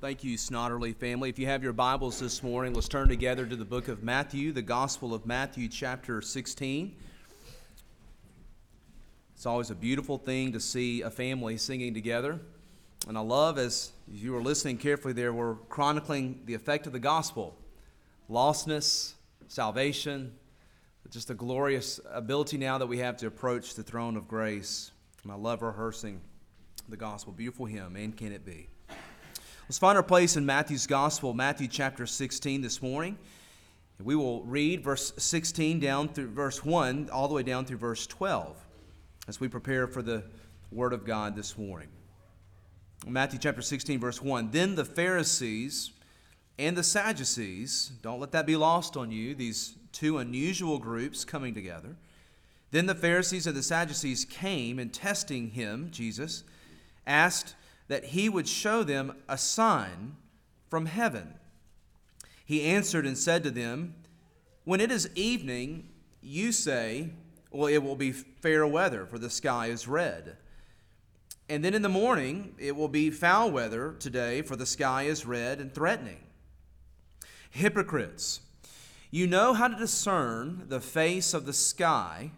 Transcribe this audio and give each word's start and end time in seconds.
Thank 0.00 0.24
you, 0.24 0.38
Snodderly 0.38 0.96
family. 0.96 1.28
If 1.28 1.38
you 1.38 1.44
have 1.44 1.62
your 1.62 1.74
Bibles 1.74 2.18
this 2.18 2.42
morning, 2.42 2.72
let's 2.72 2.88
turn 2.88 3.08
together 3.08 3.44
to 3.44 3.54
the 3.54 3.66
book 3.66 3.88
of 3.88 4.02
Matthew, 4.02 4.50
the 4.50 4.62
Gospel 4.62 5.12
of 5.12 5.26
Matthew, 5.26 5.68
chapter 5.68 6.22
16. 6.22 6.96
It's 9.34 9.44
always 9.44 9.68
a 9.68 9.74
beautiful 9.74 10.16
thing 10.16 10.52
to 10.52 10.60
see 10.60 11.02
a 11.02 11.10
family 11.10 11.58
singing 11.58 11.92
together. 11.92 12.40
And 13.08 13.18
I 13.18 13.20
love, 13.20 13.58
as 13.58 13.92
you 14.08 14.32
were 14.32 14.40
listening 14.40 14.78
carefully 14.78 15.12
there, 15.12 15.34
we're 15.34 15.56
chronicling 15.68 16.44
the 16.46 16.54
effect 16.54 16.86
of 16.86 16.94
the 16.94 16.98
gospel 16.98 17.54
lostness, 18.30 19.12
salvation, 19.48 20.32
just 21.10 21.28
the 21.28 21.34
glorious 21.34 22.00
ability 22.10 22.56
now 22.56 22.78
that 22.78 22.86
we 22.86 22.96
have 23.00 23.18
to 23.18 23.26
approach 23.26 23.74
the 23.74 23.82
throne 23.82 24.16
of 24.16 24.26
grace. 24.26 24.92
And 25.24 25.30
I 25.32 25.34
love 25.34 25.60
rehearsing 25.60 26.22
the 26.88 26.96
gospel. 26.96 27.34
Beautiful 27.34 27.66
hymn, 27.66 27.96
and 27.96 28.16
can 28.16 28.32
it 28.32 28.46
be? 28.46 28.68
Let's 29.70 29.78
find 29.78 29.96
our 29.96 30.02
place 30.02 30.36
in 30.36 30.44
Matthew's 30.44 30.88
Gospel, 30.88 31.32
Matthew 31.32 31.68
chapter 31.68 32.04
16 32.04 32.60
this 32.60 32.82
morning. 32.82 33.16
We 34.02 34.16
will 34.16 34.42
read 34.42 34.82
verse 34.82 35.12
16 35.16 35.78
down 35.78 36.08
through 36.08 36.30
verse 36.30 36.64
1, 36.64 37.08
all 37.12 37.28
the 37.28 37.34
way 37.34 37.44
down 37.44 37.66
through 37.66 37.76
verse 37.76 38.04
12 38.08 38.56
as 39.28 39.38
we 39.38 39.46
prepare 39.46 39.86
for 39.86 40.02
the 40.02 40.24
Word 40.72 40.92
of 40.92 41.04
God 41.04 41.36
this 41.36 41.56
morning. 41.56 41.86
Matthew 43.06 43.38
chapter 43.38 43.62
16, 43.62 44.00
verse 44.00 44.20
1. 44.20 44.50
Then 44.50 44.74
the 44.74 44.84
Pharisees 44.84 45.92
and 46.58 46.76
the 46.76 46.82
Sadducees, 46.82 47.92
don't 48.02 48.18
let 48.18 48.32
that 48.32 48.46
be 48.46 48.56
lost 48.56 48.96
on 48.96 49.12
you, 49.12 49.36
these 49.36 49.76
two 49.92 50.18
unusual 50.18 50.80
groups 50.80 51.24
coming 51.24 51.54
together. 51.54 51.94
Then 52.72 52.86
the 52.86 52.96
Pharisees 52.96 53.46
and 53.46 53.56
the 53.56 53.62
Sadducees 53.62 54.24
came 54.24 54.80
and 54.80 54.92
testing 54.92 55.50
him, 55.50 55.90
Jesus, 55.92 56.42
asked, 57.06 57.54
that 57.90 58.04
he 58.04 58.28
would 58.28 58.46
show 58.46 58.84
them 58.84 59.12
a 59.28 59.36
sign 59.36 60.14
from 60.68 60.86
heaven. 60.86 61.34
He 62.44 62.62
answered 62.62 63.04
and 63.04 63.18
said 63.18 63.42
to 63.42 63.50
them, 63.50 63.96
When 64.62 64.80
it 64.80 64.92
is 64.92 65.10
evening, 65.16 65.88
you 66.22 66.52
say, 66.52 67.10
Well, 67.50 67.66
it 67.66 67.82
will 67.82 67.96
be 67.96 68.12
fair 68.12 68.64
weather, 68.64 69.06
for 69.06 69.18
the 69.18 69.28
sky 69.28 69.66
is 69.66 69.88
red. 69.88 70.36
And 71.48 71.64
then 71.64 71.74
in 71.74 71.82
the 71.82 71.88
morning, 71.88 72.54
it 72.58 72.76
will 72.76 72.86
be 72.86 73.10
foul 73.10 73.50
weather 73.50 73.96
today, 73.98 74.42
for 74.42 74.54
the 74.54 74.66
sky 74.66 75.02
is 75.02 75.26
red 75.26 75.58
and 75.58 75.74
threatening. 75.74 76.20
Hypocrites, 77.50 78.38
you 79.10 79.26
know 79.26 79.52
how 79.52 79.66
to 79.66 79.76
discern 79.76 80.66
the 80.68 80.80
face 80.80 81.34
of 81.34 81.44
the 81.44 81.52
sky, 81.52 82.30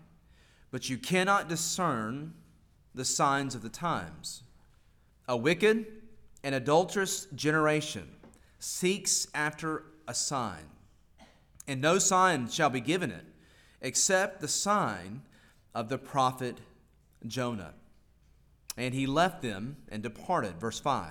but 0.70 0.88
you 0.88 0.96
cannot 0.96 1.50
discern 1.50 2.32
the 2.94 3.04
signs 3.04 3.54
of 3.54 3.60
the 3.60 3.68
times. 3.68 4.44
A 5.28 5.36
wicked 5.36 5.86
and 6.42 6.54
adulterous 6.54 7.26
generation 7.34 8.08
seeks 8.58 9.26
after 9.34 9.84
a 10.08 10.14
sign, 10.14 10.64
and 11.66 11.80
no 11.80 11.98
sign 11.98 12.48
shall 12.48 12.70
be 12.70 12.80
given 12.80 13.10
it 13.10 13.24
except 13.80 14.40
the 14.40 14.48
sign 14.48 15.22
of 15.74 15.88
the 15.88 15.98
prophet 15.98 16.58
Jonah. 17.26 17.74
And 18.76 18.94
he 18.94 19.06
left 19.06 19.42
them 19.42 19.76
and 19.88 20.02
departed. 20.02 20.58
Verse 20.58 20.80
5. 20.80 21.10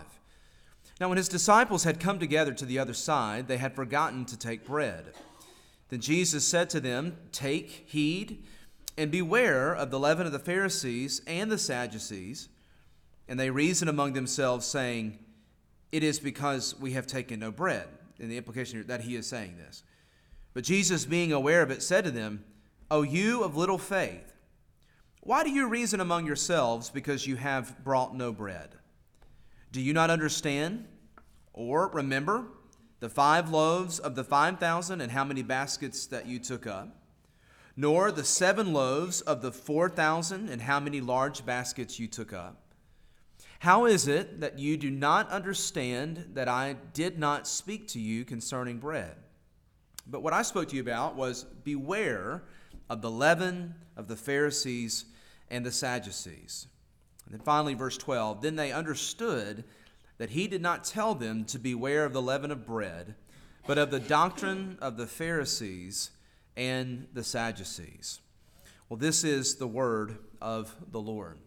Now, 0.99 1.09
when 1.09 1.17
his 1.17 1.29
disciples 1.29 1.83
had 1.83 1.99
come 1.99 2.19
together 2.19 2.53
to 2.53 2.65
the 2.65 2.79
other 2.79 2.93
side, 2.93 3.47
they 3.47 3.57
had 3.57 3.75
forgotten 3.75 4.25
to 4.25 4.37
take 4.37 4.65
bread. 4.65 5.13
Then 5.89 5.99
Jesus 5.99 6.47
said 6.47 6.69
to 6.71 6.79
them, 6.79 7.17
Take 7.31 7.85
heed 7.87 8.45
and 8.97 9.11
beware 9.11 9.73
of 9.73 9.91
the 9.91 9.99
leaven 9.99 10.25
of 10.25 10.31
the 10.31 10.39
Pharisees 10.39 11.21
and 11.27 11.51
the 11.51 11.57
Sadducees. 11.57 12.49
And 13.31 13.39
they 13.39 13.49
reason 13.49 13.87
among 13.87 14.11
themselves, 14.11 14.65
saying, 14.65 15.17
It 15.93 16.03
is 16.03 16.19
because 16.19 16.77
we 16.77 16.91
have 16.91 17.07
taken 17.07 17.39
no 17.39 17.49
bread. 17.49 17.87
And 18.19 18.29
the 18.29 18.35
implication 18.35 18.85
that 18.87 18.99
he 18.99 19.15
is 19.15 19.25
saying 19.25 19.55
this. 19.55 19.83
But 20.53 20.65
Jesus, 20.65 21.05
being 21.05 21.31
aware 21.31 21.61
of 21.61 21.71
it, 21.71 21.81
said 21.81 22.03
to 22.03 22.11
them, 22.11 22.43
O 22.91 23.03
you 23.03 23.41
of 23.43 23.55
little 23.55 23.77
faith, 23.77 24.33
why 25.21 25.45
do 25.45 25.49
you 25.49 25.69
reason 25.69 26.01
among 26.01 26.25
yourselves 26.25 26.89
because 26.89 27.25
you 27.25 27.37
have 27.37 27.81
brought 27.85 28.13
no 28.13 28.33
bread? 28.33 28.75
Do 29.71 29.79
you 29.79 29.93
not 29.93 30.09
understand? 30.09 30.85
Or 31.53 31.87
remember 31.87 32.47
the 32.99 33.07
five 33.07 33.49
loaves 33.49 33.97
of 33.97 34.15
the 34.15 34.25
five 34.25 34.59
thousand 34.59 34.99
and 34.99 35.09
how 35.09 35.23
many 35.23 35.41
baskets 35.41 36.05
that 36.07 36.25
you 36.25 36.37
took 36.37 36.67
up? 36.67 36.97
Nor 37.77 38.11
the 38.11 38.25
seven 38.25 38.73
loaves 38.73 39.21
of 39.21 39.41
the 39.41 39.53
four 39.53 39.87
thousand 39.87 40.49
and 40.49 40.61
how 40.61 40.81
many 40.81 40.99
large 40.99 41.45
baskets 41.45 41.97
you 41.97 42.09
took 42.09 42.33
up? 42.33 42.60
How 43.61 43.85
is 43.85 44.07
it 44.07 44.39
that 44.39 44.57
you 44.57 44.75
do 44.75 44.89
not 44.89 45.29
understand 45.29 46.29
that 46.33 46.47
I 46.47 46.77
did 46.93 47.19
not 47.19 47.47
speak 47.47 47.89
to 47.89 47.99
you 47.99 48.25
concerning 48.25 48.79
bread? 48.79 49.15
But 50.07 50.23
what 50.23 50.33
I 50.33 50.41
spoke 50.41 50.69
to 50.69 50.75
you 50.75 50.81
about 50.81 51.15
was 51.15 51.43
beware 51.43 52.41
of 52.89 53.03
the 53.03 53.11
leaven 53.11 53.75
of 53.95 54.07
the 54.07 54.15
Pharisees 54.15 55.05
and 55.51 55.63
the 55.63 55.71
Sadducees. 55.71 56.65
And 57.25 57.35
then 57.35 57.41
finally, 57.41 57.75
verse 57.75 57.99
12 57.99 58.41
Then 58.41 58.55
they 58.55 58.71
understood 58.71 59.63
that 60.17 60.31
he 60.31 60.47
did 60.47 60.63
not 60.63 60.83
tell 60.83 61.13
them 61.13 61.45
to 61.45 61.59
beware 61.59 62.03
of 62.03 62.13
the 62.13 62.21
leaven 62.21 62.49
of 62.49 62.65
bread, 62.65 63.13
but 63.67 63.77
of 63.77 63.91
the 63.91 63.99
doctrine 63.99 64.79
of 64.81 64.97
the 64.97 65.05
Pharisees 65.05 66.09
and 66.57 67.05
the 67.13 67.23
Sadducees. 67.23 68.21
Well, 68.89 68.97
this 68.97 69.23
is 69.23 69.57
the 69.57 69.67
word 69.67 70.17
of 70.41 70.75
the 70.91 70.99
Lord. 70.99 71.37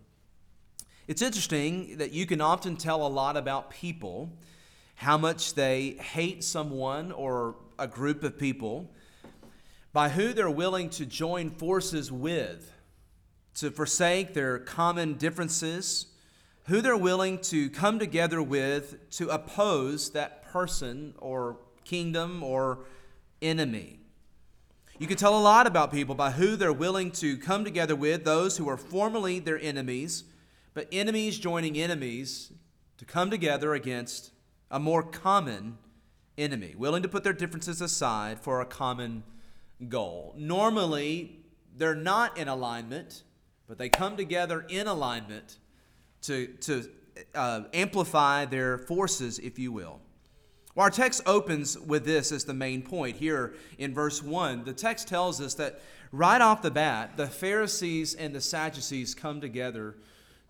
It's 1.07 1.21
interesting 1.21 1.99
that 1.99 2.13
you 2.13 2.25
can 2.25 2.41
often 2.41 2.77
tell 2.77 3.07
a 3.07 3.09
lot 3.09 3.37
about 3.37 3.69
people, 3.69 4.33
how 4.95 5.19
much 5.19 5.53
they 5.53 5.91
hate 6.01 6.43
someone 6.43 7.13
or 7.13 7.57
a 7.79 7.87
group 7.87 8.25
of 8.25 8.39
people, 8.39 8.91
by 9.93 10.09
who 10.09 10.33
they're 10.33 10.49
willing 10.49 10.89
to 10.91 11.05
join 11.05 11.51
forces 11.51 12.11
with, 12.11 12.73
to 13.57 13.71
forsake 13.71 14.33
their 14.33 14.59
common 14.59 15.15
differences, 15.15 16.07
who 16.69 16.81
they're 16.81 16.97
willing 16.97 17.39
to 17.41 17.69
come 17.69 17.99
together 17.99 18.43
with 18.43 19.11
to 19.11 19.29
oppose 19.29 20.11
that 20.13 20.43
person 20.45 21.13
or 21.19 21.59
kingdom 21.85 22.43
or 22.43 22.79
enemy. 23.43 23.99
You 24.99 25.07
can 25.07 25.19
tell 25.19 25.39
a 25.39 25.43
lot 25.43 25.67
about 25.67 25.93
people 25.93 26.15
by 26.15 26.31
who 26.31 26.57
they're 26.57 26.73
willing 26.73 27.11
to 27.13 27.37
come 27.37 27.63
together 27.63 27.95
with, 27.95 28.25
those 28.25 28.57
who 28.57 28.71
are 28.71 28.79
formerly 28.79 29.39
their 29.39 29.61
enemies 29.61 30.25
but 30.75 30.89
enemies 30.93 31.39
joining 31.39 31.79
enemies 31.79 32.53
to 32.99 33.05
come 33.05 33.31
together 33.31 33.75
against 33.75 34.31
a 34.71 34.79
more 34.79 35.03
common 35.03 35.79
enemy, 36.37 36.75
willing 36.77 37.03
to 37.03 37.09
put 37.09 37.25
their 37.25 37.33
differences 37.33 37.81
aside 37.81 38.41
for 38.41 38.61
a 38.61 38.67
common 38.67 39.23
goal. 39.89 40.35
Normally, 40.37 41.39
they're 41.77 41.95
not 41.95 42.37
in 42.37 42.49
alignment, 42.49 43.23
but 43.69 43.79
they 43.79 43.89
come 43.89 44.17
together 44.17 44.67
in 44.69 44.87
alignment 44.87 45.59
to, 46.23 46.49
to 46.61 46.89
uh, 47.35 47.63
amplify 47.73 48.45
their 48.45 48.79
forces, 48.79 49.39
if 49.39 49.59
you 49.59 49.73
will. 49.73 50.01
Well, 50.75 50.85
our 50.85 50.91
text 50.91 51.23
opens 51.25 51.79
with 51.79 52.05
this 52.05 52.33
as 52.33 52.45
the 52.45 52.55
main 52.55 52.83
point 52.83 53.17
here 53.17 53.55
in 53.79 53.95
verse 53.95 54.23
1. 54.23 54.65
The 54.65 54.73
text 54.73 55.07
tells 55.07 55.41
us 55.41 55.55
that 55.55 55.81
right 56.11 56.41
off 56.41 56.63
the 56.63 56.71
bat, 56.71 57.17
the 57.17 57.29
Pharisees 57.29 58.15
and 58.15 58.35
the 58.35 58.41
Sadducees 58.41 59.15
come 59.15 59.41
together 59.41 59.95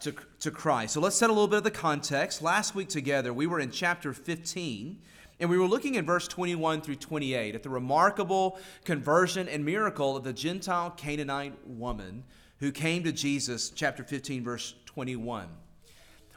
to, 0.04 0.14
to 0.40 0.50
Christ. 0.50 0.94
So 0.94 1.00
let's 1.00 1.16
set 1.16 1.30
a 1.30 1.32
little 1.32 1.48
bit 1.48 1.58
of 1.58 1.64
the 1.64 1.70
context. 1.70 2.42
Last 2.42 2.74
week 2.74 2.88
together, 2.88 3.32
we 3.32 3.46
were 3.46 3.58
in 3.58 3.70
chapter 3.70 4.12
15, 4.12 5.00
and 5.40 5.50
we 5.50 5.58
were 5.58 5.66
looking 5.66 5.94
in 5.94 6.04
verse 6.04 6.28
21 6.28 6.82
through 6.82 6.96
28 6.96 7.54
at 7.54 7.62
the 7.62 7.70
remarkable 7.70 8.58
conversion 8.84 9.48
and 9.48 9.64
miracle 9.64 10.14
of 10.16 10.22
the 10.22 10.32
Gentile 10.32 10.90
Canaanite 10.90 11.66
woman 11.66 12.22
who 12.60 12.70
came 12.70 13.02
to 13.04 13.12
Jesus, 13.12 13.70
chapter 13.70 14.04
15, 14.04 14.44
verse 14.44 14.74
21. 14.84 15.48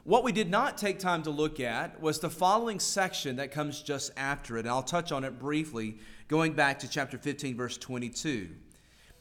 What 0.05 0.23
we 0.23 0.31
did 0.31 0.49
not 0.49 0.77
take 0.77 0.99
time 0.99 1.21
to 1.23 1.29
look 1.29 1.59
at 1.59 1.99
was 1.99 2.19
the 2.19 2.29
following 2.29 2.79
section 2.79 3.35
that 3.35 3.51
comes 3.51 3.81
just 3.81 4.11
after 4.15 4.55
it, 4.55 4.61
and 4.61 4.69
I'll 4.69 4.81
touch 4.81 5.11
on 5.11 5.25
it 5.25 5.37
briefly, 5.37 5.97
going 6.29 6.53
back 6.53 6.79
to 6.79 6.89
chapter 6.89 7.17
15, 7.17 7.57
verse 7.57 7.77
22. 7.77 8.47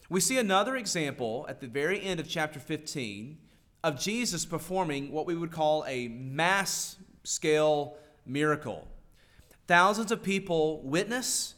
We 0.08 0.20
see 0.20 0.38
another 0.38 0.76
example 0.76 1.44
at 1.48 1.60
the 1.60 1.66
very 1.66 2.00
end 2.00 2.20
of 2.20 2.28
chapter 2.28 2.60
15 2.60 3.38
of 3.86 3.96
Jesus 4.00 4.44
performing 4.44 5.12
what 5.12 5.26
we 5.26 5.36
would 5.36 5.52
call 5.52 5.84
a 5.86 6.08
mass 6.08 6.96
scale 7.22 7.96
miracle. 8.26 8.88
Thousands 9.68 10.10
of 10.10 10.24
people 10.24 10.82
witness, 10.82 11.54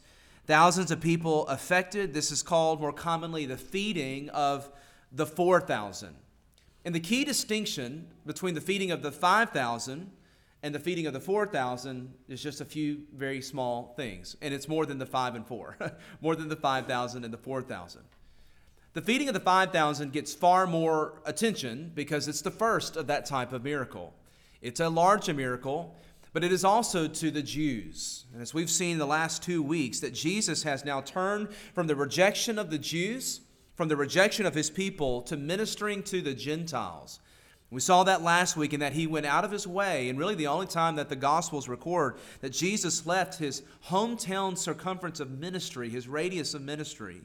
thousands 0.46 0.90
of 0.90 1.00
people 1.00 1.46
affected. 1.46 2.12
This 2.12 2.30
is 2.30 2.42
called 2.42 2.82
more 2.82 2.92
commonly 2.92 3.46
the 3.46 3.56
feeding 3.56 4.28
of 4.28 4.70
the 5.10 5.24
4,000. 5.24 6.14
And 6.84 6.94
the 6.94 7.00
key 7.00 7.24
distinction 7.24 8.08
between 8.26 8.54
the 8.54 8.60
feeding 8.60 8.90
of 8.90 9.00
the 9.00 9.10
5,000 9.10 10.10
and 10.62 10.74
the 10.74 10.78
feeding 10.78 11.06
of 11.06 11.14
the 11.14 11.20
4,000 11.20 12.12
is 12.28 12.42
just 12.42 12.60
a 12.60 12.66
few 12.66 13.04
very 13.16 13.40
small 13.40 13.94
things. 13.96 14.36
And 14.42 14.52
it's 14.52 14.68
more 14.68 14.84
than 14.84 14.98
the 14.98 15.06
5 15.06 15.34
and 15.34 15.46
4, 15.46 15.76
more 16.20 16.36
than 16.36 16.50
the 16.50 16.56
5,000 16.56 17.24
and 17.24 17.32
the 17.32 17.38
4,000. 17.38 18.02
The 18.98 19.04
feeding 19.04 19.28
of 19.28 19.34
the 19.34 19.38
5,000 19.38 20.12
gets 20.12 20.34
far 20.34 20.66
more 20.66 21.22
attention 21.24 21.92
because 21.94 22.26
it's 22.26 22.40
the 22.40 22.50
first 22.50 22.96
of 22.96 23.06
that 23.06 23.26
type 23.26 23.52
of 23.52 23.62
miracle. 23.62 24.12
It's 24.60 24.80
a 24.80 24.88
larger 24.88 25.32
miracle, 25.32 25.94
but 26.32 26.42
it 26.42 26.50
is 26.50 26.64
also 26.64 27.06
to 27.06 27.30
the 27.30 27.40
Jews. 27.40 28.24
And 28.32 28.42
as 28.42 28.52
we've 28.52 28.68
seen 28.68 28.98
the 28.98 29.06
last 29.06 29.40
two 29.40 29.62
weeks, 29.62 30.00
that 30.00 30.14
Jesus 30.14 30.64
has 30.64 30.84
now 30.84 31.00
turned 31.00 31.50
from 31.74 31.86
the 31.86 31.94
rejection 31.94 32.58
of 32.58 32.70
the 32.70 32.78
Jews, 32.78 33.40
from 33.76 33.86
the 33.86 33.96
rejection 33.96 34.46
of 34.46 34.56
his 34.56 34.68
people, 34.68 35.22
to 35.22 35.36
ministering 35.36 36.02
to 36.02 36.20
the 36.20 36.34
Gentiles. 36.34 37.20
We 37.70 37.80
saw 37.80 38.02
that 38.02 38.22
last 38.22 38.56
week 38.56 38.72
in 38.72 38.80
that 38.80 38.94
he 38.94 39.06
went 39.06 39.26
out 39.26 39.44
of 39.44 39.52
his 39.52 39.64
way, 39.64 40.08
and 40.08 40.18
really 40.18 40.34
the 40.34 40.48
only 40.48 40.66
time 40.66 40.96
that 40.96 41.08
the 41.08 41.14
Gospels 41.14 41.68
record 41.68 42.16
that 42.40 42.50
Jesus 42.50 43.06
left 43.06 43.38
his 43.38 43.62
hometown 43.90 44.58
circumference 44.58 45.20
of 45.20 45.30
ministry, 45.30 45.88
his 45.88 46.08
radius 46.08 46.52
of 46.52 46.62
ministry, 46.62 47.22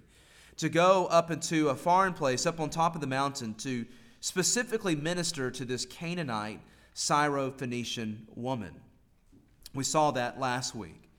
to 0.57 0.69
go 0.69 1.07
up 1.07 1.31
into 1.31 1.69
a 1.69 1.75
foreign 1.75 2.13
place, 2.13 2.45
up 2.45 2.59
on 2.59 2.69
top 2.69 2.95
of 2.95 3.01
the 3.01 3.07
mountain, 3.07 3.53
to 3.55 3.85
specifically 4.19 4.95
minister 4.95 5.51
to 5.51 5.65
this 5.65 5.85
Canaanite 5.85 6.61
Syro-Phoenician 6.93 8.27
woman. 8.35 8.73
We 9.73 9.83
saw 9.83 10.11
that 10.11 10.39
last 10.39 10.75
week. 10.75 11.09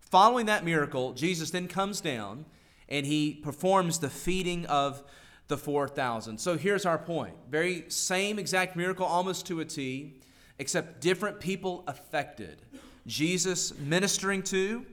Following 0.00 0.46
that 0.46 0.64
miracle, 0.64 1.12
Jesus 1.12 1.50
then 1.50 1.68
comes 1.68 2.00
down 2.00 2.46
and 2.88 3.04
he 3.04 3.34
performs 3.34 3.98
the 3.98 4.08
feeding 4.08 4.64
of 4.66 5.02
the 5.48 5.58
4,000. 5.58 6.38
So 6.38 6.56
here's 6.56 6.86
our 6.86 6.98
point. 6.98 7.34
Very 7.50 7.84
same 7.88 8.38
exact 8.38 8.76
miracle, 8.76 9.04
almost 9.04 9.46
to 9.46 9.60
a 9.60 9.64
T, 9.64 10.20
except 10.58 11.00
different 11.00 11.40
people 11.40 11.84
affected. 11.86 12.62
Jesus 13.06 13.76
ministering 13.78 14.42
to, 14.44 14.84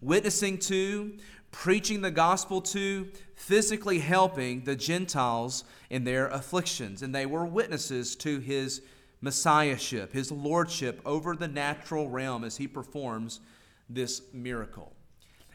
witnessing 0.00 0.58
to, 0.58 1.16
preaching 1.50 2.00
the 2.00 2.10
gospel 2.10 2.60
to, 2.60 3.08
physically 3.34 3.98
helping 3.98 4.64
the 4.64 4.76
Gentiles 4.76 5.64
in 5.88 6.04
their 6.04 6.28
afflictions. 6.28 7.02
And 7.02 7.14
they 7.14 7.26
were 7.26 7.44
witnesses 7.44 8.14
to 8.16 8.38
his 8.38 8.82
messiahship, 9.20 10.12
his 10.12 10.30
lordship 10.30 11.00
over 11.04 11.36
the 11.36 11.48
natural 11.48 12.08
realm 12.08 12.44
as 12.44 12.56
he 12.56 12.66
performs 12.66 13.40
this 13.88 14.22
miracle. 14.32 14.92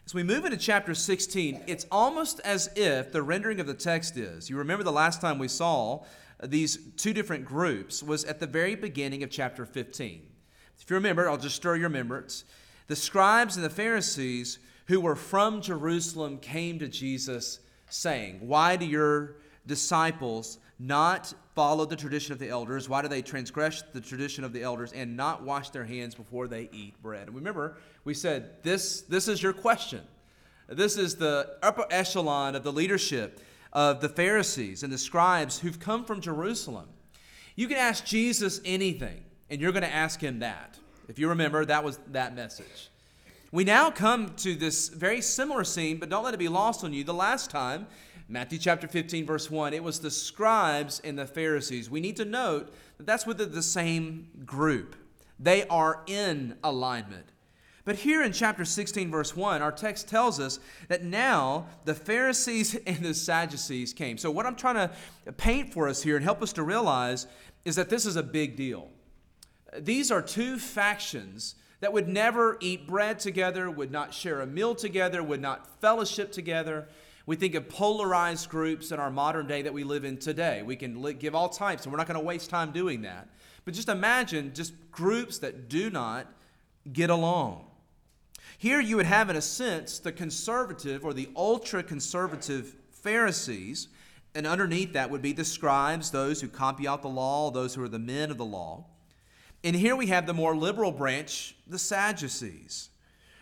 As 0.06 0.14
we 0.14 0.22
move 0.22 0.46
into 0.46 0.58
chapter 0.58 0.94
16, 0.94 1.64
it's 1.66 1.88
almost 1.92 2.40
as 2.42 2.70
if 2.76 3.12
the 3.12 3.24
rendering 3.24 3.60
of 3.60 3.66
the 3.66 3.74
text 3.74 4.18
is. 4.18 4.50
You 4.50 4.58
remember 4.58 4.84
the 4.84 4.92
last 4.92 5.20
time 5.20 5.40
we 5.40 5.48
saw 5.48 6.04
these 6.44 6.78
two 6.96 7.14
different 7.14 7.46
groups 7.46 8.04
was 8.04 8.24
at 8.26 8.40
the 8.40 8.46
very 8.46 8.76
beginning 8.76 9.24
of 9.24 9.32
chapter 9.32 9.66
15. 9.66 10.22
If 10.80 10.90
you 10.90 10.96
remember, 10.96 11.28
I'll 11.28 11.38
just 11.38 11.56
stir 11.56 11.78
your 11.78 11.90
remembrance. 11.90 12.44
The 12.86 12.96
scribes 12.96 13.56
and 13.56 13.66
the 13.66 13.70
Pharisees 13.70 14.60
who 14.86 15.00
were 15.00 15.16
from 15.16 15.62
Jerusalem 15.62 16.38
came 16.38 16.80
to 16.80 16.88
Jesus 16.88 17.60
saying, 17.90 18.40
Why 18.42 18.76
do 18.76 18.86
your 18.86 19.36
disciples 19.68 20.60
not 20.78 21.34
follow 21.56 21.86
the 21.86 21.96
tradition 21.96 22.34
of 22.34 22.40
the 22.40 22.50
elders? 22.50 22.90
Why 22.90 23.02
do 23.02 23.08
they 23.08 23.22
transgress 23.22 23.84
the 23.94 24.02
tradition 24.02 24.44
of 24.44 24.54
the 24.54 24.64
elders 24.64 24.92
and 24.92 25.16
not 25.16 25.44
wash 25.44 25.70
their 25.70 25.86
hands 25.86 26.14
before 26.16 26.48
they 26.48 26.70
eat 26.72 27.02
bread? 27.02 27.28
And 27.28 27.36
remember, 27.36 27.78
we 28.04 28.14
said 28.14 28.64
this, 28.64 29.02
this 29.02 29.28
is 29.28 29.42
your 29.42 29.54
question. 29.54 30.02
This 30.68 30.98
is 30.98 31.16
the 31.16 31.58
upper 31.62 31.86
echelon 31.90 32.56
of 32.56 32.64
the 32.64 32.74
leadership 32.74 33.40
of 33.72 34.02
the 34.02 34.10
Pharisees 34.10 34.84
and 34.84 34.92
the 34.92 34.98
scribes 34.98 35.60
who've 35.60 35.80
come 35.80 36.06
from 36.06 36.22
Jerusalem. 36.22 36.88
You 37.56 37.68
can 37.68 37.78
ask 37.78 38.04
Jesus 38.04 38.60
anything, 38.66 39.24
and 39.50 39.62
you're 39.62 39.72
going 39.72 39.84
to 39.84 39.94
ask 39.94 40.20
him 40.20 40.40
that. 40.40 40.78
If 41.08 41.20
you 41.20 41.30
remember, 41.30 41.64
that 41.66 41.84
was 41.84 42.00
that 42.12 42.36
message. 42.36 42.90
We 43.56 43.64
now 43.64 43.90
come 43.90 44.36
to 44.40 44.54
this 44.54 44.90
very 44.90 45.22
similar 45.22 45.64
scene, 45.64 45.96
but 45.98 46.10
don't 46.10 46.26
let 46.26 46.34
it 46.34 46.38
be 46.38 46.50
lost 46.50 46.84
on 46.84 46.92
you. 46.92 47.06
The 47.06 47.14
last 47.14 47.50
time 47.50 47.88
Matthew 48.28 48.60
chapter 48.60 48.86
15, 48.86 49.26
verse 49.26 49.50
1, 49.50 49.74
it 49.74 49.82
was 49.82 50.02
the 50.02 50.12
scribes 50.12 51.00
and 51.06 51.18
the 51.18 51.26
Pharisees. 51.26 51.90
We 51.90 52.02
need 52.02 52.18
to 52.18 52.26
note 52.26 52.74
that 52.98 53.06
that's 53.06 53.26
within 53.26 53.54
the 53.54 53.64
same 53.64 54.28
group, 54.46 54.98
they 55.40 55.66
are 55.70 56.02
in 56.06 56.58
alignment. 56.66 57.28
But 57.86 57.96
here 57.96 58.24
in 58.24 58.34
chapter 58.34 58.66
16, 58.66 59.10
verse 59.10 59.38
1, 59.38 59.62
our 59.62 59.72
text 59.72 60.10
tells 60.10 60.38
us 60.38 60.60
that 60.90 61.06
now 61.06 61.68
the 61.86 61.96
Pharisees 61.96 62.76
and 62.86 62.98
the 62.98 63.14
Sadducees 63.14 63.94
came. 63.94 64.18
So, 64.18 64.32
what 64.32 64.46
I'm 64.46 64.58
trying 64.58 64.90
to 64.90 65.32
paint 65.32 65.72
for 65.72 65.88
us 65.88 66.04
here 66.04 66.18
and 66.18 66.26
help 66.26 66.42
us 66.42 66.52
to 66.52 66.64
realize 66.64 67.26
is 67.64 67.78
that 67.78 67.88
this 67.88 68.06
is 68.06 68.18
a 68.18 68.24
big 68.24 68.58
deal. 68.58 68.90
These 69.80 70.12
are 70.12 70.22
two 70.22 70.60
factions 70.60 71.56
that 71.82 71.94
would 71.94 72.08
never 72.08 72.58
eat 72.62 72.88
bread 72.88 73.20
together, 73.20 73.70
would 73.70 73.92
not 73.92 74.14
share 74.14 74.42
a 74.42 74.48
meal 74.48 74.76
together, 74.76 75.22
would 75.22 75.42
not 75.42 75.80
fellowship 75.82 76.32
together. 76.32 76.88
We 77.26 77.36
think 77.36 77.56
of 77.56 77.70
polarized 77.70 78.50
groups 78.50 78.92
in 78.92 79.00
our 79.00 79.10
modern 79.10 79.48
day 79.48 79.64
that 79.64 79.74
we 79.74 79.84
live 79.84 80.06
in 80.06 80.18
today. 80.18 80.62
We 80.64 80.76
can 80.76 81.02
give 81.18 81.36
all 81.36 81.50
types, 81.50 81.84
and 81.84 81.92
we're 81.92 81.98
not 81.98 82.08
going 82.08 82.20
to 82.20 82.26
waste 82.26 82.50
time 82.50 82.72
doing 82.72 83.02
that. 83.02 83.28
But 83.66 83.74
just 83.74 83.90
imagine 83.90 84.54
just 84.54 84.74
groups 84.92 85.40
that 85.40 85.70
do 85.70 85.90
not 85.90 86.32
get 86.94 87.10
along. 87.10 87.66
Here 88.58 88.80
you 88.80 88.98
would 88.98 89.08
have, 89.08 89.30
in 89.30 89.36
a 89.36 89.42
sense, 89.42 90.00
the 90.00 90.12
conservative 90.12 91.04
or 91.04 91.14
the 91.14 91.30
ultra 91.36 91.84
conservative 91.84 92.76
Pharisees, 92.92 93.88
and 94.34 94.46
underneath 94.46 94.94
that 94.94 95.10
would 95.10 95.22
be 95.22 95.34
the 95.34 95.46
scribes, 95.46 96.12
those 96.12 96.42
who 96.42 96.48
copy 96.48 96.88
out 96.88 97.02
the 97.02 97.10
law, 97.10 97.52
those 97.52 97.76
who 97.76 97.84
are 97.84 97.90
the 97.90 98.00
men 98.00 98.32
of 98.32 98.38
the 98.38 98.46
law. 98.46 98.86
And 99.64 99.76
here 99.76 99.96
we 99.96 100.08
have 100.08 100.28
the 100.28 100.34
more 100.34 100.56
liberal 100.56 100.92
branch, 100.92 101.56
the 101.68 101.80
Sadducees. 101.80 102.90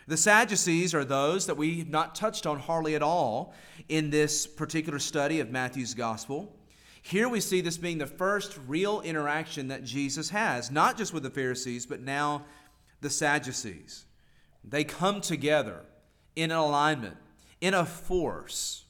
The 0.06 0.16
Sadducees 0.16 0.94
are 0.94 1.04
those 1.04 1.46
that 1.46 1.56
we 1.56 1.78
have 1.78 1.88
not 1.88 2.14
touched 2.14 2.46
on 2.46 2.58
hardly 2.58 2.94
at 2.94 3.02
all 3.02 3.54
in 3.88 4.10
this 4.10 4.46
particular 4.46 4.98
study 4.98 5.40
of 5.40 5.50
Matthew's 5.50 5.94
gospel. 5.94 6.54
Here 7.02 7.28
we 7.28 7.40
see 7.40 7.60
this 7.60 7.76
being 7.76 7.98
the 7.98 8.06
first 8.06 8.58
real 8.66 9.00
interaction 9.02 9.68
that 9.68 9.84
Jesus 9.84 10.30
has, 10.30 10.70
not 10.70 10.96
just 10.96 11.12
with 11.12 11.22
the 11.22 11.30
Pharisees, 11.30 11.84
but 11.84 12.00
now 12.00 12.44
the 13.00 13.10
Sadducees. 13.10 14.06
They 14.62 14.84
come 14.84 15.20
together 15.20 15.80
in 16.34 16.50
alignment, 16.50 17.16
in 17.60 17.74
a 17.74 17.84
force. 17.84 18.83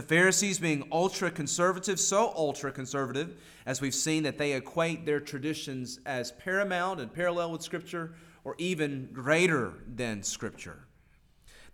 The 0.00 0.06
Pharisees 0.06 0.58
being 0.58 0.88
ultra 0.90 1.30
conservative, 1.30 2.00
so 2.00 2.32
ultra 2.34 2.72
conservative, 2.72 3.36
as 3.66 3.82
we've 3.82 3.94
seen 3.94 4.22
that 4.22 4.38
they 4.38 4.54
equate 4.54 5.04
their 5.04 5.20
traditions 5.20 6.00
as 6.06 6.32
paramount 6.32 7.00
and 7.00 7.12
parallel 7.12 7.52
with 7.52 7.60
Scripture 7.60 8.14
or 8.42 8.54
even 8.56 9.10
greater 9.12 9.74
than 9.86 10.22
Scripture. 10.22 10.86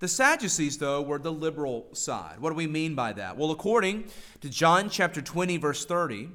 The 0.00 0.08
Sadducees, 0.08 0.76
though, 0.78 1.02
were 1.02 1.20
the 1.20 1.30
liberal 1.30 1.86
side. 1.92 2.40
What 2.40 2.50
do 2.50 2.56
we 2.56 2.66
mean 2.66 2.96
by 2.96 3.12
that? 3.12 3.36
Well, 3.36 3.52
according 3.52 4.06
to 4.40 4.48
John 4.48 4.90
chapter 4.90 5.22
20, 5.22 5.58
verse 5.58 5.86
30, 5.86 6.28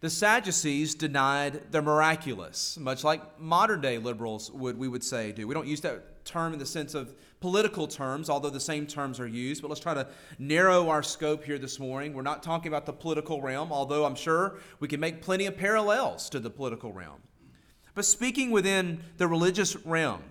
the 0.00 0.10
Sadducees 0.10 0.96
denied 0.96 1.70
the 1.70 1.80
miraculous, 1.80 2.76
much 2.76 3.04
like 3.04 3.38
modern 3.38 3.80
day 3.80 3.98
liberals 3.98 4.50
would, 4.50 4.76
we 4.76 4.88
would 4.88 5.04
say, 5.04 5.30
do. 5.30 5.46
We 5.46 5.54
don't 5.54 5.68
use 5.68 5.80
that 5.82 6.15
term 6.26 6.52
in 6.52 6.58
the 6.58 6.66
sense 6.66 6.94
of 6.94 7.14
political 7.40 7.86
terms, 7.86 8.28
although 8.28 8.50
the 8.50 8.60
same 8.60 8.86
terms 8.86 9.20
are 9.20 9.26
used, 9.26 9.62
but 9.62 9.68
let's 9.68 9.80
try 9.80 9.94
to 9.94 10.06
narrow 10.38 10.88
our 10.88 11.02
scope 11.02 11.44
here 11.44 11.58
this 11.58 11.78
morning. 11.78 12.12
We're 12.12 12.22
not 12.22 12.42
talking 12.42 12.68
about 12.68 12.86
the 12.86 12.92
political 12.92 13.40
realm, 13.40 13.72
although 13.72 14.04
I'm 14.04 14.14
sure 14.14 14.58
we 14.80 14.88
can 14.88 15.00
make 15.00 15.22
plenty 15.22 15.46
of 15.46 15.56
parallels 15.56 16.28
to 16.30 16.40
the 16.40 16.50
political 16.50 16.92
realm. 16.92 17.22
But 17.94 18.04
speaking 18.04 18.50
within 18.50 19.00
the 19.16 19.26
religious 19.26 19.76
realm, 19.86 20.22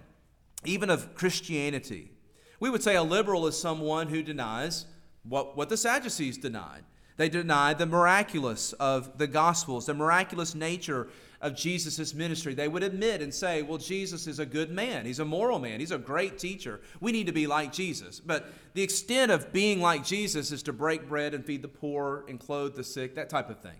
even 0.66 0.90
of 0.90 1.16
Christianity, 1.16 2.12
we 2.60 2.70
would 2.70 2.84
say 2.84 2.96
a 2.96 3.04
liberal 3.04 3.48
is 3.48 3.58
someone 3.58 4.08
who 4.08 4.22
denies 4.22 4.86
what, 5.24 5.58
what 5.58 5.70
the 5.70 5.78
Sadducees 5.78 6.38
denied. 6.38 6.84
They 7.18 7.30
denied 7.30 7.78
the 7.78 7.86
miraculous 7.86 8.74
of 8.74 9.18
the 9.18 9.28
Gospels, 9.28 9.86
the 9.86 9.94
miraculous 9.94 10.54
nature 10.54 11.08
of 11.46 11.56
Jesus' 11.56 12.16
ministry. 12.16 12.56
They 12.56 12.68
would 12.68 12.82
admit 12.82 13.22
and 13.22 13.32
say, 13.32 13.62
well, 13.62 13.78
Jesus 13.78 14.26
is 14.26 14.40
a 14.40 14.48
good 14.48 14.72
man. 14.72 15.06
He's 15.06 15.20
a 15.20 15.26
moral 15.26 15.60
man. 15.60 15.80
He's 15.80 15.92
a 15.92 15.98
great 16.00 16.40
teacher. 16.40 16.82
We 17.00 17.12
need 17.12 17.28
to 17.28 17.34
be 17.34 17.46
like 17.46 17.72
Jesus. 17.72 18.20
But 18.20 18.52
the 18.74 18.82
extent 18.82 19.32
of 19.32 19.54
being 19.54 19.80
like 19.80 20.04
Jesus 20.04 20.52
is 20.52 20.64
to 20.64 20.74
break 20.74 21.08
bread 21.08 21.36
and 21.36 21.46
feed 21.46 21.62
the 21.62 21.68
poor 21.68 22.26
and 22.28 22.40
clothe 22.40 22.76
the 22.76 22.84
sick, 22.84 23.14
that 23.14 23.30
type 23.30 23.52
of 23.52 23.60
thing. 23.60 23.78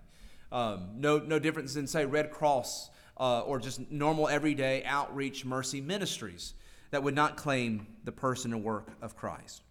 Um, 0.52 0.90
no, 0.98 1.18
no 1.18 1.40
difference 1.40 1.74
than, 1.74 1.88
say, 1.88 2.06
Red 2.06 2.30
Cross 2.30 2.92
uh, 3.18 3.42
or 3.42 3.60
just 3.60 3.90
normal 3.90 4.28
everyday 4.28 4.84
outreach 4.84 5.44
mercy 5.44 5.82
ministries 5.82 6.54
that 6.92 7.02
would 7.02 7.16
not 7.16 7.36
claim 7.36 7.88
the 8.04 8.12
person 8.12 8.54
and 8.54 8.64
work 8.64 8.92
of 9.02 9.18
Christ. 9.18 9.64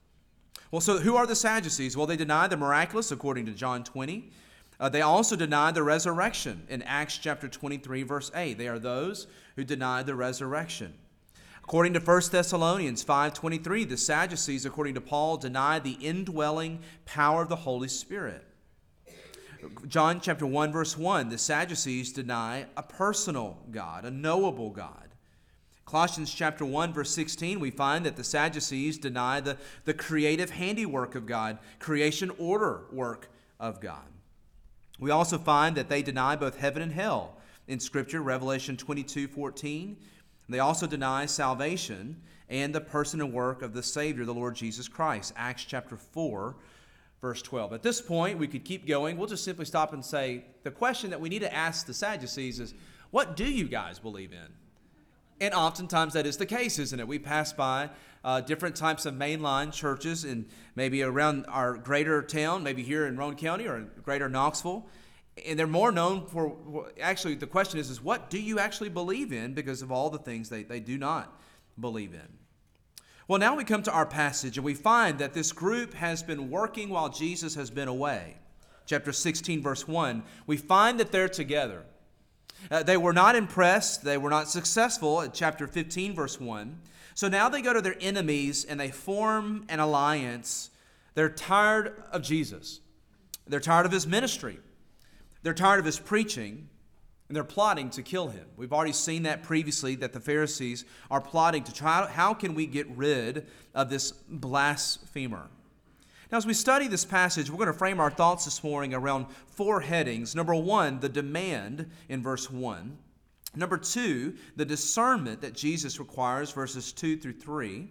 Well, 0.72 0.80
so 0.80 0.98
who 0.98 1.14
are 1.14 1.28
the 1.28 1.36
Sadducees? 1.36 1.96
Well, 1.96 2.08
they 2.08 2.16
deny 2.16 2.48
the 2.48 2.56
miraculous 2.56 3.12
according 3.12 3.46
to 3.46 3.52
John 3.52 3.84
20. 3.84 4.32
Uh, 4.80 4.88
they 4.88 5.02
also 5.02 5.36
deny 5.36 5.70
the 5.70 5.82
resurrection 5.82 6.66
in 6.68 6.82
Acts 6.82 7.18
chapter 7.18 7.48
23, 7.48 8.02
verse 8.02 8.30
8. 8.34 8.58
They 8.58 8.68
are 8.68 8.78
those 8.78 9.26
who 9.56 9.64
deny 9.64 10.02
the 10.02 10.14
resurrection. 10.14 10.94
According 11.62 11.94
to 11.94 12.00
1 12.00 12.30
Thessalonians 12.30 13.02
5:23, 13.02 13.84
the 13.84 13.96
Sadducees, 13.96 14.66
according 14.66 14.94
to 14.94 15.00
Paul, 15.00 15.38
deny 15.38 15.78
the 15.78 15.92
indwelling 15.92 16.80
power 17.06 17.42
of 17.42 17.48
the 17.48 17.56
Holy 17.56 17.88
Spirit. 17.88 18.44
John 19.88 20.20
chapter 20.20 20.46
1, 20.46 20.72
verse 20.72 20.98
1, 20.98 21.30
the 21.30 21.38
Sadducees 21.38 22.12
deny 22.12 22.66
a 22.76 22.82
personal 22.82 23.58
God, 23.70 24.04
a 24.04 24.10
knowable 24.10 24.70
God. 24.70 25.08
Colossians 25.86 26.34
chapter 26.34 26.66
1, 26.66 26.92
verse 26.92 27.10
16, 27.10 27.60
we 27.60 27.70
find 27.70 28.04
that 28.04 28.16
the 28.16 28.24
Sadducees 28.24 28.98
deny 28.98 29.40
the, 29.40 29.56
the 29.84 29.94
creative 29.94 30.50
handiwork 30.50 31.14
of 31.14 31.24
God, 31.24 31.58
creation 31.78 32.30
order 32.38 32.82
work 32.92 33.30
of 33.58 33.80
God. 33.80 34.04
We 34.98 35.10
also 35.10 35.38
find 35.38 35.76
that 35.76 35.88
they 35.88 36.02
deny 36.02 36.36
both 36.36 36.56
heaven 36.56 36.82
and 36.82 36.92
hell 36.92 37.36
in 37.66 37.80
Scripture, 37.80 38.22
Revelation 38.22 38.76
22, 38.76 39.28
14. 39.28 39.96
They 40.48 40.58
also 40.58 40.86
deny 40.86 41.26
salvation 41.26 42.20
and 42.48 42.74
the 42.74 42.80
person 42.80 43.20
and 43.20 43.32
work 43.32 43.62
of 43.62 43.72
the 43.72 43.82
Savior, 43.82 44.24
the 44.24 44.34
Lord 44.34 44.54
Jesus 44.54 44.88
Christ. 44.88 45.32
Acts 45.36 45.64
chapter 45.64 45.96
4, 45.96 46.54
verse 47.20 47.42
12. 47.42 47.72
At 47.72 47.82
this 47.82 48.00
point, 48.00 48.38
we 48.38 48.46
could 48.46 48.64
keep 48.64 48.86
going. 48.86 49.16
We'll 49.16 49.28
just 49.28 49.44
simply 49.44 49.64
stop 49.64 49.92
and 49.92 50.04
say 50.04 50.44
the 50.62 50.70
question 50.70 51.10
that 51.10 51.20
we 51.20 51.28
need 51.28 51.40
to 51.40 51.52
ask 51.52 51.86
the 51.86 51.94
Sadducees 51.94 52.60
is 52.60 52.74
what 53.10 53.36
do 53.36 53.44
you 53.44 53.64
guys 53.64 53.98
believe 53.98 54.32
in? 54.32 54.52
And 55.40 55.52
oftentimes 55.52 56.12
that 56.14 56.26
is 56.26 56.36
the 56.36 56.46
case, 56.46 56.78
isn't 56.78 56.98
it? 56.98 57.08
We 57.08 57.18
pass 57.18 57.52
by 57.52 57.90
uh, 58.24 58.40
different 58.40 58.76
types 58.76 59.04
of 59.04 59.14
mainline 59.14 59.72
churches 59.72 60.24
and 60.24 60.46
maybe 60.76 61.02
around 61.02 61.44
our 61.48 61.74
greater 61.74 62.22
town, 62.22 62.62
maybe 62.62 62.82
here 62.82 63.06
in 63.06 63.16
Roane 63.16 63.36
County 63.36 63.66
or 63.66 63.80
greater 64.02 64.28
Knoxville. 64.28 64.86
And 65.46 65.58
they're 65.58 65.66
more 65.66 65.90
known 65.90 66.26
for, 66.26 66.90
actually, 67.00 67.34
the 67.34 67.46
question 67.46 67.80
is, 67.80 67.90
is 67.90 68.00
what 68.00 68.30
do 68.30 68.40
you 68.40 68.58
actually 68.58 68.88
believe 68.88 69.32
in 69.32 69.52
because 69.52 69.82
of 69.82 69.90
all 69.90 70.08
the 70.08 70.18
things 70.18 70.48
they, 70.48 70.62
they 70.62 70.80
do 70.80 70.96
not 70.96 71.38
believe 71.78 72.14
in? 72.14 72.28
Well, 73.26 73.40
now 73.40 73.56
we 73.56 73.64
come 73.64 73.82
to 73.82 73.92
our 73.92 74.06
passage 74.06 74.58
and 74.58 74.64
we 74.64 74.74
find 74.74 75.18
that 75.18 75.34
this 75.34 75.50
group 75.50 75.94
has 75.94 76.22
been 76.22 76.50
working 76.50 76.90
while 76.90 77.08
Jesus 77.08 77.54
has 77.56 77.70
been 77.70 77.88
away. 77.88 78.36
Chapter 78.86 79.12
16, 79.12 79.62
verse 79.62 79.88
1, 79.88 80.22
we 80.46 80.58
find 80.58 81.00
that 81.00 81.10
they're 81.10 81.28
together. 81.28 81.84
Uh, 82.70 82.82
they 82.82 82.96
were 82.96 83.12
not 83.12 83.36
impressed, 83.36 84.04
they 84.04 84.18
were 84.18 84.30
not 84.30 84.48
successful 84.48 85.20
at 85.20 85.34
chapter 85.34 85.66
15, 85.66 86.14
verse 86.14 86.40
1. 86.40 86.80
So 87.14 87.28
now 87.28 87.48
they 87.48 87.62
go 87.62 87.72
to 87.72 87.80
their 87.80 87.96
enemies 88.00 88.64
and 88.64 88.78
they 88.78 88.90
form 88.90 89.64
an 89.68 89.80
alliance. 89.80 90.70
They're 91.14 91.28
tired 91.28 92.02
of 92.10 92.22
Jesus, 92.22 92.80
they're 93.46 93.60
tired 93.60 93.86
of 93.86 93.92
his 93.92 94.06
ministry, 94.06 94.58
they're 95.42 95.54
tired 95.54 95.78
of 95.78 95.84
his 95.86 95.98
preaching, 95.98 96.68
and 97.28 97.36
they're 97.36 97.44
plotting 97.44 97.90
to 97.90 98.02
kill 98.02 98.28
him. 98.28 98.46
We've 98.56 98.72
already 98.72 98.92
seen 98.92 99.22
that 99.22 99.42
previously 99.42 99.94
that 99.96 100.12
the 100.12 100.20
Pharisees 100.20 100.84
are 101.10 101.20
plotting 101.20 101.64
to 101.64 101.72
try 101.72 102.06
how 102.06 102.34
can 102.34 102.54
we 102.54 102.66
get 102.66 102.88
rid 102.96 103.46
of 103.74 103.90
this 103.90 104.12
blasphemer. 104.12 105.48
Now, 106.32 106.38
as 106.38 106.46
we 106.46 106.54
study 106.54 106.88
this 106.88 107.04
passage, 107.04 107.50
we're 107.50 107.58
going 107.58 107.66
to 107.66 107.78
frame 107.78 108.00
our 108.00 108.10
thoughts 108.10 108.44
this 108.44 108.64
morning 108.64 108.94
around 108.94 109.26
four 109.46 109.80
headings. 109.80 110.34
Number 110.34 110.54
one, 110.54 111.00
the 111.00 111.08
demand 111.08 111.90
in 112.08 112.22
verse 112.22 112.50
1. 112.50 112.96
Number 113.56 113.76
two, 113.76 114.34
the 114.56 114.64
discernment 114.64 115.40
that 115.42 115.54
Jesus 115.54 116.00
requires, 116.00 116.50
verses 116.50 116.92
2 116.92 117.18
through 117.18 117.34
3. 117.34 117.88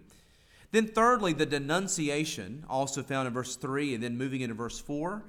Then, 0.72 0.88
thirdly, 0.88 1.34
the 1.34 1.46
denunciation, 1.46 2.66
also 2.68 3.04
found 3.04 3.28
in 3.28 3.34
verse 3.34 3.56
3, 3.56 3.94
and 3.94 4.04
then 4.04 4.18
moving 4.18 4.42
into 4.42 4.56
verse 4.56 4.80
4. 4.80 5.24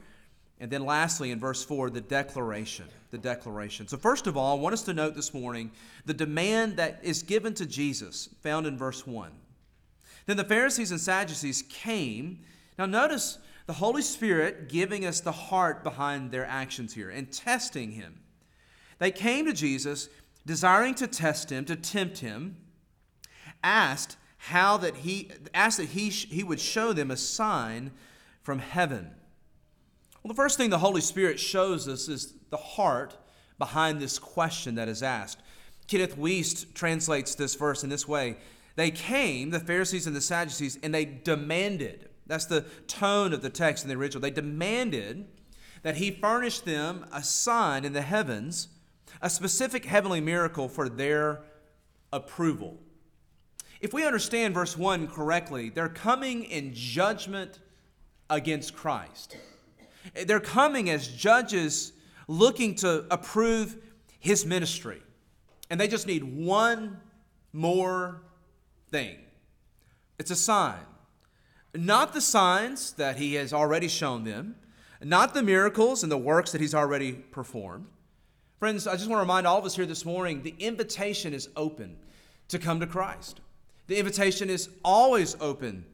And 0.58 0.70
then, 0.70 0.84
lastly, 0.84 1.30
in 1.30 1.38
verse 1.38 1.62
4, 1.62 1.90
the 1.90 2.00
declaration. 2.00 2.86
The 3.10 3.18
declaration. 3.18 3.86
So, 3.86 3.98
first 3.98 4.26
of 4.26 4.36
all, 4.36 4.56
I 4.56 4.60
want 4.60 4.72
us 4.72 4.82
to 4.84 4.94
note 4.94 5.14
this 5.14 5.34
morning 5.34 5.70
the 6.06 6.14
demand 6.14 6.78
that 6.78 6.98
is 7.02 7.22
given 7.22 7.54
to 7.54 7.66
Jesus, 7.66 8.30
found 8.42 8.66
in 8.66 8.78
verse 8.78 9.06
1. 9.06 9.30
Then 10.26 10.38
the 10.38 10.44
Pharisees 10.44 10.90
and 10.90 11.00
Sadducees 11.00 11.62
came. 11.68 12.40
Now, 12.78 12.86
notice 12.86 13.38
the 13.66 13.74
Holy 13.74 14.02
Spirit 14.02 14.68
giving 14.68 15.06
us 15.06 15.20
the 15.20 15.32
heart 15.32 15.82
behind 15.82 16.30
their 16.30 16.46
actions 16.46 16.94
here 16.94 17.10
and 17.10 17.30
testing 17.30 17.92
him. 17.92 18.20
They 18.98 19.10
came 19.10 19.46
to 19.46 19.52
Jesus 19.52 20.08
desiring 20.46 20.94
to 20.96 21.06
test 21.06 21.50
him, 21.50 21.64
to 21.64 21.76
tempt 21.76 22.18
him, 22.18 22.56
asked 23.62 24.16
how 24.36 24.76
that 24.76 24.96
he 24.96 25.30
asked 25.54 25.78
that 25.78 25.88
he, 25.88 26.10
he 26.10 26.44
would 26.44 26.60
show 26.60 26.92
them 26.92 27.10
a 27.10 27.16
sign 27.16 27.90
from 28.42 28.58
heaven. 28.58 29.10
Well, 30.22 30.28
the 30.28 30.36
first 30.36 30.58
thing 30.58 30.70
the 30.70 30.78
Holy 30.78 31.00
Spirit 31.00 31.40
shows 31.40 31.88
us 31.88 32.08
is 32.08 32.34
the 32.50 32.56
heart 32.56 33.16
behind 33.58 34.00
this 34.00 34.18
question 34.18 34.74
that 34.74 34.88
is 34.88 35.02
asked. 35.02 35.40
Kenneth 35.86 36.16
Wuest 36.16 36.74
translates 36.74 37.34
this 37.34 37.54
verse 37.54 37.84
in 37.84 37.90
this 37.90 38.06
way 38.06 38.36
They 38.76 38.90
came, 38.90 39.50
the 39.50 39.60
Pharisees 39.60 40.06
and 40.06 40.14
the 40.14 40.20
Sadducees, 40.20 40.78
and 40.82 40.94
they 40.94 41.04
demanded. 41.04 42.08
That's 42.26 42.46
the 42.46 42.62
tone 42.86 43.32
of 43.32 43.42
the 43.42 43.50
text 43.50 43.84
in 43.84 43.88
the 43.88 43.96
original. 43.96 44.22
They 44.22 44.30
demanded 44.30 45.26
that 45.82 45.96
he 45.96 46.10
furnish 46.10 46.60
them 46.60 47.06
a 47.12 47.22
sign 47.22 47.84
in 47.84 47.92
the 47.92 48.02
heavens 48.02 48.68
a 49.20 49.30
specific 49.30 49.84
heavenly 49.86 50.20
miracle 50.20 50.68
for 50.68 50.88
their 50.88 51.40
approval. 52.12 52.78
If 53.80 53.92
we 53.92 54.06
understand 54.06 54.54
verse 54.54 54.76
1 54.76 55.08
correctly, 55.08 55.70
they're 55.70 55.88
coming 55.88 56.44
in 56.44 56.72
judgment 56.74 57.58
against 58.30 58.74
Christ. 58.74 59.36
They're 60.26 60.40
coming 60.40 60.90
as 60.90 61.08
judges 61.08 61.92
looking 62.28 62.74
to 62.76 63.06
approve 63.10 63.76
his 64.18 64.46
ministry. 64.46 65.02
And 65.70 65.80
they 65.80 65.88
just 65.88 66.06
need 66.06 66.24
one 66.24 66.98
more 67.52 68.22
thing 68.90 69.18
it's 70.18 70.30
a 70.30 70.36
sign. 70.36 70.78
Not 71.74 72.12
the 72.12 72.20
signs 72.20 72.92
that 72.92 73.16
he 73.16 73.34
has 73.34 73.52
already 73.52 73.88
shown 73.88 74.24
them, 74.24 74.56
not 75.02 75.34
the 75.34 75.42
miracles 75.42 76.02
and 76.02 76.10
the 76.12 76.18
works 76.18 76.52
that 76.52 76.60
he's 76.60 76.74
already 76.74 77.12
performed, 77.12 77.86
Friends, 78.64 78.86
I 78.86 78.92
just 78.94 79.10
want 79.10 79.18
to 79.18 79.22
remind 79.24 79.46
all 79.46 79.58
of 79.58 79.66
us 79.66 79.76
here 79.76 79.84
this 79.84 80.06
morning 80.06 80.42
the 80.42 80.54
invitation 80.58 81.34
is 81.34 81.50
open 81.54 81.98
to 82.48 82.58
come 82.58 82.80
to 82.80 82.86
Christ. 82.86 83.40
The 83.88 83.98
invitation 83.98 84.48
is 84.48 84.70
always 84.82 85.36
open 85.38 85.84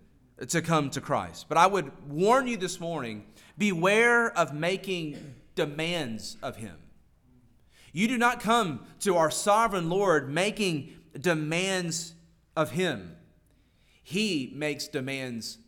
to 0.47 0.63
come 0.63 0.89
to 0.91 1.01
Christ. 1.01 1.47
But 1.49 1.59
I 1.59 1.67
would 1.67 1.91
warn 2.09 2.47
you 2.47 2.57
this 2.57 2.79
morning 2.79 3.27
beware 3.59 4.31
of 4.39 4.55
making 4.55 5.35
demands 5.57 6.37
of 6.45 6.59
Him. 6.59 6.77
You 7.93 8.07
do 8.07 8.19
not 8.19 8.39
come 8.39 8.87
to 9.01 9.17
our 9.17 9.33
sovereign 9.33 9.91
Lord 9.91 10.31
making 10.31 10.93
demands 11.19 12.15
of 12.55 12.71
Him, 12.71 13.17
He 14.05 14.53
makes 14.55 14.87
demands 14.87 15.59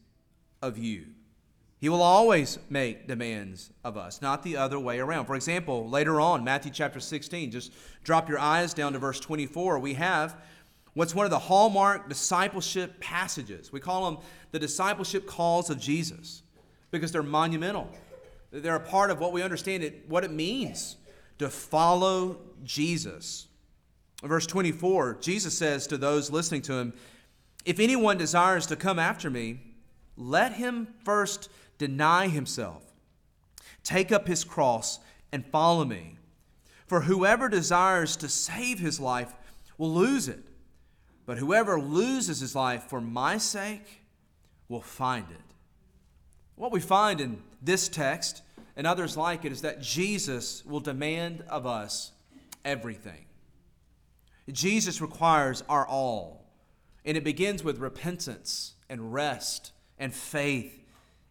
of 0.62 0.78
you. 0.78 1.06
He 1.82 1.88
will 1.88 2.00
always 2.00 2.60
make 2.70 3.08
demands 3.08 3.72
of 3.82 3.96
us, 3.96 4.22
not 4.22 4.44
the 4.44 4.56
other 4.56 4.78
way 4.78 5.00
around. 5.00 5.26
For 5.26 5.34
example, 5.34 5.88
later 5.88 6.20
on, 6.20 6.44
Matthew 6.44 6.70
chapter 6.70 7.00
16, 7.00 7.50
just 7.50 7.72
drop 8.04 8.28
your 8.28 8.38
eyes 8.38 8.72
down 8.72 8.92
to 8.92 9.00
verse 9.00 9.18
24. 9.18 9.80
We 9.80 9.94
have 9.94 10.36
what's 10.94 11.12
one 11.12 11.24
of 11.24 11.30
the 11.30 11.40
hallmark 11.40 12.08
discipleship 12.08 13.00
passages. 13.00 13.72
We 13.72 13.80
call 13.80 14.12
them 14.12 14.22
the 14.52 14.60
discipleship 14.60 15.26
calls 15.26 15.70
of 15.70 15.80
Jesus 15.80 16.44
because 16.92 17.10
they're 17.10 17.24
monumental. 17.24 17.90
They're 18.52 18.76
a 18.76 18.80
part 18.80 19.10
of 19.10 19.18
what 19.18 19.32
we 19.32 19.42
understand 19.42 19.82
it, 19.82 20.08
what 20.08 20.22
it 20.22 20.30
means 20.30 20.98
to 21.40 21.48
follow 21.48 22.38
Jesus. 22.62 23.48
verse 24.22 24.46
24, 24.46 25.18
Jesus 25.20 25.58
says 25.58 25.88
to 25.88 25.96
those 25.96 26.30
listening 26.30 26.62
to 26.62 26.74
him, 26.74 26.92
If 27.64 27.80
anyone 27.80 28.18
desires 28.18 28.66
to 28.66 28.76
come 28.76 29.00
after 29.00 29.30
me, 29.30 29.71
let 30.16 30.54
him 30.54 30.88
first 31.04 31.48
deny 31.78 32.28
himself, 32.28 32.82
take 33.82 34.12
up 34.12 34.26
his 34.26 34.44
cross, 34.44 35.00
and 35.32 35.46
follow 35.46 35.84
me. 35.84 36.16
For 36.86 37.02
whoever 37.02 37.48
desires 37.48 38.16
to 38.16 38.28
save 38.28 38.78
his 38.78 39.00
life 39.00 39.32
will 39.78 39.92
lose 39.92 40.28
it, 40.28 40.40
but 41.24 41.38
whoever 41.38 41.80
loses 41.80 42.40
his 42.40 42.54
life 42.54 42.84
for 42.84 43.00
my 43.00 43.38
sake 43.38 44.02
will 44.68 44.82
find 44.82 45.26
it. 45.30 45.54
What 46.54 46.72
we 46.72 46.80
find 46.80 47.20
in 47.20 47.42
this 47.62 47.88
text 47.88 48.42
and 48.76 48.86
others 48.86 49.16
like 49.16 49.44
it 49.44 49.52
is 49.52 49.62
that 49.62 49.80
Jesus 49.80 50.64
will 50.64 50.80
demand 50.80 51.44
of 51.48 51.66
us 51.66 52.12
everything. 52.64 53.26
Jesus 54.50 55.00
requires 55.00 55.62
our 55.68 55.86
all, 55.86 56.44
and 57.04 57.16
it 57.16 57.24
begins 57.24 57.64
with 57.64 57.78
repentance 57.78 58.74
and 58.88 59.12
rest 59.12 59.71
and 60.02 60.12
faith 60.12 60.84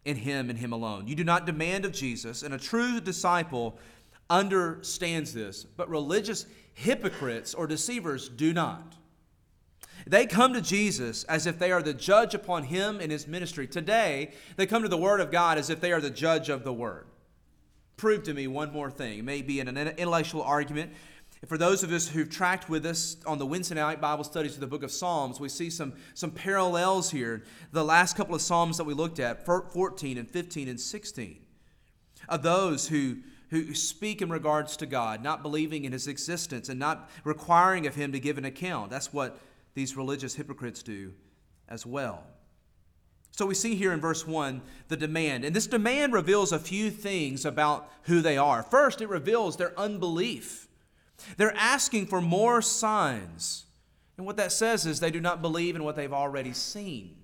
in 0.04 0.16
Him 0.16 0.50
and 0.50 0.58
Him 0.58 0.72
alone. 0.72 1.06
You 1.06 1.14
do 1.14 1.24
not 1.24 1.46
demand 1.46 1.84
of 1.84 1.92
Jesus, 1.92 2.42
and 2.42 2.54
a 2.54 2.58
true 2.58 3.00
disciple 3.00 3.78
understands 4.30 5.34
this, 5.34 5.62
but 5.62 5.90
religious 5.90 6.46
hypocrites 6.74 7.52
or 7.52 7.66
deceivers 7.66 8.30
do 8.30 8.54
not. 8.54 8.96
They 10.06 10.26
come 10.26 10.54
to 10.54 10.62
Jesus 10.62 11.22
as 11.24 11.46
if 11.46 11.58
they 11.58 11.70
are 11.70 11.82
the 11.82 11.94
judge 11.94 12.34
upon 12.34 12.64
him 12.64 12.98
and 12.98 13.12
his 13.12 13.28
ministry. 13.28 13.66
Today, 13.68 14.32
they 14.56 14.66
come 14.66 14.82
to 14.82 14.88
the 14.88 14.96
Word 14.96 15.20
of 15.20 15.30
God 15.30 15.58
as 15.58 15.70
if 15.70 15.80
they 15.80 15.92
are 15.92 16.00
the 16.00 16.10
judge 16.10 16.48
of 16.48 16.64
the 16.64 16.72
Word. 16.72 17.06
Prove 17.98 18.22
to 18.24 18.34
me 18.34 18.46
one 18.46 18.72
more 18.72 18.90
thing. 18.90 19.18
It 19.18 19.24
may 19.24 19.42
be 19.42 19.60
an 19.60 19.68
intellectual 19.76 20.42
argument, 20.42 20.92
for 21.48 21.58
those 21.58 21.82
of 21.82 21.90
us 21.90 22.08
who've 22.08 22.30
tracked 22.30 22.68
with 22.68 22.86
us 22.86 23.16
on 23.26 23.38
the 23.38 23.46
Wednesday 23.46 23.74
night 23.74 24.00
Bible 24.00 24.22
studies 24.22 24.54
of 24.54 24.60
the 24.60 24.66
book 24.66 24.84
of 24.84 24.92
Psalms, 24.92 25.40
we 25.40 25.48
see 25.48 25.70
some, 25.70 25.94
some 26.14 26.30
parallels 26.30 27.10
here. 27.10 27.42
The 27.72 27.84
last 27.84 28.16
couple 28.16 28.34
of 28.34 28.40
Psalms 28.40 28.76
that 28.76 28.84
we 28.84 28.94
looked 28.94 29.18
at, 29.18 29.44
14 29.44 30.18
and 30.18 30.30
15 30.30 30.68
and 30.68 30.80
16, 30.80 31.38
of 32.28 32.42
those 32.42 32.88
who, 32.88 33.16
who 33.50 33.74
speak 33.74 34.22
in 34.22 34.30
regards 34.30 34.76
to 34.76 34.86
God, 34.86 35.22
not 35.22 35.42
believing 35.42 35.84
in 35.84 35.92
his 35.92 36.06
existence 36.06 36.68
and 36.68 36.78
not 36.78 37.10
requiring 37.24 37.88
of 37.88 37.96
him 37.96 38.12
to 38.12 38.20
give 38.20 38.38
an 38.38 38.44
account. 38.44 38.90
That's 38.90 39.12
what 39.12 39.40
these 39.74 39.96
religious 39.96 40.36
hypocrites 40.36 40.82
do 40.84 41.12
as 41.68 41.84
well. 41.84 42.24
So 43.32 43.46
we 43.46 43.54
see 43.54 43.74
here 43.74 43.92
in 43.92 44.00
verse 44.00 44.26
1 44.26 44.62
the 44.88 44.96
demand. 44.96 45.44
And 45.44 45.56
this 45.56 45.66
demand 45.66 46.12
reveals 46.12 46.52
a 46.52 46.58
few 46.58 46.90
things 46.90 47.44
about 47.44 47.90
who 48.02 48.20
they 48.20 48.36
are. 48.36 48.62
First, 48.62 49.00
it 49.00 49.08
reveals 49.08 49.56
their 49.56 49.76
unbelief. 49.76 50.68
They're 51.36 51.56
asking 51.56 52.06
for 52.06 52.20
more 52.20 52.62
signs. 52.62 53.64
And 54.16 54.26
what 54.26 54.36
that 54.36 54.52
says 54.52 54.86
is 54.86 55.00
they 55.00 55.10
do 55.10 55.20
not 55.20 55.42
believe 55.42 55.76
in 55.76 55.84
what 55.84 55.96
they've 55.96 56.12
already 56.12 56.52
seen. 56.52 57.16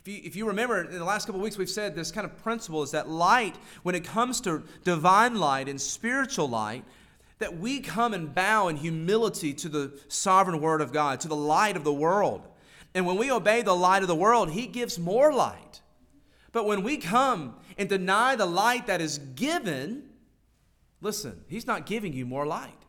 If 0.00 0.08
you, 0.08 0.20
if 0.24 0.34
you 0.34 0.46
remember, 0.46 0.82
in 0.82 0.98
the 0.98 1.04
last 1.04 1.26
couple 1.26 1.40
of 1.40 1.44
weeks, 1.44 1.56
we've 1.56 1.70
said 1.70 1.94
this 1.94 2.10
kind 2.10 2.24
of 2.24 2.36
principle 2.42 2.82
is 2.82 2.90
that 2.90 3.08
light, 3.08 3.54
when 3.84 3.94
it 3.94 4.04
comes 4.04 4.40
to 4.40 4.64
divine 4.82 5.36
light 5.36 5.68
and 5.68 5.80
spiritual 5.80 6.48
light, 6.48 6.84
that 7.38 7.58
we 7.58 7.80
come 7.80 8.14
and 8.14 8.34
bow 8.34 8.68
in 8.68 8.76
humility 8.76 9.52
to 9.54 9.68
the 9.68 10.00
sovereign 10.08 10.60
word 10.60 10.80
of 10.80 10.92
God, 10.92 11.20
to 11.20 11.28
the 11.28 11.36
light 11.36 11.76
of 11.76 11.84
the 11.84 11.92
world. 11.92 12.48
And 12.94 13.06
when 13.06 13.16
we 13.16 13.30
obey 13.30 13.62
the 13.62 13.74
light 13.76 14.02
of 14.02 14.08
the 14.08 14.16
world, 14.16 14.50
He 14.50 14.66
gives 14.66 14.98
more 14.98 15.32
light. 15.32 15.80
But 16.50 16.66
when 16.66 16.82
we 16.82 16.96
come 16.96 17.56
and 17.78 17.88
deny 17.88 18.36
the 18.36 18.46
light 18.46 18.86
that 18.88 19.00
is 19.00 19.18
given, 19.18 20.08
listen, 21.00 21.44
He's 21.48 21.66
not 21.66 21.86
giving 21.86 22.12
you 22.12 22.26
more 22.26 22.46
light. 22.46 22.81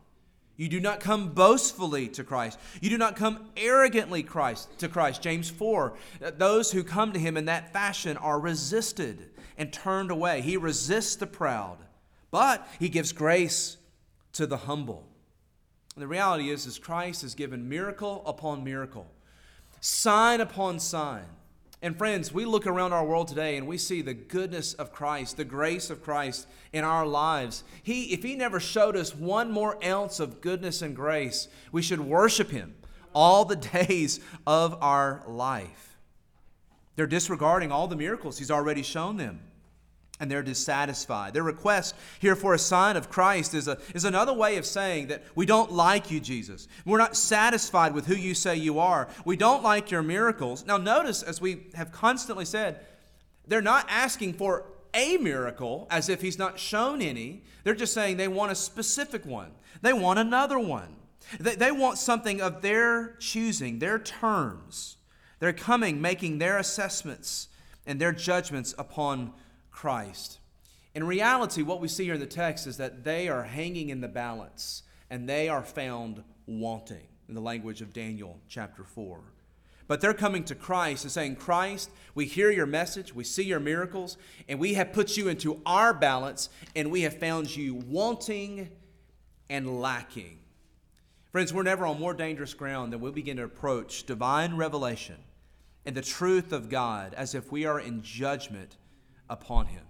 You 0.56 0.68
do 0.68 0.80
not 0.80 1.00
come 1.00 1.30
boastfully 1.30 2.08
to 2.08 2.22
Christ. 2.22 2.58
You 2.80 2.90
do 2.90 2.98
not 2.98 3.16
come 3.16 3.50
arrogantly 3.56 4.22
Christ 4.22 4.78
to 4.78 4.88
Christ. 4.88 5.20
James 5.20 5.50
4. 5.50 5.94
Uh, 6.24 6.30
those 6.36 6.70
who 6.70 6.84
come 6.84 7.12
to 7.12 7.18
him 7.18 7.36
in 7.36 7.46
that 7.46 7.72
fashion 7.72 8.16
are 8.16 8.38
resisted 8.38 9.30
and 9.58 9.72
turned 9.72 10.10
away. 10.10 10.40
He 10.42 10.56
resists 10.56 11.16
the 11.16 11.26
proud, 11.26 11.78
but 12.30 12.68
he 12.78 12.88
gives 12.88 13.12
grace 13.12 13.78
to 14.34 14.46
the 14.46 14.58
humble. 14.58 15.04
And 15.94 16.02
the 16.02 16.08
reality 16.08 16.50
is, 16.50 16.66
is 16.66 16.78
Christ 16.78 17.22
has 17.22 17.34
given 17.34 17.68
miracle 17.68 18.22
upon 18.26 18.64
miracle, 18.64 19.06
sign 19.80 20.40
upon 20.40 20.78
sign 20.78 21.26
and 21.84 21.98
friends, 21.98 22.32
we 22.32 22.46
look 22.46 22.66
around 22.66 22.94
our 22.94 23.04
world 23.04 23.28
today 23.28 23.58
and 23.58 23.66
we 23.66 23.76
see 23.76 24.00
the 24.00 24.14
goodness 24.14 24.72
of 24.72 24.90
Christ, 24.90 25.36
the 25.36 25.44
grace 25.44 25.90
of 25.90 26.02
Christ 26.02 26.48
in 26.72 26.82
our 26.82 27.06
lives. 27.06 27.62
He, 27.82 28.04
if 28.14 28.22
He 28.22 28.36
never 28.36 28.58
showed 28.58 28.96
us 28.96 29.14
one 29.14 29.52
more 29.52 29.76
ounce 29.84 30.18
of 30.18 30.40
goodness 30.40 30.80
and 30.80 30.96
grace, 30.96 31.46
we 31.72 31.82
should 31.82 32.00
worship 32.00 32.50
Him 32.50 32.74
all 33.14 33.44
the 33.44 33.56
days 33.86 34.18
of 34.46 34.82
our 34.82 35.22
life. 35.26 35.98
They're 36.96 37.06
disregarding 37.06 37.70
all 37.70 37.86
the 37.86 37.96
miracles 37.96 38.38
He's 38.38 38.50
already 38.50 38.82
shown 38.82 39.18
them 39.18 39.40
and 40.20 40.30
they're 40.30 40.42
dissatisfied. 40.42 41.34
Their 41.34 41.42
request 41.42 41.94
here 42.20 42.36
for 42.36 42.54
a 42.54 42.58
sign 42.58 42.96
of 42.96 43.10
Christ 43.10 43.52
is, 43.54 43.66
a, 43.66 43.78
is 43.94 44.04
another 44.04 44.32
way 44.32 44.56
of 44.56 44.66
saying 44.66 45.08
that 45.08 45.24
we 45.34 45.44
don't 45.44 45.72
like 45.72 46.10
you, 46.10 46.20
Jesus. 46.20 46.68
We're 46.84 46.98
not 46.98 47.16
satisfied 47.16 47.94
with 47.94 48.06
who 48.06 48.14
you 48.14 48.34
say 48.34 48.56
you 48.56 48.78
are. 48.78 49.08
We 49.24 49.36
don't 49.36 49.62
like 49.62 49.90
your 49.90 50.02
miracles. 50.02 50.64
Now, 50.64 50.76
notice, 50.76 51.22
as 51.22 51.40
we 51.40 51.66
have 51.74 51.90
constantly 51.90 52.44
said, 52.44 52.80
they're 53.46 53.60
not 53.60 53.86
asking 53.88 54.34
for 54.34 54.66
a 54.94 55.16
miracle 55.16 55.88
as 55.90 56.08
if 56.08 56.22
he's 56.22 56.38
not 56.38 56.58
shown 56.58 57.02
any. 57.02 57.42
They're 57.64 57.74
just 57.74 57.92
saying 57.92 58.16
they 58.16 58.28
want 58.28 58.52
a 58.52 58.56
specific 58.56 59.26
one, 59.26 59.50
they 59.82 59.92
want 59.92 60.18
another 60.18 60.58
one. 60.58 60.96
They, 61.40 61.54
they 61.54 61.72
want 61.72 61.96
something 61.98 62.42
of 62.42 62.60
their 62.60 63.16
choosing, 63.18 63.78
their 63.78 63.98
terms. 63.98 64.98
They're 65.40 65.54
coming, 65.54 66.00
making 66.00 66.38
their 66.38 66.58
assessments 66.58 67.48
and 67.86 68.00
their 68.00 68.12
judgments 68.12 68.74
upon 68.78 69.32
Christ. 69.74 70.38
In 70.94 71.04
reality, 71.04 71.62
what 71.62 71.80
we 71.80 71.88
see 71.88 72.04
here 72.04 72.14
in 72.14 72.20
the 72.20 72.26
text 72.26 72.66
is 72.66 72.76
that 72.76 73.02
they 73.02 73.28
are 73.28 73.42
hanging 73.42 73.90
in 73.90 74.00
the 74.00 74.08
balance 74.08 74.84
and 75.10 75.28
they 75.28 75.48
are 75.48 75.64
found 75.64 76.22
wanting, 76.46 77.06
in 77.28 77.34
the 77.34 77.40
language 77.40 77.82
of 77.82 77.92
Daniel 77.92 78.38
chapter 78.48 78.84
4. 78.84 79.20
But 79.86 80.00
they're 80.00 80.14
coming 80.14 80.44
to 80.44 80.54
Christ 80.54 81.04
and 81.04 81.12
saying, 81.12 81.36
Christ, 81.36 81.90
we 82.14 82.24
hear 82.24 82.50
your 82.50 82.66
message, 82.66 83.14
we 83.14 83.24
see 83.24 83.42
your 83.42 83.60
miracles, 83.60 84.16
and 84.48 84.58
we 84.58 84.74
have 84.74 84.92
put 84.92 85.16
you 85.16 85.28
into 85.28 85.60
our 85.66 85.92
balance, 85.92 86.48
and 86.74 86.90
we 86.90 87.02
have 87.02 87.18
found 87.18 87.54
you 87.54 87.74
wanting 87.74 88.70
and 89.50 89.80
lacking. 89.82 90.38
Friends, 91.32 91.52
we're 91.52 91.64
never 91.64 91.84
on 91.84 91.98
more 91.98 92.14
dangerous 92.14 92.54
ground 92.54 92.92
than 92.92 93.00
we 93.00 93.10
begin 93.10 93.36
to 93.38 93.44
approach 93.44 94.04
divine 94.06 94.56
revelation 94.56 95.16
and 95.84 95.94
the 95.94 96.00
truth 96.00 96.52
of 96.52 96.70
God 96.70 97.12
as 97.14 97.34
if 97.34 97.52
we 97.52 97.66
are 97.66 97.80
in 97.80 98.00
judgment 98.02 98.76
upon 99.28 99.66
him. 99.66 99.84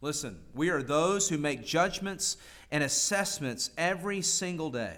Listen, 0.00 0.38
we 0.54 0.70
are 0.70 0.82
those 0.82 1.28
who 1.28 1.36
make 1.36 1.64
judgments 1.64 2.36
and 2.70 2.82
assessments 2.82 3.70
every 3.76 4.22
single 4.22 4.70
day. 4.70 4.96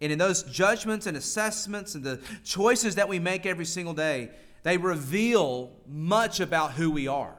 And 0.00 0.12
in 0.12 0.18
those 0.18 0.42
judgments 0.44 1.06
and 1.06 1.16
assessments 1.16 1.94
and 1.94 2.04
the 2.04 2.20
choices 2.44 2.96
that 2.96 3.08
we 3.08 3.18
make 3.18 3.46
every 3.46 3.64
single 3.64 3.94
day, 3.94 4.30
they 4.62 4.76
reveal 4.76 5.72
much 5.86 6.40
about 6.40 6.72
who 6.72 6.90
we 6.90 7.08
are. 7.08 7.34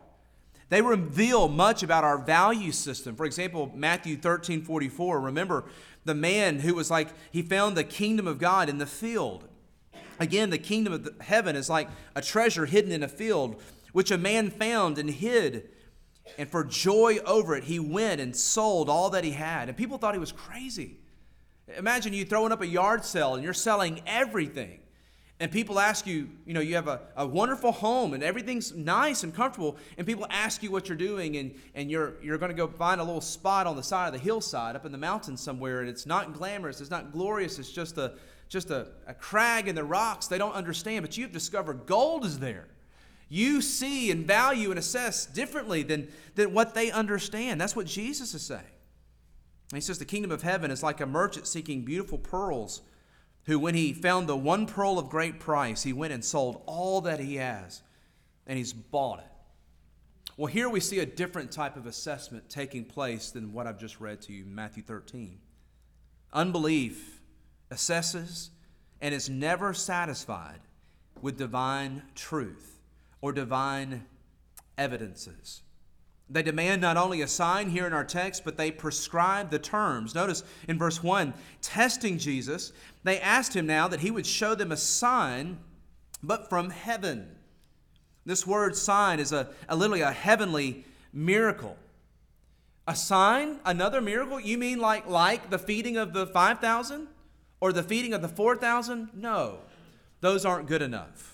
They 0.69 0.81
reveal 0.81 1.47
much 1.47 1.83
about 1.83 2.03
our 2.03 2.17
value 2.17 2.71
system. 2.71 3.15
For 3.15 3.25
example, 3.25 3.71
Matthew 3.75 4.17
13 4.17 4.63
44, 4.63 5.19
remember 5.19 5.65
the 6.05 6.15
man 6.15 6.59
who 6.59 6.73
was 6.73 6.89
like, 6.89 7.09
he 7.31 7.41
found 7.41 7.77
the 7.77 7.83
kingdom 7.83 8.27
of 8.27 8.39
God 8.39 8.69
in 8.69 8.77
the 8.77 8.85
field. 8.85 9.47
Again, 10.19 10.49
the 10.49 10.57
kingdom 10.57 10.93
of 10.93 11.09
heaven 11.21 11.55
is 11.55 11.69
like 11.69 11.89
a 12.15 12.21
treasure 12.21 12.65
hidden 12.65 12.91
in 12.91 13.03
a 13.03 13.07
field 13.07 13.61
which 13.93 14.11
a 14.11 14.17
man 14.17 14.49
found 14.49 14.97
and 14.97 15.09
hid. 15.09 15.69
And 16.37 16.49
for 16.49 16.63
joy 16.63 17.19
over 17.25 17.55
it, 17.55 17.63
he 17.63 17.79
went 17.79 18.19
and 18.19 18.35
sold 18.35 18.89
all 18.89 19.09
that 19.11 19.23
he 19.23 19.31
had. 19.31 19.69
And 19.69 19.77
people 19.77 19.97
thought 19.97 20.13
he 20.13 20.19
was 20.19 20.31
crazy. 20.31 20.97
Imagine 21.77 22.11
you 22.13 22.25
throwing 22.25 22.51
up 22.51 22.61
a 22.61 22.67
yard 22.67 23.05
sale 23.05 23.35
and 23.35 23.43
you're 23.43 23.53
selling 23.53 24.01
everything. 24.05 24.79
And 25.39 25.51
people 25.51 25.79
ask 25.79 26.07
you, 26.07 26.29
you 26.45 26.53
know, 26.53 26.59
you 26.61 26.75
have 26.75 26.87
a, 26.87 27.01
a 27.17 27.27
wonderful 27.27 27.71
home 27.71 28.13
and 28.13 28.23
everything's 28.23 28.73
nice 28.73 29.23
and 29.23 29.33
comfortable. 29.33 29.77
And 29.97 30.07
people 30.07 30.25
ask 30.29 30.63
you 30.63 30.71
what 30.71 30.87
you're 30.87 30.97
doing, 30.97 31.35
and, 31.37 31.55
and 31.75 31.91
you're, 31.91 32.13
you're 32.21 32.37
going 32.37 32.51
to 32.51 32.55
go 32.55 32.67
find 32.67 33.01
a 33.01 33.03
little 33.03 33.19
spot 33.19 33.67
on 33.67 33.75
the 33.75 33.83
side 33.83 34.07
of 34.07 34.13
the 34.13 34.19
hillside 34.19 34.75
up 34.75 34.85
in 34.85 34.91
the 34.91 34.97
mountains 34.97 35.41
somewhere. 35.41 35.81
And 35.81 35.89
it's 35.89 36.05
not 36.05 36.33
glamorous, 36.33 36.79
it's 36.81 36.91
not 36.91 37.11
glorious, 37.11 37.59
it's 37.59 37.71
just 37.71 37.97
a, 37.97 38.13
just 38.47 38.69
a, 38.69 38.87
a 39.07 39.13
crag 39.13 39.67
in 39.67 39.75
the 39.75 39.83
rocks. 39.83 40.27
They 40.27 40.37
don't 40.37 40.53
understand, 40.53 41.03
but 41.03 41.17
you've 41.17 41.33
discovered 41.33 41.85
gold 41.85 42.23
is 42.23 42.39
there 42.39 42.67
you 43.33 43.61
see 43.61 44.11
and 44.11 44.27
value 44.27 44.69
and 44.69 44.77
assess 44.77 45.25
differently 45.25 45.81
than, 45.81 46.07
than 46.35 46.53
what 46.53 46.75
they 46.75 46.91
understand. 46.91 47.59
That's 47.59 47.75
what 47.75 47.87
Jesus 47.87 48.35
is 48.35 48.43
saying. 48.43 48.61
he 49.73 49.81
says 49.81 49.97
the 49.97 50.05
kingdom 50.05 50.29
of 50.29 50.43
heaven 50.43 50.69
is 50.69 50.83
like 50.83 51.01
a 51.01 51.07
merchant 51.07 51.47
seeking 51.47 51.83
beautiful 51.83 52.19
pearls, 52.19 52.83
who, 53.45 53.57
when 53.57 53.73
he 53.73 53.91
found 53.91 54.29
the 54.29 54.37
one 54.37 54.67
pearl 54.67 54.99
of 54.99 55.09
great 55.09 55.39
price, 55.39 55.81
he 55.81 55.93
went 55.93 56.13
and 56.13 56.23
sold 56.23 56.61
all 56.67 57.01
that 57.01 57.19
he 57.19 57.37
has, 57.37 57.81
and 58.45 58.55
he's 58.55 58.71
bought 58.71 59.17
it. 59.17 59.25
Well, 60.37 60.45
here 60.45 60.69
we 60.69 60.79
see 60.79 60.99
a 60.99 61.05
different 61.05 61.51
type 61.51 61.75
of 61.75 61.87
assessment 61.87 62.51
taking 62.51 62.85
place 62.85 63.31
than 63.31 63.51
what 63.51 63.65
I've 63.65 63.79
just 63.79 63.99
read 63.99 64.21
to 64.21 64.33
you 64.33 64.43
in 64.43 64.53
Matthew 64.53 64.83
13. 64.83 65.39
Unbelief 66.31 67.19
assesses 67.71 68.49
and 69.01 69.13
is 69.13 69.27
never 69.27 69.73
satisfied 69.73 70.59
with 71.19 71.35
divine 71.35 72.03
truth 72.13 72.72
or 73.23 73.31
divine 73.31 74.05
evidences. 74.77 75.61
They 76.29 76.43
demand 76.43 76.81
not 76.81 76.97
only 76.97 77.21
a 77.21 77.27
sign 77.27 77.69
here 77.69 77.87
in 77.87 77.93
our 77.93 78.03
text, 78.03 78.43
but 78.43 78.57
they 78.57 78.69
prescribe 78.69 79.49
the 79.49 79.59
terms. 79.59 80.13
Notice 80.13 80.43
in 80.67 80.77
verse 80.77 81.01
1, 81.01 81.33
testing 81.61 82.17
Jesus, 82.17 82.73
they 83.05 83.21
asked 83.21 83.55
him 83.55 83.65
now 83.65 83.87
that 83.87 84.01
he 84.01 84.11
would 84.11 84.25
show 84.25 84.55
them 84.55 84.73
a 84.73 84.77
sign, 84.77 85.57
but 86.21 86.49
from 86.49 86.69
heaven. 86.69 87.33
This 88.25 88.45
word 88.45 88.75
sign 88.75 89.21
is 89.21 89.31
a, 89.31 89.47
a 89.69 89.75
literally 89.77 90.01
a 90.01 90.11
heavenly 90.11 90.83
miracle. 91.13 91.77
A 92.89 92.95
sign, 92.95 93.61
another 93.63 94.01
miracle? 94.01 94.37
You 94.37 94.57
mean 94.57 94.79
like, 94.79 95.07
like 95.07 95.49
the 95.49 95.59
feeding 95.59 95.95
of 95.95 96.11
the 96.11 96.27
5,000 96.27 97.07
or 97.61 97.71
the 97.71 97.83
feeding 97.83 98.13
of 98.13 98.21
the 98.21 98.27
4,000? 98.27 99.11
No, 99.13 99.59
those 100.19 100.43
aren't 100.43 100.67
good 100.67 100.81
enough. 100.81 101.32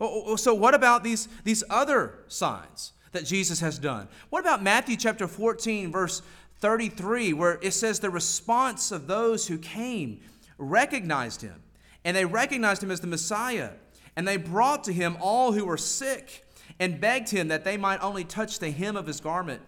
Oh, 0.00 0.06
oh, 0.06 0.22
oh, 0.26 0.36
so, 0.36 0.54
what 0.54 0.74
about 0.74 1.02
these, 1.02 1.28
these 1.44 1.64
other 1.68 2.20
signs 2.28 2.92
that 3.12 3.24
Jesus 3.24 3.60
has 3.60 3.78
done? 3.78 4.08
What 4.30 4.40
about 4.40 4.62
Matthew 4.62 4.96
chapter 4.96 5.26
14, 5.26 5.90
verse 5.90 6.22
33, 6.60 7.32
where 7.32 7.58
it 7.62 7.72
says 7.72 8.00
the 8.00 8.10
response 8.10 8.92
of 8.92 9.06
those 9.06 9.46
who 9.48 9.58
came 9.58 10.20
recognized 10.56 11.42
him, 11.42 11.62
and 12.04 12.16
they 12.16 12.24
recognized 12.24 12.82
him 12.82 12.90
as 12.90 13.00
the 13.00 13.06
Messiah, 13.06 13.70
and 14.16 14.26
they 14.26 14.36
brought 14.36 14.84
to 14.84 14.92
him 14.92 15.16
all 15.20 15.52
who 15.52 15.64
were 15.64 15.76
sick 15.76 16.44
and 16.78 17.00
begged 17.00 17.30
him 17.30 17.48
that 17.48 17.64
they 17.64 17.76
might 17.76 18.02
only 18.02 18.24
touch 18.24 18.58
the 18.58 18.70
hem 18.70 18.96
of 18.96 19.06
his 19.06 19.20
garment. 19.20 19.62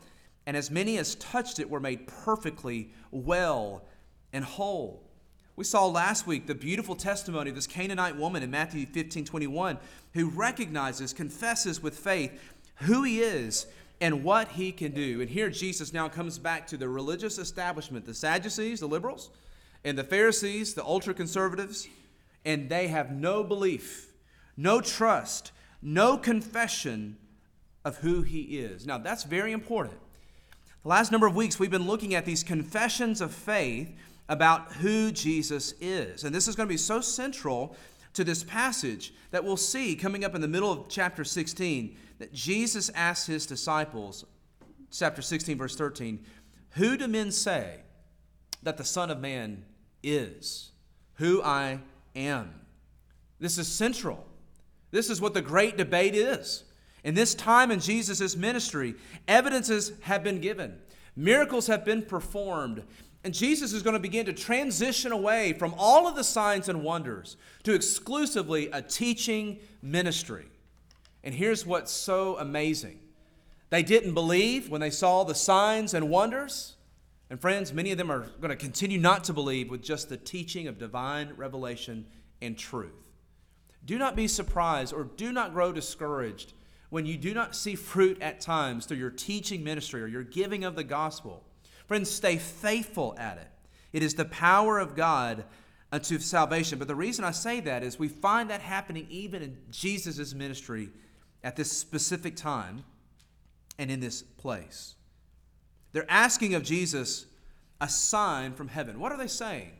And 0.46 0.56
as 0.56 0.70
many 0.70 0.98
as 0.98 1.14
touched 1.16 1.58
it 1.58 1.70
were 1.70 1.80
made 1.80 2.06
perfectly 2.06 2.90
well 3.10 3.84
and 4.32 4.44
whole. 4.44 5.02
We 5.56 5.64
saw 5.64 5.86
last 5.86 6.26
week 6.26 6.46
the 6.46 6.54
beautiful 6.54 6.96
testimony 6.96 7.50
of 7.50 7.56
this 7.56 7.66
Canaanite 7.66 8.16
woman 8.16 8.42
in 8.42 8.50
Matthew 8.50 8.86
15 8.86 9.24
21 9.24 9.78
who 10.14 10.28
recognizes, 10.28 11.12
confesses 11.12 11.82
with 11.82 11.98
faith 11.98 12.40
who 12.76 13.02
he 13.02 13.20
is 13.20 13.66
and 14.00 14.24
what 14.24 14.48
he 14.48 14.72
can 14.72 14.92
do. 14.92 15.20
And 15.20 15.28
here 15.28 15.50
Jesus 15.50 15.92
now 15.92 16.08
comes 16.08 16.38
back 16.38 16.66
to 16.68 16.76
the 16.76 16.88
religious 16.88 17.38
establishment 17.38 18.06
the 18.06 18.14
Sadducees, 18.14 18.80
the 18.80 18.86
liberals, 18.86 19.30
and 19.84 19.98
the 19.98 20.04
Pharisees, 20.04 20.74
the 20.74 20.84
ultra 20.84 21.14
conservatives, 21.14 21.88
and 22.44 22.68
they 22.68 22.88
have 22.88 23.12
no 23.12 23.44
belief, 23.44 24.12
no 24.56 24.80
trust, 24.80 25.52
no 25.82 26.16
confession 26.16 27.16
of 27.84 27.98
who 27.98 28.22
he 28.22 28.58
is. 28.58 28.86
Now, 28.86 28.98
that's 28.98 29.24
very 29.24 29.52
important. 29.52 29.98
The 30.82 30.88
last 30.88 31.12
number 31.12 31.26
of 31.26 31.36
weeks, 31.36 31.58
we've 31.58 31.70
been 31.70 31.86
looking 31.86 32.14
at 32.14 32.24
these 32.24 32.42
confessions 32.42 33.20
of 33.20 33.32
faith 33.32 33.94
about 34.28 34.72
who 34.74 35.10
Jesus 35.10 35.74
is. 35.80 36.24
And 36.24 36.34
this 36.34 36.48
is 36.48 36.56
going 36.56 36.68
to 36.68 36.72
be 36.72 36.78
so 36.78 37.00
central 37.00 37.76
to 38.14 38.24
this 38.24 38.42
passage 38.42 39.14
that 39.30 39.44
we'll 39.44 39.56
see 39.56 39.94
coming 39.94 40.24
up 40.24 40.34
in 40.34 40.40
the 40.40 40.48
middle 40.48 40.72
of 40.72 40.88
chapter 40.88 41.24
16 41.24 41.96
that 42.18 42.32
Jesus 42.32 42.90
asks 42.94 43.26
his 43.26 43.46
disciples, 43.46 44.24
chapter 44.90 45.22
16, 45.22 45.56
verse 45.56 45.76
13, 45.76 46.24
Who 46.70 46.96
do 46.96 47.08
men 47.08 47.30
say 47.30 47.80
that 48.62 48.76
the 48.76 48.84
Son 48.84 49.10
of 49.10 49.20
Man 49.20 49.64
is? 50.02 50.72
Who 51.14 51.42
I 51.42 51.80
am. 52.14 52.52
This 53.38 53.58
is 53.58 53.68
central. 53.68 54.26
This 54.90 55.08
is 55.08 55.20
what 55.20 55.34
the 55.34 55.42
great 55.42 55.76
debate 55.76 56.14
is. 56.14 56.64
In 57.04 57.14
this 57.14 57.34
time 57.34 57.70
in 57.70 57.80
Jesus' 57.80 58.36
ministry, 58.36 58.94
evidences 59.26 59.92
have 60.02 60.22
been 60.22 60.40
given, 60.40 60.78
miracles 61.16 61.66
have 61.68 61.84
been 61.84 62.02
performed, 62.02 62.82
and 63.22 63.34
Jesus 63.34 63.72
is 63.72 63.82
going 63.82 63.94
to 63.94 64.00
begin 64.00 64.26
to 64.26 64.32
transition 64.32 65.12
away 65.12 65.52
from 65.52 65.74
all 65.76 66.08
of 66.08 66.16
the 66.16 66.24
signs 66.24 66.68
and 66.68 66.82
wonders 66.82 67.36
to 67.64 67.74
exclusively 67.74 68.70
a 68.70 68.80
teaching 68.80 69.58
ministry. 69.82 70.46
And 71.22 71.34
here's 71.34 71.66
what's 71.66 71.92
so 71.92 72.38
amazing 72.38 73.00
they 73.68 73.82
didn't 73.82 74.14
believe 74.14 74.68
when 74.68 74.80
they 74.80 74.90
saw 74.90 75.22
the 75.22 75.34
signs 75.34 75.94
and 75.94 76.08
wonders. 76.10 76.76
And 77.28 77.40
friends, 77.40 77.72
many 77.72 77.92
of 77.92 77.98
them 77.98 78.10
are 78.10 78.26
going 78.40 78.50
to 78.50 78.56
continue 78.56 78.98
not 78.98 79.22
to 79.24 79.32
believe 79.32 79.70
with 79.70 79.82
just 79.82 80.08
the 80.08 80.16
teaching 80.16 80.66
of 80.66 80.78
divine 80.78 81.32
revelation 81.36 82.06
and 82.42 82.58
truth. 82.58 82.90
Do 83.84 83.96
not 83.96 84.16
be 84.16 84.26
surprised 84.26 84.92
or 84.92 85.04
do 85.04 85.30
not 85.30 85.52
grow 85.52 85.72
discouraged 85.72 86.54
when 86.88 87.06
you 87.06 87.16
do 87.16 87.32
not 87.32 87.54
see 87.54 87.76
fruit 87.76 88.20
at 88.20 88.40
times 88.40 88.86
through 88.86 88.96
your 88.96 89.10
teaching 89.10 89.62
ministry 89.62 90.02
or 90.02 90.08
your 90.08 90.24
giving 90.24 90.64
of 90.64 90.74
the 90.74 90.82
gospel. 90.82 91.44
Friends, 91.90 92.08
stay 92.08 92.36
faithful 92.36 93.16
at 93.18 93.36
it. 93.38 93.48
It 93.92 94.04
is 94.04 94.14
the 94.14 94.24
power 94.24 94.78
of 94.78 94.94
God 94.94 95.42
unto 95.90 96.20
salvation. 96.20 96.78
But 96.78 96.86
the 96.86 96.94
reason 96.94 97.24
I 97.24 97.32
say 97.32 97.58
that 97.62 97.82
is 97.82 97.98
we 97.98 98.06
find 98.06 98.48
that 98.48 98.60
happening 98.60 99.08
even 99.10 99.42
in 99.42 99.58
Jesus' 99.72 100.32
ministry 100.32 100.90
at 101.42 101.56
this 101.56 101.72
specific 101.72 102.36
time 102.36 102.84
and 103.76 103.90
in 103.90 103.98
this 103.98 104.22
place. 104.22 104.94
They're 105.90 106.08
asking 106.08 106.54
of 106.54 106.62
Jesus 106.62 107.26
a 107.80 107.88
sign 107.88 108.52
from 108.52 108.68
heaven. 108.68 109.00
What 109.00 109.10
are 109.10 109.18
they 109.18 109.26
saying? 109.26 109.72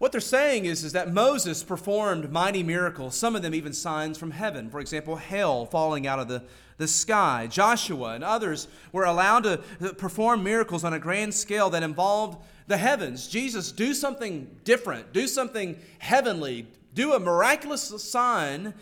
What 0.00 0.12
they're 0.12 0.22
saying 0.22 0.64
is, 0.64 0.82
is 0.82 0.94
that 0.94 1.12
Moses 1.12 1.62
performed 1.62 2.32
mighty 2.32 2.62
miracles, 2.62 3.14
some 3.14 3.36
of 3.36 3.42
them 3.42 3.54
even 3.54 3.74
signs 3.74 4.16
from 4.16 4.30
heaven. 4.30 4.70
For 4.70 4.80
example, 4.80 5.16
hail 5.16 5.66
falling 5.66 6.06
out 6.06 6.18
of 6.18 6.26
the, 6.26 6.42
the 6.78 6.88
sky. 6.88 7.46
Joshua 7.50 8.14
and 8.14 8.24
others 8.24 8.66
were 8.92 9.04
allowed 9.04 9.44
to 9.44 9.58
perform 9.98 10.42
miracles 10.42 10.84
on 10.84 10.94
a 10.94 10.98
grand 10.98 11.34
scale 11.34 11.68
that 11.68 11.82
involved 11.82 12.42
the 12.66 12.78
heavens. 12.78 13.28
Jesus, 13.28 13.72
do 13.72 13.92
something 13.92 14.48
different, 14.64 15.12
do 15.12 15.26
something 15.26 15.78
heavenly, 15.98 16.66
do 16.94 17.12
a 17.12 17.20
miraculous 17.20 17.82
sign 18.02 18.72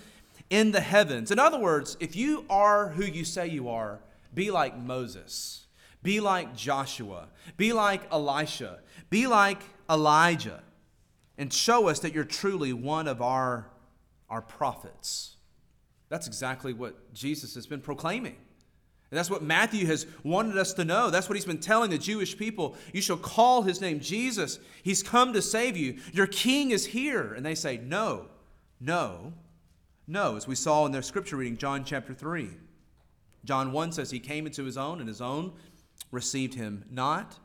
in 0.51 0.71
the 0.71 0.81
heavens. 0.81 1.33
In 1.33 1.41
other 1.41 1.59
words, 1.59 1.97
if 1.99 2.15
you 2.15 2.45
are 2.49 2.91
who 2.91 3.05
you 3.05 3.25
say 3.25 3.49
you 3.49 3.69
are, 3.69 3.99
be 4.37 4.53
like 4.53 4.79
Moses, 4.79 5.67
be 6.01 6.21
like 6.21 6.55
Joshua, 6.55 7.27
be 7.57 7.73
like 7.73 8.03
Elisha, 8.13 8.79
be 9.11 9.27
like 9.27 9.61
Elijah 9.91 10.63
and 11.39 11.53
show 11.53 11.89
us 11.89 12.01
that 12.01 12.13
you're 12.13 12.25
truly 12.25 12.73
one 12.73 13.09
of 13.09 13.23
our, 13.23 13.71
our 14.29 14.43
prophets. 14.43 15.37
That's 16.09 16.27
exactly 16.27 16.73
what 16.73 17.15
Jesus 17.15 17.55
has 17.55 17.67
been 17.67 17.81
proclaiming. 17.81 18.37
And 19.11 19.17
that's 19.17 19.31
what 19.31 19.43
Matthew 19.43 19.87
has 19.87 20.07
wanted 20.23 20.59
us 20.59 20.75
to 20.75 20.85
know. 20.85 21.09
That's 21.09 21.29
what 21.29 21.37
he's 21.37 21.47
been 21.47 21.61
telling 21.61 21.91
the 21.91 21.97
Jewish 21.97 22.37
people. 22.37 22.77
You 22.93 23.01
shall 23.01 23.17
call 23.17 23.63
his 23.63 23.81
name 23.81 24.01
Jesus. 24.01 24.59
He's 24.83 25.03
come 25.03 25.33
to 25.33 25.41
save 25.41 25.79
you. 25.79 25.99
Your 26.13 26.27
king 26.27 26.73
is 26.73 26.87
here. 26.87 27.33
And 27.33 27.47
they 27.47 27.55
say, 27.55 27.79
No, 27.79 28.27
no, 28.81 29.33
no, 30.07 30.37
as 30.37 30.47
we 30.47 30.55
saw 30.55 30.85
in 30.85 30.93
their 30.93 31.03
scripture 31.03 31.37
reading, 31.37 31.57
John 31.57 31.85
chapter 31.85 32.13
3. 32.13 32.51
John 33.45 33.73
1 33.73 33.93
says, 33.93 34.11
He 34.11 34.19
came 34.19 34.47
into 34.47 34.65
his 34.65 34.77
own, 34.77 35.01
and 35.01 35.09
his 35.09 35.23
own 35.23 35.53
received 36.11 36.55
him 36.55 36.85
not. 36.91 37.39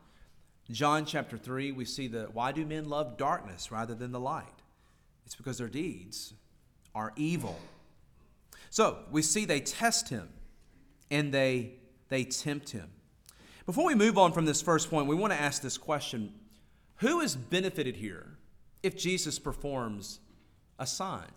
John 0.71 1.05
chapter 1.05 1.37
3, 1.37 1.71
we 1.71 1.85
see 1.85 2.07
that 2.07 2.33
why 2.33 2.51
do 2.51 2.65
men 2.65 2.89
love 2.89 3.17
darkness 3.17 3.71
rather 3.71 3.93
than 3.93 4.11
the 4.11 4.19
light? 4.19 4.45
It's 5.25 5.35
because 5.35 5.57
their 5.57 5.67
deeds 5.67 6.33
are 6.95 7.13
evil. 7.15 7.59
So 8.69 8.99
we 9.11 9.21
see 9.21 9.45
they 9.45 9.59
test 9.59 10.09
him 10.09 10.29
and 11.11 11.33
they, 11.33 11.73
they 12.09 12.23
tempt 12.23 12.69
him. 12.69 12.89
Before 13.65 13.85
we 13.85 13.95
move 13.95 14.17
on 14.17 14.31
from 14.31 14.45
this 14.45 14.61
first 14.61 14.89
point, 14.89 15.07
we 15.07 15.15
want 15.15 15.31
to 15.31 15.39
ask 15.39 15.61
this 15.61 15.77
question 15.77 16.33
Who 16.97 17.19
is 17.21 17.35
benefited 17.35 17.97
here 17.97 18.37
if 18.81 18.97
Jesus 18.97 19.39
performs 19.39 20.19
a 20.79 20.87
sign? 20.87 21.31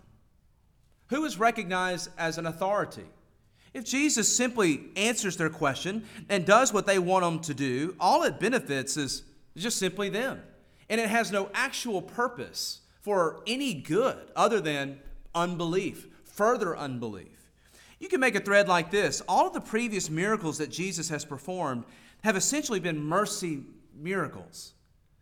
Who 1.07 1.23
is 1.25 1.39
recognized 1.39 2.09
as 2.17 2.37
an 2.37 2.45
authority? 2.45 3.05
If 3.77 3.85
Jesus 3.85 4.35
simply 4.35 4.85
answers 4.95 5.37
their 5.37 5.51
question 5.51 6.03
and 6.29 6.47
does 6.47 6.73
what 6.73 6.87
they 6.87 6.97
want 6.97 7.23
him 7.23 7.39
to 7.41 7.53
do, 7.53 7.95
all 7.99 8.23
it 8.23 8.39
benefits 8.39 8.97
is 8.97 9.21
just 9.55 9.77
simply 9.77 10.09
them. 10.09 10.41
And 10.89 10.99
it 10.99 11.07
has 11.07 11.31
no 11.31 11.51
actual 11.53 12.01
purpose 12.01 12.79
for 13.01 13.43
any 13.45 13.75
good 13.75 14.31
other 14.35 14.59
than 14.61 14.97
unbelief, 15.35 16.07
further 16.23 16.75
unbelief. 16.75 17.51
You 17.99 18.07
can 18.09 18.19
make 18.19 18.33
a 18.33 18.39
thread 18.39 18.67
like 18.67 18.89
this 18.89 19.21
all 19.27 19.45
of 19.45 19.53
the 19.53 19.61
previous 19.61 20.09
miracles 20.09 20.57
that 20.57 20.71
Jesus 20.71 21.09
has 21.09 21.23
performed 21.23 21.83
have 22.23 22.35
essentially 22.35 22.79
been 22.79 22.99
mercy 22.99 23.61
miracles. 23.93 24.73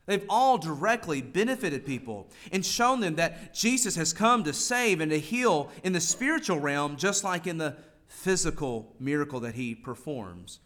They've 0.05 0.25
all 0.29 0.57
directly 0.57 1.21
benefited 1.21 1.85
people 1.85 2.29
and 2.53 2.65
shown 2.65 3.01
them 3.01 3.15
that 3.15 3.53
Jesus 3.53 3.97
has 3.97 4.13
come 4.13 4.45
to 4.45 4.53
save 4.53 5.01
and 5.01 5.11
to 5.11 5.19
heal 5.19 5.71
in 5.83 5.91
the 5.91 5.99
spiritual 5.99 6.61
realm, 6.61 6.95
just 6.95 7.25
like 7.25 7.47
in 7.47 7.57
the 7.57 7.75
physical 8.15 8.95
miracle 8.99 9.41
that 9.41 9.55
he 9.55 9.75
performs. 9.75 10.59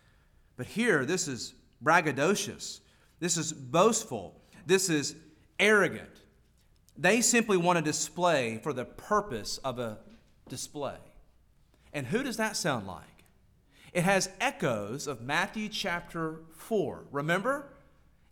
But 0.55 0.67
here, 0.67 1.03
this 1.03 1.27
is 1.27 1.55
braggadocious. 1.83 2.79
This 3.19 3.37
is 3.37 3.51
boastful. 3.51 4.39
This 4.65 4.89
is 4.89 5.15
arrogant. 5.59 6.21
They 6.97 7.21
simply 7.21 7.57
want 7.57 7.77
to 7.77 7.83
display 7.83 8.59
for 8.61 8.71
the 8.71 8.85
purpose 8.85 9.57
of 9.59 9.79
a 9.79 9.97
display. 10.47 10.97
And 11.91 12.05
who 12.05 12.23
does 12.23 12.37
that 12.37 12.55
sound 12.55 12.87
like? 12.87 13.23
It 13.93 14.03
has 14.03 14.29
echoes 14.39 15.07
of 15.07 15.21
Matthew 15.21 15.69
chapter 15.69 16.41
4. 16.51 17.05
Remember? 17.11 17.73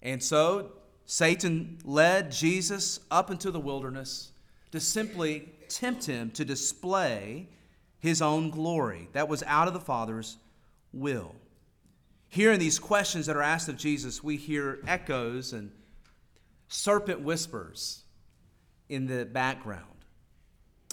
And 0.02 0.22
so 0.22 0.74
Satan 1.06 1.80
led 1.84 2.32
Jesus 2.32 3.00
up 3.10 3.32
into 3.32 3.50
the 3.50 3.60
wilderness 3.60 4.32
to 4.72 4.80
simply 4.80 5.50
tempt 5.70 6.06
him 6.06 6.30
to 6.32 6.46
display 6.46 7.48
his 8.08 8.22
own 8.22 8.50
glory. 8.50 9.10
That 9.14 9.30
was 9.30 9.44
out 9.44 9.68
of 9.68 9.74
the 9.74 9.80
Father's 9.80 10.38
will. 10.94 11.36
Here 12.30 12.52
in 12.52 12.60
these 12.60 12.80
questions 12.80 13.26
that 13.28 13.36
are 13.36 13.42
asked 13.42 13.70
of 13.70 13.78
Jesus, 13.78 14.24
we 14.24 14.38
hear 14.38 14.80
echoes 14.88 15.54
and 15.54 15.72
serpent 16.68 17.22
whispers 17.22 18.04
in 18.90 19.08
the 19.08 19.26
background. 19.26 19.84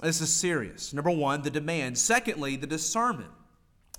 This 0.02 0.20
is 0.20 0.32
serious. 0.32 0.92
Number 0.92 1.10
one, 1.10 1.42
the 1.42 1.50
demand. 1.50 1.96
Secondly, 1.96 2.56
the 2.56 2.66
discernment 2.66 3.30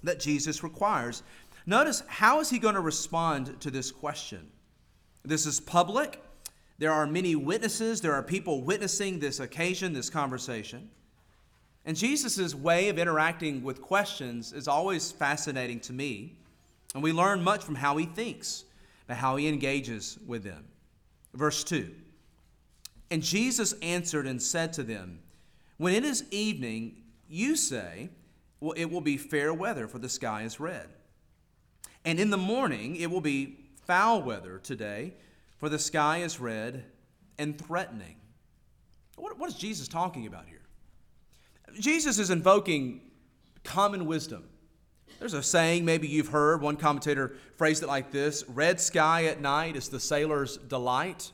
that 0.03 0.19
Jesus 0.19 0.63
requires. 0.63 1.23
Notice 1.65 2.03
how 2.07 2.39
is 2.39 2.49
he 2.49 2.59
going 2.59 2.75
to 2.75 2.81
respond 2.81 3.59
to 3.61 3.71
this 3.71 3.91
question? 3.91 4.47
This 5.23 5.45
is 5.45 5.59
public. 5.59 6.21
There 6.77 6.91
are 6.91 7.07
many 7.07 7.35
witnesses. 7.35 8.01
There 8.01 8.13
are 8.13 8.21
people 8.21 8.63
witnessing 8.63 9.19
this 9.19 9.39
occasion, 9.39 9.93
this 9.93 10.09
conversation. 10.09 10.89
And 11.85 11.95
Jesus' 11.95 12.55
way 12.55 12.89
of 12.89 12.97
interacting 12.97 13.63
with 13.63 13.81
questions 13.81 14.53
is 14.53 14.67
always 14.67 15.11
fascinating 15.11 15.79
to 15.81 15.93
me. 15.93 16.33
And 16.93 17.03
we 17.03 17.11
learn 17.11 17.43
much 17.43 17.63
from 17.63 17.75
how 17.75 17.97
he 17.97 18.05
thinks, 18.05 18.63
and 19.07 19.17
how 19.17 19.35
he 19.35 19.47
engages 19.47 20.17
with 20.25 20.43
them. 20.43 20.65
Verse 21.33 21.63
2 21.63 21.93
And 23.11 23.21
Jesus 23.21 23.73
answered 23.81 24.25
and 24.25 24.41
said 24.41 24.73
to 24.73 24.83
them, 24.83 25.19
When 25.77 25.93
it 25.93 26.03
is 26.03 26.25
evening, 26.31 27.03
you 27.29 27.55
say, 27.55 28.09
Well, 28.59 28.73
it 28.75 28.85
will 28.85 29.01
be 29.01 29.17
fair 29.17 29.53
weather, 29.53 29.87
for 29.87 29.99
the 29.99 30.09
sky 30.09 30.41
is 30.43 30.59
red. 30.59 30.87
And 32.03 32.19
in 32.19 32.29
the 32.29 32.37
morning, 32.37 32.95
it 32.95 33.11
will 33.11 33.21
be 33.21 33.57
foul 33.85 34.23
weather 34.23 34.59
today, 34.59 35.13
for 35.57 35.69
the 35.69 35.79
sky 35.79 36.19
is 36.19 36.39
red 36.39 36.85
and 37.37 37.59
threatening. 37.59 38.15
What, 39.17 39.37
what 39.37 39.49
is 39.49 39.55
Jesus 39.55 39.87
talking 39.87 40.25
about 40.25 40.45
here? 40.47 40.64
Jesus 41.79 42.19
is 42.19 42.29
invoking 42.29 43.01
common 43.63 44.05
wisdom. 44.05 44.47
There's 45.19 45.33
a 45.33 45.43
saying 45.43 45.85
maybe 45.85 46.07
you've 46.07 46.27
heard. 46.27 46.61
One 46.61 46.77
commentator 46.77 47.35
phrased 47.55 47.83
it 47.83 47.87
like 47.87 48.11
this 48.11 48.43
Red 48.47 48.79
sky 48.79 49.25
at 49.25 49.41
night 49.41 49.75
is 49.75 49.89
the 49.89 49.99
sailor's 49.99 50.57
delight, 50.57 51.31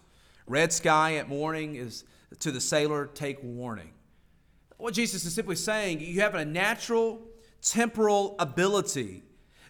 red 0.47 0.71
sky 0.71 1.15
at 1.15 1.27
morning 1.27 1.75
is 1.75 2.04
to 2.39 2.51
the 2.51 2.62
sailor, 2.62 3.08
take 3.08 3.39
warning. 3.43 3.91
What 4.77 4.93
Jesus 4.93 5.25
is 5.25 5.34
simply 5.34 5.56
saying, 5.56 5.99
you 5.99 6.21
have 6.21 6.36
a 6.36 6.45
natural 6.45 7.21
temporal 7.62 8.36
ability 8.39 9.23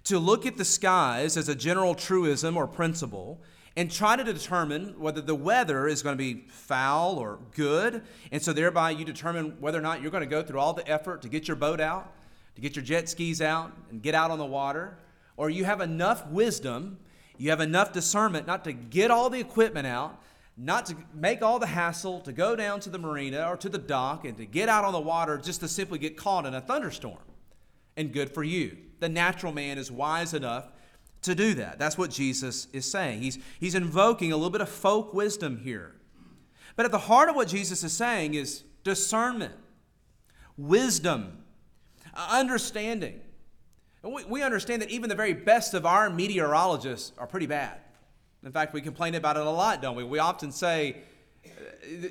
to 0.06 0.20
look 0.20 0.46
at 0.46 0.58
the 0.58 0.66
skies 0.66 1.38
as 1.38 1.50
a 1.50 1.56
general 1.56 1.96
truism 1.96 2.58
or 2.58 2.68
principle 2.68 3.42
and 3.78 3.90
try 3.90 4.16
to 4.16 4.24
determine 4.24 5.00
whether 5.00 5.22
the 5.22 5.36
weather 5.36 5.88
is 5.88 6.02
going 6.02 6.18
to 6.18 6.22
be 6.22 6.46
foul 6.50 7.18
or 7.18 7.40
good. 7.56 8.04
And 8.32 8.42
so, 8.42 8.52
thereby, 8.54 8.92
you 8.92 9.06
determine 9.06 9.58
whether 9.60 9.78
or 9.78 9.82
not 9.82 10.02
you're 10.02 10.12
going 10.12 10.24
to 10.24 10.30
go 10.30 10.44
through 10.44 10.60
all 10.60 10.74
the 10.74 10.88
effort 10.90 11.22
to 11.22 11.30
get 11.30 11.48
your 11.48 11.56
boat 11.56 11.80
out, 11.80 12.12
to 12.56 12.62
get 12.62 12.76
your 12.76 12.84
jet 12.84 13.08
skis 13.08 13.42
out, 13.42 13.72
and 13.90 14.02
get 14.02 14.14
out 14.14 14.30
on 14.32 14.40
the 14.40 14.46
water. 14.46 14.98
Or 15.38 15.50
you 15.50 15.64
have 15.64 15.80
enough 15.80 16.28
wisdom, 16.28 17.00
you 17.38 17.50
have 17.50 17.62
enough 17.62 17.94
discernment 17.94 18.46
not 18.46 18.64
to 18.66 18.74
get 18.74 19.10
all 19.10 19.30
the 19.30 19.40
equipment 19.40 19.88
out, 19.88 20.22
not 20.58 20.86
to 20.88 20.96
make 21.14 21.42
all 21.42 21.58
the 21.58 21.68
hassle 21.68 22.20
to 22.22 22.34
go 22.34 22.56
down 22.56 22.82
to 22.82 22.90
the 22.90 23.00
marina 23.00 23.48
or 23.48 23.56
to 23.58 23.70
the 23.70 23.78
dock 23.78 24.26
and 24.26 24.38
to 24.38 24.46
get 24.46 24.68
out 24.68 24.84
on 24.84 24.92
the 24.92 25.00
water 25.00 25.38
just 25.38 25.62
to 25.62 25.68
simply 25.68 25.98
get 25.98 26.18
caught 26.18 26.46
in 26.46 26.54
a 26.54 26.62
thunderstorm. 26.62 27.18
And 27.96 28.12
good 28.12 28.34
for 28.34 28.44
you. 28.44 28.78
The 29.00 29.10
natural 29.10 29.54
man 29.54 29.78
is 29.78 29.92
wise 29.92 30.34
enough 30.34 30.66
to 31.22 31.36
do 31.36 31.54
that. 31.56 31.78
That's 31.78 31.98
what 31.98 32.10
Jesus 32.10 32.68
is 32.74 32.90
saying. 32.90 33.22
He's, 33.22 33.38
he's 33.60 33.76
invoking 33.76 34.32
a 34.32 34.36
little 34.36 34.50
bit 34.50 34.62
of 34.62 34.70
folk 34.70 35.14
wisdom 35.14 35.60
here. 35.64 35.96
But 36.76 36.86
at 36.86 36.92
the 36.92 37.00
heart 37.00 37.30
of 37.30 37.36
what 37.36 37.48
Jesus 37.48 37.84
is 37.84 37.94
saying 37.94 38.34
is 38.34 38.64
discernment, 38.84 39.54
wisdom, 40.58 41.44
understanding. 42.16 43.20
We, 44.04 44.24
we 44.26 44.42
understand 44.42 44.82
that 44.82 44.90
even 44.90 45.10
the 45.10 45.16
very 45.16 45.34
best 45.34 45.74
of 45.74 45.86
our 45.86 46.10
meteorologists 46.10 47.12
are 47.18 47.28
pretty 47.28 47.46
bad. 47.46 47.78
In 48.44 48.52
fact, 48.52 48.74
we 48.74 48.82
complain 48.82 49.14
about 49.14 49.38
it 49.38 49.46
a 49.46 49.50
lot, 49.50 49.82
don't 49.82 49.96
we? 49.96 50.04
We 50.04 50.18
often 50.18 50.52
say, 50.52 50.98
uh, 51.46 51.50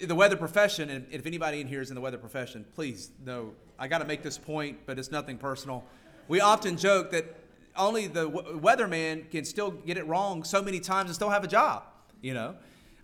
the 0.07 0.15
weather 0.15 0.37
profession, 0.37 0.91
and 0.91 1.07
if 1.11 1.27
anybody 1.27 1.61
in 1.61 1.67
here 1.67 1.81
is 1.81 1.91
in 1.91 1.97
the 1.97 2.01
weather 2.01 2.19
profession, 2.19 2.65
please 2.75 3.11
know, 3.25 3.53
I 3.79 3.89
got 3.89 3.99
to 3.99 4.05
make 4.05 4.23
this 4.23 4.39
point, 4.39 4.79
but 4.87 4.99
it's 4.99 5.11
nothing 5.11 5.39
personal. 5.39 5.85
We 6.29 6.41
often 6.41 6.77
joke 6.77 7.11
that 7.11 7.40
only 7.77 8.07
the 8.07 8.31
weatherman 8.31 9.31
can 9.31 9.45
still 9.45 9.71
get 9.71 9.97
it 9.97 10.07
wrong 10.07 10.45
so 10.45 10.63
many 10.63 10.81
times 10.81 11.09
and 11.09 11.15
still 11.15 11.31
have 11.31 11.45
a 11.45 11.49
job, 11.49 11.85
you 12.21 12.35
know? 12.35 12.55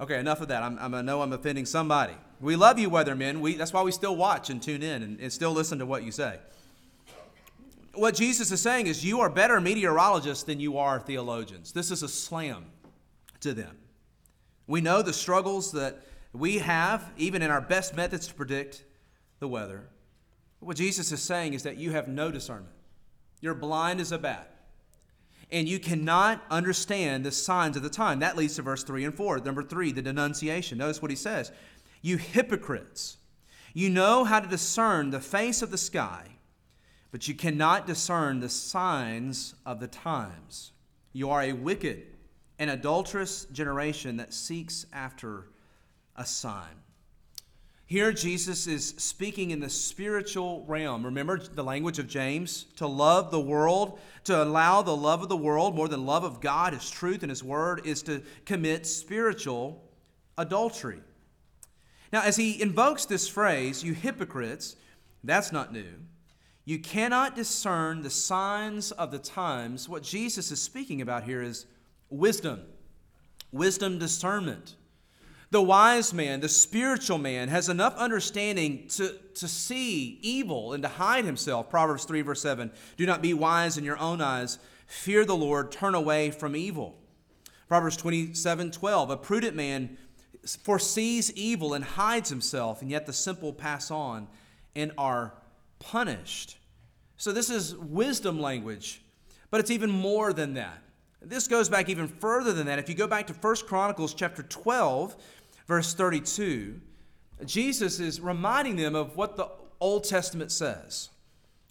Okay, 0.00 0.18
enough 0.18 0.40
of 0.40 0.48
that. 0.48 0.62
I'm, 0.62 0.78
I'm, 0.78 0.94
i 0.94 1.02
know 1.02 1.22
I'm 1.22 1.32
offending 1.32 1.64
somebody. 1.64 2.12
We 2.40 2.54
love 2.54 2.78
you, 2.78 2.90
weathermen. 2.90 3.40
We, 3.40 3.54
that's 3.54 3.72
why 3.72 3.82
we 3.82 3.92
still 3.92 4.14
watch 4.14 4.50
and 4.50 4.62
tune 4.62 4.82
in 4.82 5.02
and, 5.02 5.20
and 5.20 5.32
still 5.32 5.52
listen 5.52 5.78
to 5.78 5.86
what 5.86 6.02
you 6.02 6.12
say. 6.12 6.38
What 7.94 8.14
Jesus 8.14 8.52
is 8.52 8.60
saying 8.60 8.88
is, 8.88 9.02
you 9.02 9.20
are 9.20 9.30
better 9.30 9.58
meteorologists 9.58 10.44
than 10.44 10.60
you 10.60 10.76
are 10.76 11.00
theologians. 11.00 11.72
This 11.72 11.90
is 11.90 12.02
a 12.02 12.08
slam 12.08 12.66
to 13.40 13.54
them. 13.54 13.78
We 14.66 14.82
know 14.82 15.00
the 15.00 15.14
struggles 15.14 15.72
that 15.72 16.02
we 16.34 16.58
have, 16.58 17.10
even 17.16 17.40
in 17.40 17.50
our 17.50 17.62
best 17.62 17.96
methods 17.96 18.28
to 18.28 18.34
predict 18.34 18.84
the 19.38 19.48
weather. 19.48 19.88
What 20.60 20.76
Jesus 20.76 21.10
is 21.10 21.22
saying 21.22 21.54
is 21.54 21.62
that 21.62 21.78
you 21.78 21.92
have 21.92 22.06
no 22.06 22.30
discernment. 22.30 22.74
You're 23.40 23.54
blind 23.54 24.00
as 24.00 24.12
a 24.12 24.18
bat 24.18 24.55
and 25.50 25.68
you 25.68 25.78
cannot 25.78 26.42
understand 26.50 27.24
the 27.24 27.32
signs 27.32 27.76
of 27.76 27.82
the 27.82 27.90
time. 27.90 28.18
That 28.18 28.36
leads 28.36 28.56
to 28.56 28.62
verse 28.62 28.82
3 28.82 29.04
and 29.04 29.14
4. 29.14 29.38
Number 29.38 29.62
3, 29.62 29.92
the 29.92 30.02
denunciation. 30.02 30.78
Notice 30.78 31.00
what 31.00 31.10
he 31.10 31.16
says 31.16 31.52
You 32.02 32.16
hypocrites, 32.16 33.18
you 33.72 33.90
know 33.90 34.24
how 34.24 34.40
to 34.40 34.48
discern 34.48 35.10
the 35.10 35.20
face 35.20 35.62
of 35.62 35.70
the 35.70 35.78
sky, 35.78 36.26
but 37.10 37.28
you 37.28 37.34
cannot 37.34 37.86
discern 37.86 38.40
the 38.40 38.48
signs 38.48 39.54
of 39.64 39.80
the 39.80 39.88
times. 39.88 40.72
You 41.12 41.30
are 41.30 41.42
a 41.42 41.52
wicked 41.52 42.06
and 42.58 42.70
adulterous 42.70 43.44
generation 43.46 44.16
that 44.16 44.34
seeks 44.34 44.86
after 44.92 45.48
a 46.16 46.24
sign. 46.24 46.82
Here, 47.88 48.12
Jesus 48.12 48.66
is 48.66 48.88
speaking 48.98 49.52
in 49.52 49.60
the 49.60 49.70
spiritual 49.70 50.64
realm. 50.66 51.04
Remember 51.04 51.38
the 51.38 51.62
language 51.62 52.00
of 52.00 52.08
James? 52.08 52.64
To 52.76 52.86
love 52.86 53.30
the 53.30 53.40
world, 53.40 54.00
to 54.24 54.42
allow 54.42 54.82
the 54.82 54.96
love 54.96 55.22
of 55.22 55.28
the 55.28 55.36
world 55.36 55.76
more 55.76 55.86
than 55.86 56.04
love 56.04 56.24
of 56.24 56.40
God, 56.40 56.72
His 56.72 56.90
truth, 56.90 57.22
and 57.22 57.30
His 57.30 57.44
word, 57.44 57.86
is 57.86 58.02
to 58.02 58.22
commit 58.44 58.86
spiritual 58.86 59.84
adultery. 60.36 61.00
Now, 62.12 62.22
as 62.22 62.36
he 62.36 62.60
invokes 62.60 63.04
this 63.04 63.28
phrase, 63.28 63.82
you 63.82 63.92
hypocrites, 63.92 64.76
that's 65.24 65.52
not 65.52 65.72
new. 65.72 65.92
You 66.64 66.78
cannot 66.78 67.36
discern 67.36 68.02
the 68.02 68.10
signs 68.10 68.90
of 68.92 69.10
the 69.10 69.18
times. 69.18 69.88
What 69.88 70.02
Jesus 70.02 70.50
is 70.50 70.60
speaking 70.60 71.00
about 71.00 71.24
here 71.24 71.42
is 71.42 71.66
wisdom, 72.10 72.62
wisdom 73.52 73.98
discernment. 73.98 74.74
The 75.50 75.62
wise 75.62 76.12
man, 76.12 76.40
the 76.40 76.48
spiritual 76.48 77.18
man, 77.18 77.48
has 77.48 77.68
enough 77.68 77.96
understanding 77.96 78.88
to, 78.88 79.16
to 79.34 79.46
see 79.46 80.18
evil 80.20 80.72
and 80.72 80.82
to 80.82 80.88
hide 80.88 81.24
himself. 81.24 81.70
Proverbs 81.70 82.04
3, 82.04 82.22
verse 82.22 82.42
7 82.42 82.70
Do 82.96 83.06
not 83.06 83.22
be 83.22 83.32
wise 83.32 83.78
in 83.78 83.84
your 83.84 83.98
own 83.98 84.20
eyes. 84.20 84.58
Fear 84.86 85.24
the 85.24 85.36
Lord, 85.36 85.70
turn 85.70 85.94
away 85.94 86.30
from 86.30 86.56
evil. 86.56 86.96
Proverbs 87.68 87.96
27, 87.96 88.70
12 88.70 89.10
A 89.10 89.16
prudent 89.16 89.56
man 89.56 89.96
foresees 90.62 91.32
evil 91.32 91.74
and 91.74 91.84
hides 91.84 92.30
himself, 92.30 92.82
and 92.82 92.90
yet 92.90 93.06
the 93.06 93.12
simple 93.12 93.52
pass 93.52 93.90
on 93.90 94.28
and 94.74 94.92
are 94.98 95.34
punished. 95.78 96.58
So, 97.16 97.32
this 97.32 97.50
is 97.50 97.74
wisdom 97.76 98.40
language, 98.40 99.02
but 99.50 99.60
it's 99.60 99.70
even 99.70 99.90
more 99.90 100.32
than 100.32 100.54
that. 100.54 100.82
This 101.22 101.48
goes 101.48 101.68
back 101.68 101.88
even 101.88 102.06
further 102.06 102.52
than 102.52 102.66
that. 102.66 102.78
If 102.78 102.88
you 102.88 102.94
go 102.94 103.06
back 103.06 103.26
to 103.28 103.32
1 103.32 103.56
Chronicles 103.66 104.14
chapter 104.14 104.42
12, 104.42 105.16
verse 105.66 105.94
32, 105.94 106.80
Jesus 107.44 108.00
is 108.00 108.20
reminding 108.20 108.76
them 108.76 108.94
of 108.94 109.16
what 109.16 109.36
the 109.36 109.48
Old 109.80 110.04
Testament 110.04 110.50
says, 110.50 111.10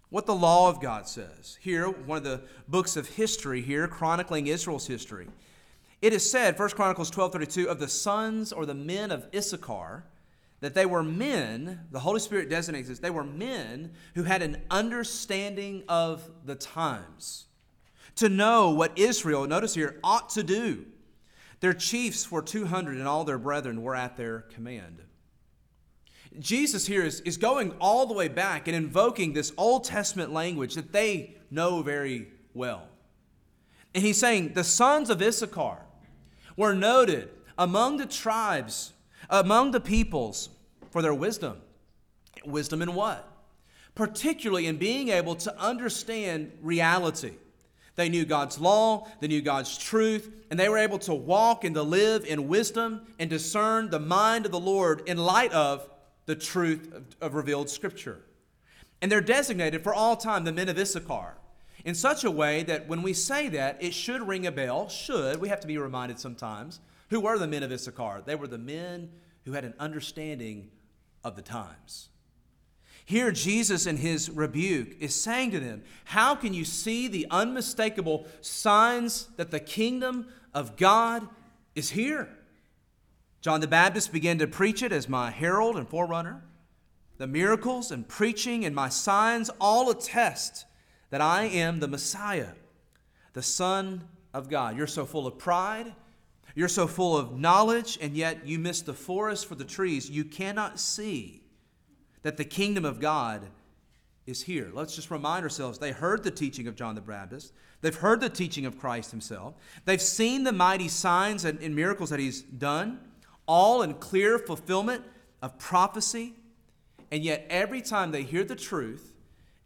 what 0.10 0.26
the 0.26 0.36
law 0.36 0.70
of 0.70 0.80
God 0.80 1.08
says. 1.08 1.58
Here, 1.60 1.88
one 1.88 2.18
of 2.18 2.24
the 2.24 2.42
books 2.68 2.96
of 2.96 3.08
history 3.10 3.62
here, 3.62 3.88
chronicling 3.88 4.48
Israel's 4.48 4.88
history. 4.88 5.28
It 6.02 6.14
is 6.14 6.30
said, 6.30 6.60
1 6.60 6.70
Chronicles 6.70 7.10
12:32, 7.10 7.66
of 7.66 7.80
the 7.80 7.88
sons 7.88 8.54
or 8.54 8.66
the 8.66 8.76
men 8.76 9.12
of 9.12 9.28
Issachar, 9.34 10.04
that 10.60 10.76
they 10.76 10.86
were 10.86 11.04
men, 11.04 11.82
the 11.92 12.00
Holy 12.00 12.20
Spirit 12.20 12.50
designates 12.50 12.88
this, 12.88 13.00
they 13.00 13.10
were 13.10 13.24
men 13.24 13.92
who 14.14 14.24
had 14.24 14.42
an 14.42 14.62
understanding 14.70 15.84
of 15.90 16.30
the 16.46 16.56
times. 16.56 17.46
To 18.18 18.30
know 18.30 18.70
what 18.70 18.98
Israel, 18.98 19.48
notice 19.48 19.74
here, 19.74 20.00
ought 20.04 20.30
to 20.30 20.44
do 20.44 20.86
their 21.60 21.74
chiefs 21.74 22.32
were 22.32 22.42
200, 22.42 22.98
and 22.98 23.08
all 23.08 23.24
their 23.24 23.38
brethren 23.38 23.82
were 23.82 23.96
at 23.96 24.18
their 24.18 24.42
command. 24.42 25.02
Jesus 26.40 26.86
here 26.86 27.04
is, 27.04 27.22
is 27.22 27.38
going 27.38 27.74
all 27.80 28.06
the 28.06 28.14
way 28.14 28.28
back 28.28 28.68
and 28.68 28.76
invoking 28.76 29.34
this 29.34 29.54
Old 29.58 29.86
Testament 29.86 30.34
language 30.34 30.76
that 30.76 30.92
they 30.92 31.36
know 31.50 31.82
very 31.82 32.28
well. 32.54 32.88
And 33.94 34.04
he's 34.04 34.20
saying 34.20 34.54
the 34.54 34.64
sons 34.64 35.10
of 35.10 35.22
Issachar 35.22 35.80
were 36.58 36.74
noted 36.74 37.30
among 37.58 37.98
the 37.98 38.06
tribes, 38.06 38.92
among 39.30 39.72
the 39.72 39.80
peoples, 39.80 40.50
for 40.92 41.02
their 41.02 41.14
wisdom. 41.14 41.62
Wisdom 42.46 42.82
in 42.82 42.94
what? 42.94 43.32
Particularly 43.96 44.68
in 44.68 44.78
being 44.78 45.10
able 45.10 45.36
to 45.36 45.58
understand 45.58 46.52
reality. 46.62 47.34
They 47.96 48.10
knew 48.10 48.26
God's 48.26 48.60
law, 48.60 49.08
they 49.22 49.28
knew 49.28 49.42
God's 49.42 49.78
truth, 49.78 50.30
and 50.50 50.60
they 50.60 50.68
were 50.70 50.78
able 50.78 51.00
to 51.00 51.14
walk 51.14 51.64
and 51.64 51.74
to 51.76 51.82
live 51.82 52.26
in 52.26 52.48
wisdom 52.48 53.08
and 53.20 53.30
discern 53.30 53.90
the 53.90 54.00
mind 54.00 54.46
of 54.46 54.52
the 54.52 54.60
Lord 54.60 55.04
in 55.08 55.18
light 55.18 55.54
of 55.54 55.90
the 56.26 56.36
truth 56.36 56.94
of, 56.94 57.06
of 57.22 57.36
revealed 57.36 57.70
Scripture. 57.70 58.22
And 59.02 59.12
they're 59.12 59.22
designated 59.22 59.84
for 59.84 59.94
all 59.94 60.18
time 60.18 60.44
the 60.44 60.52
men 60.52 60.68
of 60.70 60.78
Issachar 60.78 61.38
in 61.86 61.96
such 61.96 62.24
a 62.24 62.32
way 62.32 62.64
that 62.64 62.88
when 62.88 63.04
we 63.04 63.14
say 63.14 63.48
that, 63.50 63.82
it 63.82 63.94
should 63.94 64.28
ring 64.28 64.48
a 64.48 64.52
bell. 64.52 64.90
Should. 64.90 65.40
We 65.40 65.50
have 65.50 65.60
to 65.62 65.68
be 65.68 65.78
reminded 65.78 66.20
sometimes. 66.20 66.80
Who 67.12 67.20
were 67.22 67.38
the 67.38 67.48
men 67.48 67.64
of 67.64 67.72
Issachar? 67.72 68.24
They 68.26 68.36
were 68.36 68.48
the 68.48 68.58
men 68.58 69.12
who 69.46 69.52
had 69.52 69.64
an 69.64 69.76
understanding 69.80 70.72
of 71.24 71.36
the 71.36 71.44
times. 71.44 72.10
Here, 73.08 73.32
Jesus, 73.32 73.86
in 73.86 73.98
his 73.98 74.32
rebuke, 74.32 75.00
is 75.00 75.20
saying 75.20 75.52
to 75.52 75.60
them, 75.60 75.84
How 76.06 76.34
can 76.34 76.56
you 76.56 76.66
see 76.66 77.08
the 77.08 77.28
unmistakable 77.30 78.26
signs 78.42 79.28
that 79.38 79.52
the 79.52 79.60
kingdom 79.60 80.28
of 80.56 80.76
God 80.76 81.28
is 81.76 81.92
here? 81.92 82.30
John 83.42 83.62
the 83.62 83.68
Baptist 83.68 84.12
began 84.12 84.40
to 84.40 84.48
preach 84.48 84.82
it 84.82 84.92
as 84.92 85.08
my 85.08 85.30
herald 85.30 85.78
and 85.78 85.88
forerunner. 85.88 86.44
The 87.18 87.28
miracles 87.28 87.92
and 87.92 88.08
preaching 88.08 88.66
and 88.66 88.76
my 88.76 88.90
signs 88.90 89.52
all 89.62 89.92
attest 89.92 90.66
that 91.12 91.22
I 91.22 91.44
am 91.44 91.80
the 91.80 91.88
Messiah, 91.88 92.54
the 93.34 93.44
Son 93.44 94.08
of 94.34 94.50
God. 94.50 94.76
You're 94.76 94.88
so 94.88 95.06
full 95.06 95.28
of 95.28 95.38
pride. 95.38 95.94
You're 96.56 96.68
so 96.68 96.88
full 96.88 97.16
of 97.16 97.38
knowledge, 97.38 98.00
and 98.02 98.18
yet 98.18 98.48
you 98.48 98.58
miss 98.58 98.82
the 98.82 98.94
forest 98.94 99.46
for 99.46 99.54
the 99.54 99.64
trees. 99.64 100.10
You 100.10 100.26
cannot 100.26 100.80
see 100.80 101.45
that 102.26 102.38
the 102.38 102.44
kingdom 102.44 102.86
of 102.86 103.00
God 103.00 103.44
is 104.26 104.42
here. 104.42 104.72
Let's 104.74 104.96
just 104.96 105.12
remind 105.12 105.44
ourselves 105.44 105.78
they 105.78 105.92
heard 105.92 106.24
the 106.24 106.32
teaching 106.32 106.68
of 106.68 106.76
John 106.76 106.96
the 106.96 107.02
Baptist, 107.02 107.54
they've 107.82 107.94
heard 107.94 108.20
the 108.20 108.30
teaching 108.30 108.66
of 108.66 108.80
Christ 108.80 109.12
himself, 109.12 109.54
they've 109.86 110.02
seen 110.02 110.44
the 110.44 110.52
mighty 110.52 110.88
signs 110.88 111.46
and, 111.46 111.60
and 111.62 111.76
miracles 111.76 112.10
that 112.10 112.20
he's 112.20 112.42
done, 112.42 113.00
all 113.46 113.84
in 113.84 113.94
clear 113.94 114.40
fulfillment 114.40 115.04
of 115.44 115.60
prophecy. 115.60 116.34
And 117.12 117.24
yet, 117.24 117.46
every 117.48 117.84
time 117.84 118.12
they 118.12 118.24
hear 118.24 118.44
the 118.44 118.56
truth 118.56 119.14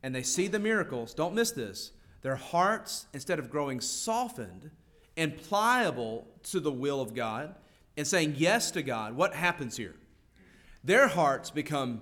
and 0.03 0.13
they 0.13 0.21
see 0.21 0.49
the 0.49 0.59
miracles, 0.59 1.13
don't 1.13 1.33
miss 1.33 1.51
this, 1.51 1.93
their 2.23 2.35
hearts, 2.35 3.05
instead 3.13 3.39
of 3.39 3.49
growing 3.49 3.79
softened 3.79 4.69
and 5.15 5.37
pliable 5.37 6.27
to 6.43 6.59
the 6.59 6.73
will 6.73 6.99
of 6.99 7.13
God 7.13 7.55
and 7.95 8.05
saying 8.05 8.35
yes 8.37 8.69
to 8.71 8.83
God, 8.83 9.15
what 9.15 9.33
happens 9.33 9.77
here? 9.77 9.95
Their 10.83 11.07
hearts 11.07 11.51
become 11.51 12.01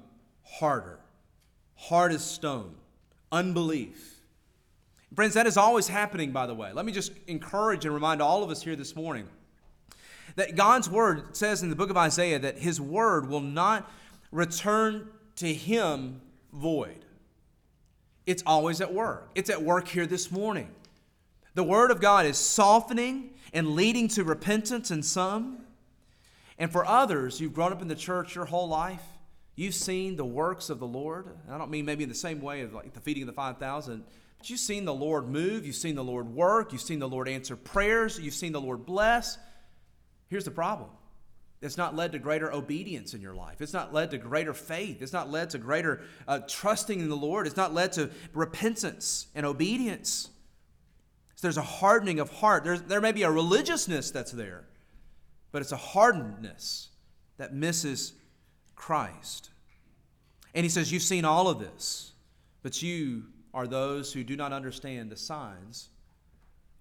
harder, 0.50 1.00
hard 1.76 2.12
as 2.12 2.24
stone, 2.24 2.76
unbelief. 3.32 4.22
Friends, 5.16 5.34
that 5.36 5.48
is 5.48 5.58
always 5.58 5.88
happening, 5.88 6.32
by 6.32 6.48
the 6.48 6.54
way. 6.54 6.72
Let 6.74 6.86
me 6.86 6.92
just 6.92 7.12
encourage 7.28 7.86
and 7.86 7.94
remind 7.94 8.22
all 8.22 8.44
of 8.44 8.50
us 8.50 8.62
here 8.62 8.76
this 8.76 8.96
morning 8.96 9.28
that 10.36 10.56
God's 10.56 10.90
word 10.90 11.36
says 11.36 11.64
in 11.64 11.70
the 11.70 11.76
book 11.76 11.90
of 11.90 11.98
Isaiah 11.98 12.40
that 12.40 12.60
his 12.60 12.80
word 12.80 13.28
will 13.28 13.42
not 13.42 13.90
return 14.32 15.08
to 15.38 15.52
him 15.52 16.22
void. 16.54 17.06
It's 18.26 18.44
always 18.46 18.82
at 18.82 18.94
work. 18.94 19.32
It's 19.36 19.50
at 19.50 19.64
work 19.64 19.88
here 19.88 20.06
this 20.06 20.32
morning. 20.32 20.70
The 21.56 21.64
word 21.64 21.90
of 21.90 22.02
God 22.02 22.26
is 22.26 22.38
softening 22.38 23.32
and 23.54 23.76
leading 23.76 24.08
to 24.10 24.24
repentance 24.24 24.92
in 24.92 25.02
some. 25.02 25.60
And 26.60 26.72
for 26.72 26.86
others, 26.86 27.40
you've 27.40 27.54
grown 27.54 27.72
up 27.72 27.82
in 27.82 27.88
the 27.88 27.96
church 27.96 28.36
your 28.36 28.46
whole 28.46 28.68
life. 28.68 29.02
You've 29.58 29.74
seen 29.74 30.16
the 30.16 30.26
works 30.26 30.70
of 30.70 30.78
the 30.78 30.86
Lord. 30.86 31.36
I 31.50 31.58
don't 31.58 31.72
mean 31.72 31.84
maybe 31.84 32.04
in 32.04 32.10
the 32.10 32.16
same 32.16 32.42
way 32.42 32.62
of 32.62 32.74
like 32.74 32.94
the 32.94 33.00
feeding 33.00 33.24
of 33.24 33.28
the 33.28 33.34
5,000, 33.34 34.04
but 34.38 34.50
you've 34.52 34.60
seen 34.60 34.86
the 34.86 34.94
Lord 34.94 35.28
move. 35.28 35.66
You've 35.66 35.76
seen 35.76 35.96
the 35.96 36.04
Lord 36.04 36.30
work. 36.30 36.72
You've 36.72 36.82
seen 36.82 37.00
the 37.00 37.10
Lord 37.10 37.28
answer 37.28 37.56
prayers. 37.56 38.20
You've 38.20 38.36
seen 38.36 38.52
the 38.52 38.62
Lord 38.62 38.86
bless. 38.86 39.40
Here's 40.30 40.46
the 40.46 40.52
problem 40.52 40.92
it's 41.60 41.76
not 41.76 41.96
led 41.96 42.12
to 42.12 42.20
greater 42.20 42.54
obedience 42.54 43.16
in 43.16 43.22
your 43.22 43.34
life. 43.34 43.60
It's 43.60 43.74
not 43.74 43.92
led 43.92 44.12
to 44.12 44.20
greater 44.20 44.54
faith. 44.54 45.02
It's 45.02 45.12
not 45.12 45.32
led 45.32 45.50
to 45.50 45.58
greater 45.58 46.02
uh, 46.28 46.42
trusting 46.48 47.00
in 47.00 47.10
the 47.10 47.18
Lord. 47.18 47.48
It's 47.48 47.58
not 47.58 47.74
led 47.74 47.94
to 47.94 48.12
repentance 48.34 49.26
and 49.34 49.44
obedience. 49.44 50.30
So 51.34 51.48
there's 51.48 51.58
a 51.58 51.64
hardening 51.64 52.20
of 52.20 52.30
heart. 52.32 52.64
There's, 52.64 52.84
there 52.84 53.02
may 53.02 53.12
be 53.12 53.24
a 53.24 53.32
religiousness 53.32 54.12
that's 54.12 54.32
there, 54.32 54.66
but 55.52 55.64
it's 55.64 55.72
a 55.72 55.78
hardenedness 55.78 56.90
that 57.38 57.56
misses 57.56 58.14
Christ. 58.78 59.50
And 60.56 60.64
he 60.64 60.70
says, 60.70 60.92
You've 60.94 61.04
seen 61.04 61.26
all 61.26 61.50
of 61.50 61.60
this, 61.60 62.14
but 62.64 62.82
you 62.82 63.24
are 63.54 63.68
those 63.68 64.14
who 64.14 64.24
do 64.24 64.38
not 64.38 64.54
understand 64.54 65.12
the 65.12 65.18
signs 65.18 65.90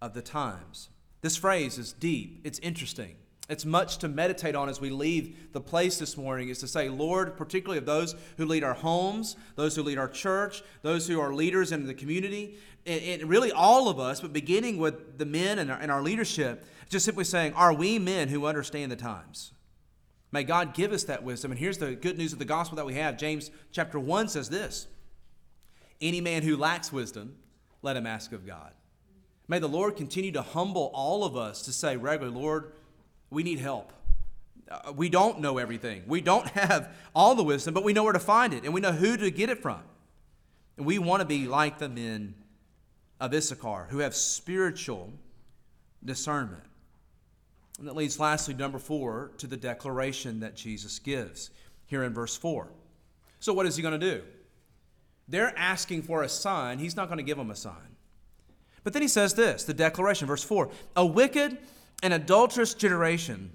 of 0.00 0.14
the 0.14 0.22
times. 0.22 0.90
This 1.22 1.36
phrase 1.36 1.78
is 1.78 1.92
deep, 1.92 2.42
it's 2.44 2.60
interesting. 2.60 3.16
It's 3.48 3.64
much 3.64 3.98
to 3.98 4.08
meditate 4.08 4.56
on 4.56 4.68
as 4.68 4.80
we 4.80 4.90
leave 4.90 5.52
the 5.52 5.60
place 5.60 5.98
this 5.98 6.16
morning 6.16 6.48
is 6.48 6.58
to 6.60 6.68
say, 6.68 6.88
Lord, 6.88 7.36
particularly 7.36 7.78
of 7.78 7.86
those 7.86 8.16
who 8.36 8.44
lead 8.44 8.64
our 8.64 8.74
homes, 8.74 9.36
those 9.54 9.76
who 9.76 9.84
lead 9.84 9.98
our 9.98 10.08
church, 10.08 10.64
those 10.82 11.06
who 11.06 11.20
are 11.20 11.32
leaders 11.32 11.70
in 11.70 11.86
the 11.86 11.94
community, 11.94 12.58
and, 12.86 13.22
really 13.24 13.52
all 13.52 13.88
of 13.88 14.00
us, 14.00 14.20
but 14.20 14.32
beginning 14.32 14.78
with 14.78 15.18
the 15.18 15.26
men 15.26 15.60
and 15.60 15.90
our 15.92 16.02
leadership, 16.02 16.64
just 16.88 17.04
simply 17.04 17.24
saying, 17.24 17.52
Are 17.52 17.72
we 17.72 18.00
men 18.00 18.28
who 18.28 18.46
understand 18.46 18.90
the 18.90 18.96
times? 18.96 19.52
May 20.32 20.44
God 20.44 20.74
give 20.74 20.92
us 20.92 21.04
that 21.04 21.22
wisdom. 21.22 21.50
And 21.52 21.60
here's 21.60 21.78
the 21.78 21.94
good 21.94 22.18
news 22.18 22.32
of 22.32 22.38
the 22.38 22.44
gospel 22.44 22.76
that 22.76 22.86
we 22.86 22.94
have. 22.94 23.16
James 23.16 23.50
chapter 23.72 23.98
1 23.98 24.28
says 24.28 24.48
this 24.48 24.86
Any 26.00 26.20
man 26.20 26.42
who 26.42 26.56
lacks 26.56 26.92
wisdom, 26.92 27.36
let 27.82 27.96
him 27.96 28.06
ask 28.06 28.32
of 28.32 28.46
God. 28.46 28.72
May 29.48 29.58
the 29.60 29.68
Lord 29.68 29.96
continue 29.96 30.32
to 30.32 30.42
humble 30.42 30.90
all 30.92 31.24
of 31.24 31.36
us 31.36 31.62
to 31.62 31.72
say 31.72 31.96
regularly, 31.96 32.38
Lord, 32.38 32.72
we 33.30 33.42
need 33.42 33.60
help. 33.60 33.92
Uh, 34.68 34.92
we 34.92 35.08
don't 35.08 35.40
know 35.40 35.58
everything. 35.58 36.02
We 36.06 36.20
don't 36.20 36.48
have 36.50 36.92
all 37.14 37.34
the 37.34 37.44
wisdom, 37.44 37.72
but 37.72 37.84
we 37.84 37.92
know 37.92 38.02
where 38.02 38.12
to 38.12 38.18
find 38.18 38.52
it 38.52 38.64
and 38.64 38.74
we 38.74 38.80
know 38.80 38.92
who 38.92 39.16
to 39.16 39.30
get 39.30 39.50
it 39.50 39.60
from. 39.60 39.80
And 40.76 40.84
we 40.84 40.98
want 40.98 41.20
to 41.20 41.26
be 41.26 41.46
like 41.46 41.78
the 41.78 41.88
men 41.88 42.34
of 43.20 43.32
Issachar 43.32 43.86
who 43.90 43.98
have 43.98 44.14
spiritual 44.14 45.12
discernment. 46.04 46.65
And 47.78 47.86
that 47.86 47.96
leads 47.96 48.18
lastly, 48.18 48.54
number 48.54 48.78
four, 48.78 49.32
to 49.38 49.46
the 49.46 49.56
declaration 49.56 50.40
that 50.40 50.56
Jesus 50.56 50.98
gives 50.98 51.50
here 51.86 52.04
in 52.04 52.14
verse 52.14 52.36
4. 52.36 52.68
So, 53.38 53.52
what 53.52 53.66
is 53.66 53.76
he 53.76 53.82
going 53.82 53.98
to 53.98 54.14
do? 54.14 54.22
They're 55.28 55.56
asking 55.58 56.02
for 56.02 56.22
a 56.22 56.28
sign. 56.28 56.78
He's 56.78 56.96
not 56.96 57.08
going 57.08 57.18
to 57.18 57.24
give 57.24 57.36
them 57.36 57.50
a 57.50 57.56
sign. 57.56 57.96
But 58.82 58.92
then 58.92 59.02
he 59.02 59.08
says 59.08 59.34
this 59.34 59.64
the 59.64 59.74
declaration, 59.74 60.26
verse 60.26 60.44
4 60.44 60.70
A 60.96 61.04
wicked 61.04 61.58
an 62.02 62.12
adulterous 62.12 62.74
generation 62.74 63.52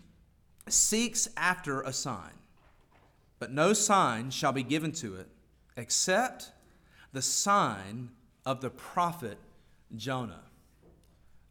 seeks 0.67 1.29
after 1.37 1.81
a 1.81 1.93
sign, 1.93 2.33
but 3.39 3.51
no 3.51 3.73
sign 3.73 4.31
shall 4.31 4.51
be 4.51 4.63
given 4.63 4.91
to 4.93 5.15
it 5.15 5.27
except 5.77 6.51
the 7.13 7.21
sign 7.21 8.09
of 8.45 8.61
the 8.61 8.69
prophet 8.69 9.37
Jonah. 9.95 10.43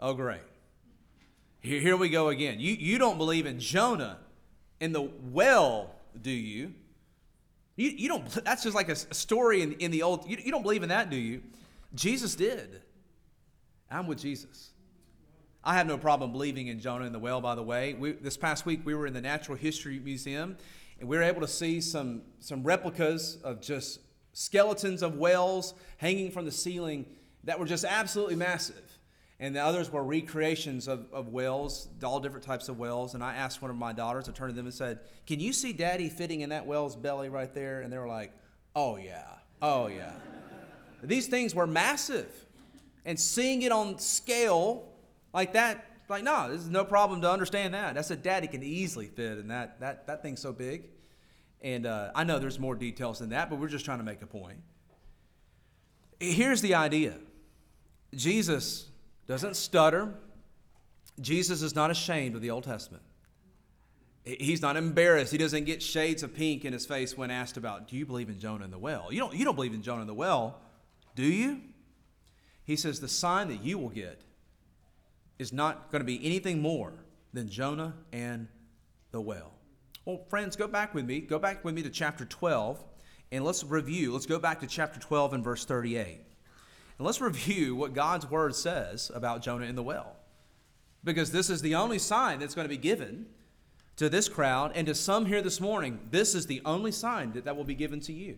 Oh, 0.00 0.14
great. 0.14 0.40
Here, 1.61 1.81
here 1.81 1.96
we 1.96 2.09
go 2.09 2.29
again. 2.29 2.59
You, 2.59 2.73
you 2.73 2.99
don't 2.99 3.18
believe 3.18 3.46
in 3.46 3.61
Jonah 3.61 4.18
in 4.81 4.92
the 4.92 5.03
well, 5.03 5.94
do 6.20 6.31
you? 6.31 6.75
You, 7.77 7.90
you 7.90 8.09
don't, 8.09 8.27
that's 8.44 8.62
just 8.62 8.75
like 8.75 8.88
a, 8.88 8.92
a 8.92 9.14
story 9.14 9.62
in, 9.62 9.73
in 9.75 9.90
the 9.90 10.03
old, 10.03 10.29
you, 10.29 10.38
you 10.42 10.51
don't 10.51 10.62
believe 10.62 10.83
in 10.83 10.88
that, 10.88 11.11
do 11.11 11.16
you? 11.16 11.42
Jesus 11.94 12.35
did. 12.35 12.83
I'm 13.90 14.07
with 14.07 14.20
Jesus. 14.20 14.70
I 15.62 15.75
have 15.75 15.87
no 15.87 15.99
problem 15.99 16.33
believing 16.33 16.68
in 16.68 16.81
Jonah 16.81 17.05
in 17.05 17.12
the 17.12 17.18
well, 17.18 17.40
by 17.40 17.55
the 17.55 17.62
way. 17.62 17.94
We, 17.94 18.12
this 18.12 18.37
past 18.37 18.64
week, 18.64 18.81
we 18.85 18.94
were 18.94 19.07
in 19.07 19.12
the 19.12 19.20
Natural 19.20 19.59
History 19.59 19.99
Museum, 19.99 20.57
and 20.99 21.09
we 21.09 21.16
were 21.16 21.23
able 21.23 21.42
to 21.42 21.49
see 21.49 21.83
some, 21.83 22.23
some 22.38 22.62
replicas 22.62 23.37
of 23.44 23.61
just 23.61 24.01
skeletons 24.33 25.03
of 25.03 25.16
whales 25.16 25.75
hanging 25.99 26.31
from 26.31 26.46
the 26.46 26.53
ceiling 26.53 27.05
that 27.44 27.59
were 27.59 27.66
just 27.66 27.85
absolutely 27.85 28.37
massive. 28.37 28.89
And 29.42 29.57
the 29.57 29.64
others 29.64 29.90
were 29.90 30.05
recreations 30.05 30.87
of, 30.87 31.07
of 31.14 31.29
whales, 31.29 31.88
all 32.05 32.20
different 32.20 32.44
types 32.44 32.68
of 32.68 32.79
whales. 32.79 33.14
And 33.14 33.24
I 33.24 33.35
asked 33.35 33.62
one 33.62 33.70
of 33.70 33.76
my 33.76 33.94
daughters, 33.94 34.29
I 34.29 34.33
turned 34.33 34.50
to 34.50 34.57
them 34.57 34.66
and 34.66 34.74
said, 34.74 35.00
Can 35.26 35.40
you 35.40 35.55
see 35.55 35.72
daddy 35.72 36.11
fitting 36.11 36.42
in 36.42 36.50
that 36.50 36.66
whale's 36.66 36.94
belly 36.94 37.31
right 37.31 37.53
there? 37.55 37.81
And 37.81 37.90
they 37.90 37.96
were 37.96 38.07
like, 38.07 38.33
Oh, 38.76 38.96
yeah. 38.96 39.24
Oh, 39.62 39.87
yeah. 39.87 40.12
These 41.03 41.26
things 41.29 41.55
were 41.55 41.66
massive. 41.66 42.31
And 43.07 43.18
seeing 43.18 43.62
it 43.62 43.72
on 43.72 43.98
scale 43.98 44.87
like 45.33 45.55
that, 45.55 45.87
like, 46.11 46.22
no, 46.22 46.50
this 46.50 46.61
is 46.61 46.68
no 46.68 46.85
problem 46.85 47.22
to 47.22 47.31
understand 47.31 47.72
that. 47.72 47.94
That's 47.94 48.11
a 48.11 48.16
daddy 48.16 48.46
can 48.46 48.62
easily 48.62 49.07
fit 49.07 49.38
in 49.38 49.48
that. 49.48 49.81
That, 49.81 50.07
that 50.07 50.22
thing's 50.22 50.40
so 50.40 50.53
big. 50.53 50.90
And 51.62 51.87
uh, 51.87 52.11
I 52.14 52.24
know 52.24 52.38
there's 52.38 52.59
more 52.59 52.74
details 52.74 53.20
than 53.20 53.31
that, 53.31 53.48
but 53.48 53.59
we're 53.59 53.68
just 53.68 53.87
trying 53.87 53.98
to 53.98 54.05
make 54.05 54.20
a 54.20 54.26
point. 54.26 54.59
Here's 56.18 56.61
the 56.61 56.74
idea 56.74 57.16
Jesus 58.14 58.89
doesn't 59.30 59.54
stutter, 59.54 60.12
Jesus 61.20 61.62
is 61.62 61.76
not 61.76 61.92
ashamed 61.92 62.34
of 62.34 62.42
the 62.42 62.50
Old 62.50 62.64
Testament. 62.64 63.04
He's 64.24 64.60
not 64.60 64.76
embarrassed. 64.76 65.30
He 65.30 65.38
doesn't 65.38 65.64
get 65.64 65.80
shades 65.80 66.24
of 66.24 66.34
pink 66.34 66.64
in 66.64 66.72
his 66.72 66.84
face 66.84 67.16
when 67.16 67.30
asked 67.30 67.56
about, 67.56 67.86
Do 67.86 67.96
you 67.96 68.04
believe 68.04 68.28
in 68.28 68.40
Jonah 68.40 68.64
in 68.64 68.72
the 68.72 68.78
well? 68.78 69.06
You 69.12 69.20
don't, 69.20 69.34
you 69.34 69.44
don't 69.44 69.54
believe 69.54 69.72
in 69.72 69.82
Jonah 69.82 70.00
in 70.00 70.08
the 70.08 70.14
well, 70.14 70.58
do 71.14 71.22
you? 71.22 71.60
He 72.64 72.74
says, 72.74 72.98
The 72.98 73.08
sign 73.08 73.46
that 73.48 73.62
you 73.62 73.78
will 73.78 73.88
get 73.88 74.20
is 75.38 75.52
not 75.52 75.92
going 75.92 76.00
to 76.00 76.06
be 76.06 76.24
anything 76.26 76.60
more 76.60 76.92
than 77.32 77.48
Jonah 77.48 77.94
and 78.12 78.48
the 79.12 79.20
well. 79.20 79.52
Well, 80.04 80.24
friends, 80.28 80.56
go 80.56 80.66
back 80.66 80.92
with 80.92 81.06
me. 81.06 81.20
Go 81.20 81.38
back 81.38 81.64
with 81.64 81.74
me 81.76 81.82
to 81.84 81.90
chapter 81.90 82.24
12, 82.24 82.82
and 83.30 83.44
let's 83.44 83.62
review. 83.62 84.12
Let's 84.12 84.26
go 84.26 84.40
back 84.40 84.58
to 84.60 84.66
chapter 84.66 84.98
12 84.98 85.34
and 85.34 85.44
verse 85.44 85.64
38. 85.64 86.20
And 87.00 87.06
let's 87.06 87.22
review 87.22 87.74
what 87.74 87.94
God's 87.94 88.30
word 88.30 88.54
says 88.54 89.10
about 89.14 89.40
Jonah 89.40 89.64
in 89.64 89.74
the 89.74 89.82
well. 89.82 90.16
Because 91.02 91.32
this 91.32 91.48
is 91.48 91.62
the 91.62 91.74
only 91.74 91.98
sign 91.98 92.38
that's 92.38 92.54
going 92.54 92.66
to 92.66 92.68
be 92.68 92.76
given 92.76 93.24
to 93.96 94.10
this 94.10 94.28
crowd 94.28 94.72
and 94.74 94.86
to 94.86 94.94
some 94.94 95.24
here 95.24 95.40
this 95.40 95.62
morning. 95.62 95.98
This 96.10 96.34
is 96.34 96.44
the 96.44 96.60
only 96.66 96.92
sign 96.92 97.32
that, 97.32 97.46
that 97.46 97.56
will 97.56 97.64
be 97.64 97.74
given 97.74 98.00
to 98.00 98.12
you. 98.12 98.36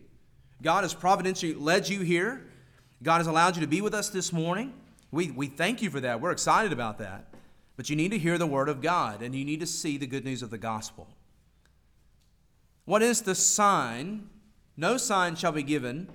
God 0.62 0.84
has 0.84 0.94
providentially 0.94 1.54
led 1.54 1.88
you 1.88 2.02
here. 2.02 2.46
God 3.02 3.18
has 3.18 3.26
allowed 3.26 3.56
you 3.56 3.62
to 3.62 3.66
be 3.66 3.80
with 3.80 3.94
us 3.94 4.10
this 4.10 4.32
morning. 4.32 4.74
We, 5.10 5.32
we 5.32 5.48
thank 5.48 5.82
you 5.82 5.90
for 5.90 5.98
that. 5.98 6.20
We're 6.20 6.30
excited 6.30 6.72
about 6.72 6.98
that. 6.98 7.34
But 7.76 7.90
you 7.90 7.96
need 7.96 8.12
to 8.12 8.18
hear 8.18 8.38
the 8.38 8.46
word 8.46 8.68
of 8.68 8.80
God 8.80 9.22
and 9.22 9.34
you 9.34 9.44
need 9.44 9.58
to 9.58 9.66
see 9.66 9.98
the 9.98 10.06
good 10.06 10.24
news 10.24 10.40
of 10.40 10.50
the 10.50 10.58
gospel. 10.58 11.08
What 12.84 13.02
is 13.02 13.22
the 13.22 13.34
sign? 13.34 14.30
No 14.76 14.98
sign 14.98 15.34
shall 15.34 15.50
be 15.50 15.64
given 15.64 16.06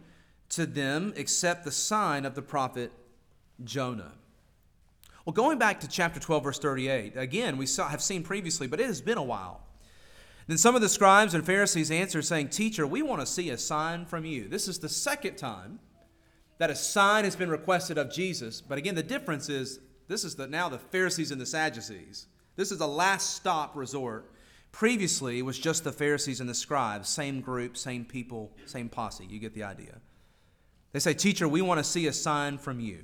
to 0.50 0.66
them 0.66 1.14
except 1.16 1.64
the 1.64 1.72
sign 1.72 2.26
of 2.26 2.36
the 2.36 2.42
prophet 2.42 2.92
Jonah. 3.64 4.14
Well, 5.26 5.34
going 5.34 5.58
back 5.58 5.82
to 5.82 5.88
chapter 5.88 6.20
12, 6.20 6.44
verse 6.44 6.60
38, 6.60 7.18
again, 7.18 7.58
we 7.58 7.66
saw, 7.66 7.90
have 7.90 8.02
seen 8.02 8.24
previously, 8.24 8.68
but 8.68 8.80
it 8.80 8.86
has 8.86 9.02
been 9.02 9.18
a 9.18 9.24
while. 9.24 9.62
Then 10.48 10.58
some 10.58 10.76
of 10.76 10.82
the 10.82 10.88
scribes 10.88 11.34
and 11.34 11.46
Pharisees 11.46 11.92
answered, 11.92 12.24
saying, 12.24 12.50
Teacher, 12.50 12.88
we 12.88 13.02
want 13.02 13.20
to 13.20 13.28
see 13.28 13.50
a 13.50 13.58
sign 13.58 14.06
from 14.06 14.24
you. 14.24 14.48
This 14.48 14.70
is 14.70 14.80
the 14.80 14.88
second 14.88 15.36
time 15.36 15.80
that 16.58 16.70
a 16.70 16.76
sign 16.76 17.26
has 17.26 17.36
been 17.36 17.50
requested 17.50 17.98
of 17.98 18.12
Jesus. 18.12 18.62
But 18.62 18.78
again, 18.78 18.96
the 18.96 19.04
difference 19.04 19.50
is 19.50 19.80
this 20.08 20.24
is 20.24 20.36
the, 20.36 20.48
now 20.48 20.70
the 20.70 20.80
Pharisees 20.80 21.32
and 21.32 21.42
the 21.42 21.46
Sadducees. 21.46 22.28
This 22.56 22.72
is 22.72 22.80
a 22.80 22.88
last 22.88 23.36
stop 23.36 23.76
resort. 23.76 24.32
Previously, 24.72 25.40
it 25.40 25.44
was 25.44 25.60
just 25.60 25.84
the 25.84 25.92
Pharisees 25.92 26.40
and 26.40 26.50
the 26.50 26.56
scribes, 26.56 27.10
same 27.10 27.42
group, 27.42 27.76
same 27.76 28.06
people, 28.06 28.52
same 28.66 28.90
posse. 28.90 29.26
You 29.30 29.40
get 29.40 29.54
the 29.54 29.64
idea. 29.64 30.00
They 30.92 31.00
say, 31.00 31.14
Teacher, 31.14 31.48
we 31.48 31.62
want 31.62 31.80
to 31.80 31.84
see 31.84 32.08
a 32.08 32.14
sign 32.14 32.58
from 32.58 32.80
you. 32.80 33.04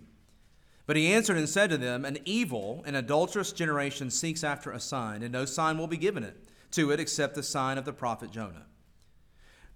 But 0.86 0.96
he 0.96 1.14
answered 1.14 1.38
and 1.38 1.48
said 1.48 1.70
to 1.70 1.78
them, 1.78 2.06
An 2.06 2.18
evil 2.26 2.84
and 2.86 2.96
adulterous 2.96 3.52
generation 3.52 4.10
seeks 4.10 4.44
after 4.44 4.72
a 4.72 4.80
sign, 4.80 5.24
and 5.24 5.32
no 5.32 5.46
sign 5.46 5.78
will 5.78 5.88
be 5.88 5.98
given 5.98 6.24
it 6.24 6.38
to 6.72 6.92
it 6.92 7.00
except 7.00 7.36
the 7.36 7.44
sign 7.44 7.78
of 7.78 7.86
the 7.86 7.94
prophet 7.94 8.32
Jonah. 8.32 8.66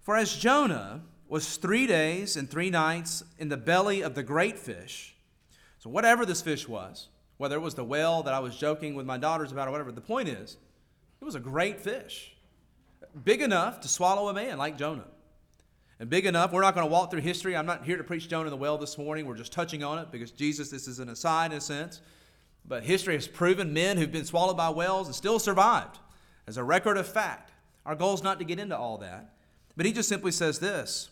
For 0.01 0.15
as 0.15 0.35
Jonah 0.35 1.01
was 1.27 1.57
three 1.57 1.85
days 1.85 2.35
and 2.35 2.49
three 2.49 2.69
nights 2.69 3.23
in 3.37 3.49
the 3.49 3.57
belly 3.57 4.01
of 4.01 4.15
the 4.15 4.23
great 4.23 4.57
fish, 4.57 5.15
so 5.79 5.89
whatever 5.89 6.25
this 6.25 6.41
fish 6.41 6.67
was, 6.67 7.09
whether 7.37 7.55
it 7.55 7.61
was 7.61 7.75
the 7.75 7.83
whale 7.83 8.23
that 8.23 8.33
I 8.33 8.39
was 8.39 8.57
joking 8.57 8.95
with 8.95 9.05
my 9.05 9.17
daughters 9.17 9.51
about 9.51 9.67
or 9.67 9.71
whatever, 9.71 9.91
the 9.91 10.01
point 10.01 10.27
is, 10.27 10.57
it 11.21 11.25
was 11.25 11.35
a 11.35 11.39
great 11.39 11.79
fish, 11.79 12.35
big 13.23 13.41
enough 13.41 13.81
to 13.81 13.87
swallow 13.87 14.27
a 14.29 14.33
man 14.33 14.57
like 14.57 14.77
Jonah 14.77 15.05
and 15.99 16.09
big 16.09 16.25
enough. 16.25 16.51
We're 16.51 16.61
not 16.61 16.75
going 16.75 16.85
to 16.85 16.91
walk 16.91 17.11
through 17.11 17.21
history. 17.21 17.55
I'm 17.55 17.65
not 17.65 17.85
here 17.85 17.97
to 17.97 18.03
preach 18.03 18.29
Jonah 18.29 18.45
in 18.45 18.51
the 18.51 18.57
well 18.57 18.77
this 18.77 18.97
morning. 18.97 19.25
We're 19.25 19.35
just 19.35 19.51
touching 19.51 19.83
on 19.83 19.99
it 19.99 20.11
because 20.11 20.31
Jesus, 20.31 20.69
this 20.69 20.87
is 20.87 20.99
an 20.99 21.09
aside 21.09 21.51
in 21.51 21.57
a 21.57 21.61
sense. 21.61 22.01
But 22.67 22.83
history 22.83 23.15
has 23.15 23.27
proven 23.27 23.73
men 23.73 23.97
who've 23.97 24.11
been 24.11 24.25
swallowed 24.25 24.57
by 24.57 24.69
whales 24.69 25.07
and 25.07 25.15
still 25.15 25.39
survived 25.39 25.97
as 26.47 26.57
a 26.57 26.63
record 26.63 26.97
of 26.97 27.07
fact. 27.07 27.51
Our 27.85 27.95
goal 27.95 28.13
is 28.13 28.23
not 28.23 28.39
to 28.39 28.45
get 28.45 28.59
into 28.59 28.77
all 28.77 28.97
that. 28.99 29.33
But 29.75 29.85
he 29.85 29.93
just 29.93 30.09
simply 30.09 30.31
says 30.31 30.59
this 30.59 31.09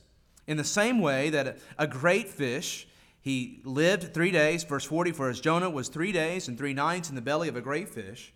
In 0.48 0.58
the 0.58 0.64
same 0.64 1.00
way 1.00 1.30
that 1.30 1.58
a 1.78 1.88
great 1.88 2.28
fish, 2.28 2.88
he 3.22 3.62
lived 3.64 4.14
three 4.14 4.32
days, 4.32 4.64
verse 4.64 4.84
40, 4.84 5.12
for 5.14 5.30
as 5.30 5.40
Jonah 5.40 5.70
was 5.70 5.88
three 5.88 6.12
days 6.12 6.48
and 6.48 6.58
three 6.58 6.74
nights 6.74 7.10
in 7.10 7.16
the 7.16 7.22
belly 7.22 7.48
of 7.48 7.56
a 7.56 7.62
great 7.62 7.90
fish, 7.90 8.34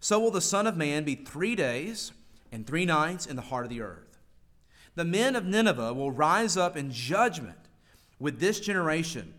so 0.00 0.20
will 0.20 0.30
the 0.30 0.40
Son 0.40 0.66
of 0.66 0.76
Man 0.76 1.04
be 1.04 1.14
three 1.16 1.56
days 1.56 2.12
and 2.52 2.66
three 2.66 2.84
nights 2.84 3.26
in 3.26 3.36
the 3.36 3.42
heart 3.42 3.64
of 3.64 3.70
the 3.70 3.80
earth 3.80 4.07
the 4.98 5.04
men 5.04 5.36
of 5.36 5.46
Nineveh 5.46 5.94
will 5.94 6.10
rise 6.10 6.56
up 6.56 6.76
in 6.76 6.90
judgment 6.90 7.56
with 8.18 8.40
this 8.40 8.58
generation, 8.58 9.32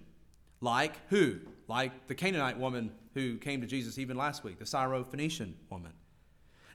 like 0.62 0.96
who? 1.10 1.40
Like 1.68 2.08
the 2.08 2.16
Canaanite 2.16 2.58
woman 2.58 2.92
who 3.14 3.38
came 3.38 3.60
to 3.60 3.68
Jesus 3.68 3.98
even 3.98 4.16
last 4.16 4.46
week, 4.46 4.58
the 4.58 4.66
Syro-Phoenician 4.66 5.54
woman. 5.70 5.92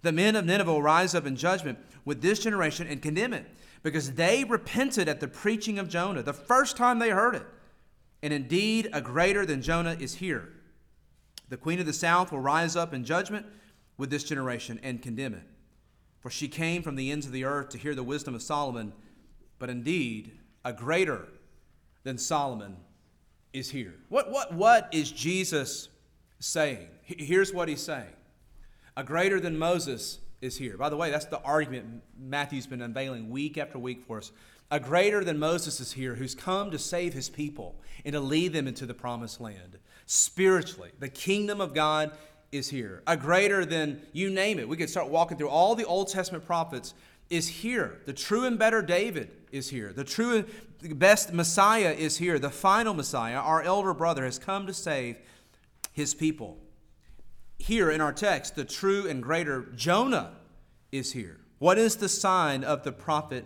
The 0.03 0.12
men 0.12 0.37
of 0.37 0.45
Nineveh 0.45 0.70
will 0.70 0.82
rise 0.82 1.14
up 1.14 1.24
in 1.24 1.35
judgment 1.35 1.78
with 2.05 2.20
this 2.20 2.41
generation 2.41 2.87
and 2.87 3.01
condemn 3.01 3.32
it, 3.32 3.47
because 3.82 4.12
they 4.12 4.45
repented 4.45 5.09
at 5.09 5.18
the 5.18 5.28
preaching 5.28 5.78
of 5.78 5.89
Jonah, 5.89 6.22
the 6.22 6.35
first 6.35 6.76
time 6.76 6.99
they 6.99 7.09
heard 7.09 7.37
it. 7.37 7.47
And 8.22 8.35
indeed, 8.35 8.91
a 8.93 9.01
greater 9.01 9.47
than 9.47 9.62
Jonah 9.62 9.97
is 9.99 10.16
here. 10.16 10.53
The 11.49 11.57
queen 11.57 11.80
of 11.80 11.87
the 11.87 11.95
south 11.95 12.32
will 12.32 12.41
rise 12.41 12.76
up 12.76 12.93
in 12.93 13.03
judgment 13.03 13.47
with 13.97 14.11
this 14.11 14.24
generation 14.24 14.78
and 14.82 15.01
condemn 15.01 15.32
it. 15.32 15.45
For 16.25 16.31
she 16.31 16.49
came 16.49 16.83
from 16.83 16.97
the 16.97 17.12
ends 17.12 17.27
of 17.27 17.33
the 17.33 17.45
earth 17.45 17.68
to 17.68 17.79
hear 17.79 17.95
the 17.95 18.03
wisdom 18.03 18.35
of 18.35 18.41
Solomon, 18.41 18.95
but 19.59 19.68
indeed, 19.68 20.33
a 20.64 20.72
greater 20.72 21.29
than 22.03 22.16
Solomon 22.16 22.79
is 23.53 23.68
here. 23.68 23.93
What, 24.09 24.31
what, 24.31 24.55
what 24.55 24.89
is 24.91 25.12
Jesus 25.12 25.91
saying? 26.39 26.89
Here's 27.03 27.53
what 27.53 27.68
he's 27.68 27.83
saying 27.83 28.14
A 28.97 29.05
greater 29.05 29.39
than 29.39 29.59
Moses 29.59 30.18
is 30.41 30.57
here. 30.57 30.79
By 30.79 30.89
the 30.89 30.97
way, 30.97 31.11
that's 31.11 31.27
the 31.27 31.43
argument 31.43 32.01
Matthew's 32.18 32.66
been 32.66 32.81
unveiling 32.81 33.29
week 33.29 33.59
after 33.59 33.79
week 33.79 34.03
for 34.07 34.16
us. 34.16 34.33
A 34.70 34.81
greater 34.81 35.25
than 35.25 35.39
Moses 35.39 35.79
is 35.79 35.93
here 35.93 36.14
who's 36.14 36.35
come 36.35 36.70
to 36.70 36.79
save 36.79 37.12
his 37.12 37.29
people 37.29 37.79
and 38.03 38.14
to 38.14 38.20
lead 38.20 38.55
them 38.55 38.66
into 38.66 38.87
the 38.87 38.95
promised 38.95 39.43
land. 39.43 39.77
Spiritually, 40.07 40.91
the 40.99 41.11
kingdom 41.11 41.61
of 41.61 41.75
God 41.75 42.12
is 42.55 42.71
here. 42.71 43.03
A 43.07 43.17
greater 43.17 43.65
than 43.65 44.01
you 44.13 44.31
name 44.31 44.59
it. 44.59 44.69
We 44.69 44.77
could 44.77 44.89
start 44.89 45.09
walking 45.09 45.37
through 45.37 45.49
all 45.49 45.75
the 45.75 45.85
Old 45.85 46.09
Testament 46.09 46.47
prophets 46.47 46.95
is 47.29 47.49
here. 47.49 48.01
The 48.07 48.13
true 48.13 48.45
and 48.45 48.59
better 48.59 48.81
David 48.81 49.31
is 49.51 49.69
here. 49.69 49.93
The 49.93 50.05
true 50.05 50.47
and 50.81 50.99
best 50.99 51.33
Messiah 51.33 51.91
is 51.91 52.19
here. 52.19 52.39
The 52.39 52.51
final 52.51 52.95
Messiah, 52.95 53.37
our 53.37 53.63
elder 53.63 53.93
brother, 53.93 54.25
has 54.25 54.39
come 54.39 54.67
to 54.67 54.75
save 54.75 55.17
his 55.93 56.15
people. 56.15 56.59
Here 57.59 57.91
in 57.91 58.01
our 58.01 58.13
text, 58.13 58.55
the 58.55 58.65
true 58.65 59.09
and 59.09 59.23
greater 59.23 59.63
Jonah 59.75 60.33
is 60.93 61.13
here. 61.13 61.41
What 61.59 61.79
is 61.79 61.97
the 61.97 62.09
sign 62.09 62.63
of 62.63 62.85
the 62.85 62.93
prophet 62.93 63.45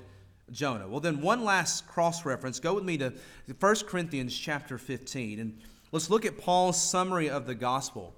Jonah? 0.51 0.89
Well, 0.89 1.01
then 1.01 1.21
one 1.21 1.45
last 1.45 1.87
cross 1.87 2.25
reference. 2.25 2.59
Go 2.61 2.75
with 2.75 2.85
me 2.85 2.99
to 2.99 3.13
1 3.59 3.75
Corinthians 3.87 4.37
chapter 4.37 4.77
15 4.77 5.39
and 5.39 5.59
let's 5.93 6.11
look 6.11 6.27
at 6.27 6.37
Paul's 6.37 6.83
summary 6.83 7.31
of 7.31 7.47
the 7.47 7.55
gospel 7.55 8.15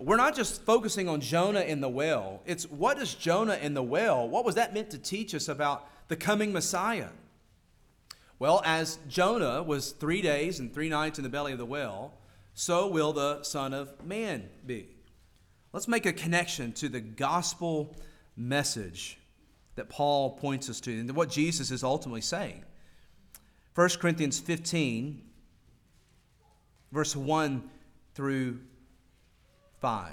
we're 0.00 0.16
not 0.16 0.34
just 0.34 0.62
focusing 0.64 1.08
on 1.08 1.20
Jonah 1.20 1.60
in 1.60 1.82
the 1.82 1.88
well. 1.88 2.40
It's 2.46 2.64
what 2.64 2.98
is 2.98 3.14
Jonah 3.14 3.54
in 3.54 3.74
the 3.74 3.82
well, 3.82 4.26
What 4.26 4.44
was 4.44 4.54
that 4.54 4.72
meant 4.72 4.90
to 4.90 4.98
teach 4.98 5.34
us 5.34 5.46
about 5.46 5.86
the 6.08 6.16
coming 6.16 6.52
Messiah? 6.52 7.10
Well, 8.38 8.62
as 8.64 8.98
Jonah 9.08 9.62
was 9.62 9.92
three 9.92 10.22
days 10.22 10.58
and 10.58 10.72
three 10.72 10.88
nights 10.88 11.18
in 11.18 11.22
the 11.22 11.28
belly 11.28 11.52
of 11.52 11.58
the 11.58 11.66
well, 11.66 12.14
so 12.54 12.88
will 12.88 13.12
the 13.12 13.42
Son 13.42 13.74
of 13.74 14.02
Man 14.02 14.48
be. 14.64 14.88
Let's 15.74 15.86
make 15.86 16.06
a 16.06 16.12
connection 16.12 16.72
to 16.72 16.88
the 16.88 17.00
gospel 17.00 17.94
message 18.36 19.18
that 19.76 19.90
Paul 19.90 20.30
points 20.38 20.70
us 20.70 20.80
to 20.80 20.98
and 20.98 21.14
what 21.14 21.28
Jesus 21.28 21.70
is 21.70 21.84
ultimately 21.84 22.22
saying. 22.22 22.64
1 23.74 23.88
Corinthians 24.00 24.40
15, 24.40 25.22
verse 26.90 27.14
1 27.14 27.70
through 28.14 28.60
5. 29.80 30.12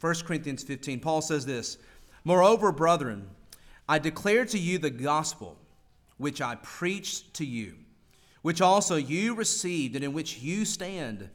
1 0.00 0.14
Corinthians 0.26 0.62
15, 0.62 1.00
Paul 1.00 1.20
says 1.20 1.46
this 1.46 1.78
Moreover, 2.24 2.72
brethren, 2.72 3.28
I 3.88 3.98
declare 3.98 4.44
to 4.46 4.58
you 4.58 4.78
the 4.78 4.90
gospel 4.90 5.56
which 6.18 6.40
I 6.40 6.56
preached 6.56 7.34
to 7.34 7.44
you, 7.44 7.74
which 8.42 8.60
also 8.60 8.96
you 8.96 9.34
received, 9.34 9.94
and 9.94 10.04
in 10.04 10.12
which 10.12 10.38
you 10.38 10.64
stand, 10.64 11.28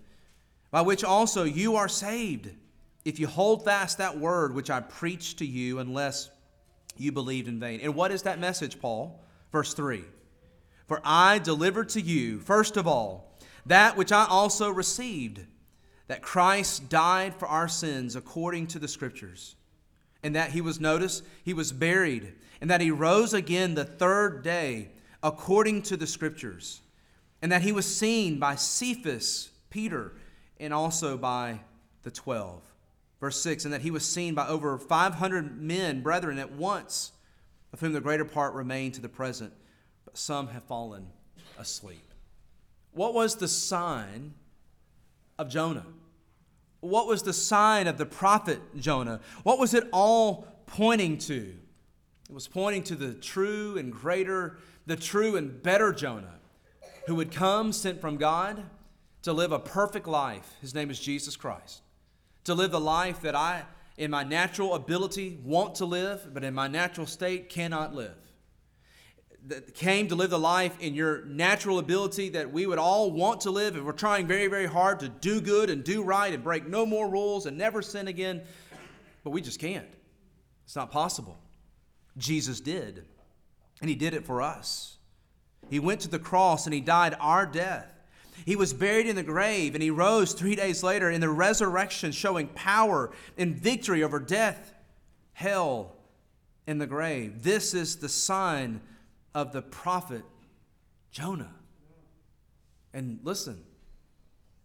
by 0.72 0.82
which 0.82 1.04
also 1.04 1.44
you 1.44 1.76
are 1.76 1.88
saved, 1.88 2.50
if 3.04 3.20
you 3.20 3.28
hold 3.28 3.66
fast 3.66 3.98
that 3.98 4.18
word 4.18 4.54
which 4.54 4.70
I 4.70 4.80
preached 4.80 5.40
to 5.40 5.46
you, 5.46 5.80
unless 5.80 6.30
you 6.98 7.12
believed 7.12 7.48
in 7.48 7.60
vain. 7.60 7.80
And 7.82 7.96
what 7.96 8.12
is 8.12 8.24
that 8.24 8.40
message, 8.40 8.80
Paul? 8.80 9.24
Verse 9.52 9.74
3 9.74 10.04
For 10.88 11.02
I 11.04 11.40
delivered 11.40 11.90
to 11.90 12.02
you, 12.02 12.40
first 12.40 12.78
of 12.78 12.88
all, 12.88 13.38
that 13.66 13.98
which 13.98 14.12
I 14.12 14.26
also 14.26 14.70
received 14.70 15.46
that 16.08 16.22
Christ 16.22 16.90
died 16.90 17.36
for 17.36 17.48
our 17.48 17.68
sins 17.68 18.16
according 18.16 18.68
to 18.68 18.80
the 18.80 18.88
Scriptures, 18.88 19.56
and 20.24 20.36
that 20.36 20.52
he 20.52 20.62
was, 20.62 20.80
noticed, 20.80 21.24
he 21.44 21.54
was 21.54 21.72
buried, 21.72 22.34
and 22.60 22.70
that 22.70 22.82
he 22.82 22.92
rose 22.92 23.34
again 23.34 23.76
the 23.76 23.86
third 23.86 24.44
day 24.44 24.90
according 25.24 25.82
to 25.84 25.98
the 25.98 26.08
Scriptures, 26.08 26.82
and 27.42 27.52
that 27.52 27.62
he 27.62 27.72
was 27.72 27.86
seen 27.86 28.40
by 28.40 28.56
Cephas, 28.56 29.50
Peter, 29.70 30.14
and 30.60 30.74
also 30.74 31.18
by 31.18 31.60
the 32.04 32.12
twelve. 32.12 32.62
Verse 33.22 33.40
6 33.40 33.64
And 33.64 33.74
that 33.74 33.82
he 33.82 33.92
was 33.92 34.06
seen 34.06 34.34
by 34.34 34.48
over 34.48 34.78
500 34.78 35.62
men, 35.62 36.02
brethren, 36.02 36.40
at 36.40 36.52
once, 36.52 37.12
of 37.72 37.80
whom 37.80 37.94
the 37.94 38.02
greater 38.02 38.26
part 38.26 38.54
remain 38.54 38.92
to 38.92 39.02
the 39.02 39.08
present, 39.08 39.54
but 40.04 40.18
some 40.18 40.50
have 40.50 40.64
fallen 40.64 41.08
asleep. 41.58 42.14
What 42.92 43.14
was 43.14 43.36
the 43.36 43.48
sign 43.48 44.34
of 45.42 45.50
Jonah? 45.50 45.86
What 46.80 47.08
was 47.08 47.24
the 47.24 47.34
sign 47.34 47.88
of 47.88 47.98
the 47.98 48.06
prophet 48.06 48.60
Jonah? 48.78 49.20
What 49.44 49.60
was 49.60 49.74
it 49.74 49.88
all 49.92 50.48
pointing 50.68 51.18
to? 51.20 51.54
It 52.30 52.34
was 52.34 52.48
pointing 52.48 52.84
to 52.84 52.96
the 52.96 53.14
true 53.14 53.78
and 53.78 53.92
greater, 53.92 54.58
the 54.86 54.96
true 54.96 55.36
and 55.36 55.62
better 55.62 55.92
Jonah 55.92 56.40
who 57.08 57.16
would 57.16 57.32
come 57.32 57.74
sent 57.74 58.00
from 58.00 58.18
God 58.18 58.64
to 59.24 59.34
live 59.34 59.52
a 59.52 59.60
perfect 59.60 60.08
life. 60.08 60.56
His 60.62 60.74
name 60.74 60.90
is 60.90 61.00
Jesus 61.00 61.36
Christ. 61.36 61.82
To 62.46 62.54
live 62.54 62.72
the 62.72 62.80
life 62.80 63.22
that 63.22 63.36
I, 63.36 63.64
in 63.98 64.12
my 64.12 64.24
natural 64.24 64.74
ability, 64.74 65.40
want 65.44 65.76
to 65.76 65.86
live, 65.86 66.34
but 66.34 66.44
in 66.44 66.54
my 66.54 66.68
natural 66.68 67.06
state 67.06 67.50
cannot 67.50 67.94
live 67.94 68.21
that 69.48 69.74
came 69.74 70.08
to 70.08 70.16
live 70.16 70.30
the 70.30 70.40
life 70.40 70.80
in 70.80 70.94
your 70.94 71.26
natural 71.26 71.80
ability 71.80 72.30
that 72.30 72.52
we 72.52 72.66
would 72.68 72.78
all 72.78 73.12
want 73.12 73.42
to 73.42 73.52
live, 73.52 73.76
and 73.76 73.86
we're 73.86 73.92
trying 73.92 74.28
very, 74.28 74.48
very 74.48 74.68
hard 74.68 75.00
to 75.00 75.10
do 75.10 75.42
good 75.42 75.70
and 75.70 75.84
do 75.84 76.04
right 76.04 76.34
and 76.34 76.44
break 76.44 76.68
no 76.68 76.86
more 76.86 77.10
rules 77.10 77.46
and 77.48 77.58
never 77.58 77.82
sin 77.82 78.08
again, 78.08 78.42
but 79.24 79.32
we 79.32 79.42
just 79.42 79.60
can't. 79.60 79.88
It's 80.66 80.76
not 80.76 80.92
possible. 80.92 81.38
Jesus 82.18 82.62
did, 82.62 83.06
and 83.82 83.90
He 83.90 83.96
did 83.96 84.14
it 84.14 84.26
for 84.26 84.42
us. 84.42 84.98
He 85.70 85.80
went 85.80 86.02
to 86.02 86.10
the 86.10 86.20
cross 86.20 86.66
and 86.66 86.74
He 86.74 86.82
died 86.82 87.16
our 87.20 87.46
death. 87.46 87.88
He 88.46 88.56
was 88.56 88.74
buried 88.74 89.08
in 89.08 89.16
the 89.16 89.24
grave 89.24 89.74
and 89.74 89.84
He 89.84 89.90
rose 89.90 90.34
three 90.34 90.56
days 90.56 90.84
later 90.84 91.10
in 91.10 91.22
the 91.22 91.30
resurrection, 91.30 92.12
showing 92.12 92.48
power 92.50 93.12
and 93.38 93.56
victory 93.56 94.04
over 94.04 94.20
death, 94.20 94.74
hell, 95.34 95.96
and 96.68 96.80
the 96.80 96.88
grave. 96.88 97.42
This 97.44 97.74
is 97.74 97.98
the 97.98 98.10
sign 98.10 98.82
of 99.34 99.52
the 99.52 99.62
prophet 99.62 100.24
Jonah. 101.12 101.54
And 102.94 103.20
listen, 103.24 103.64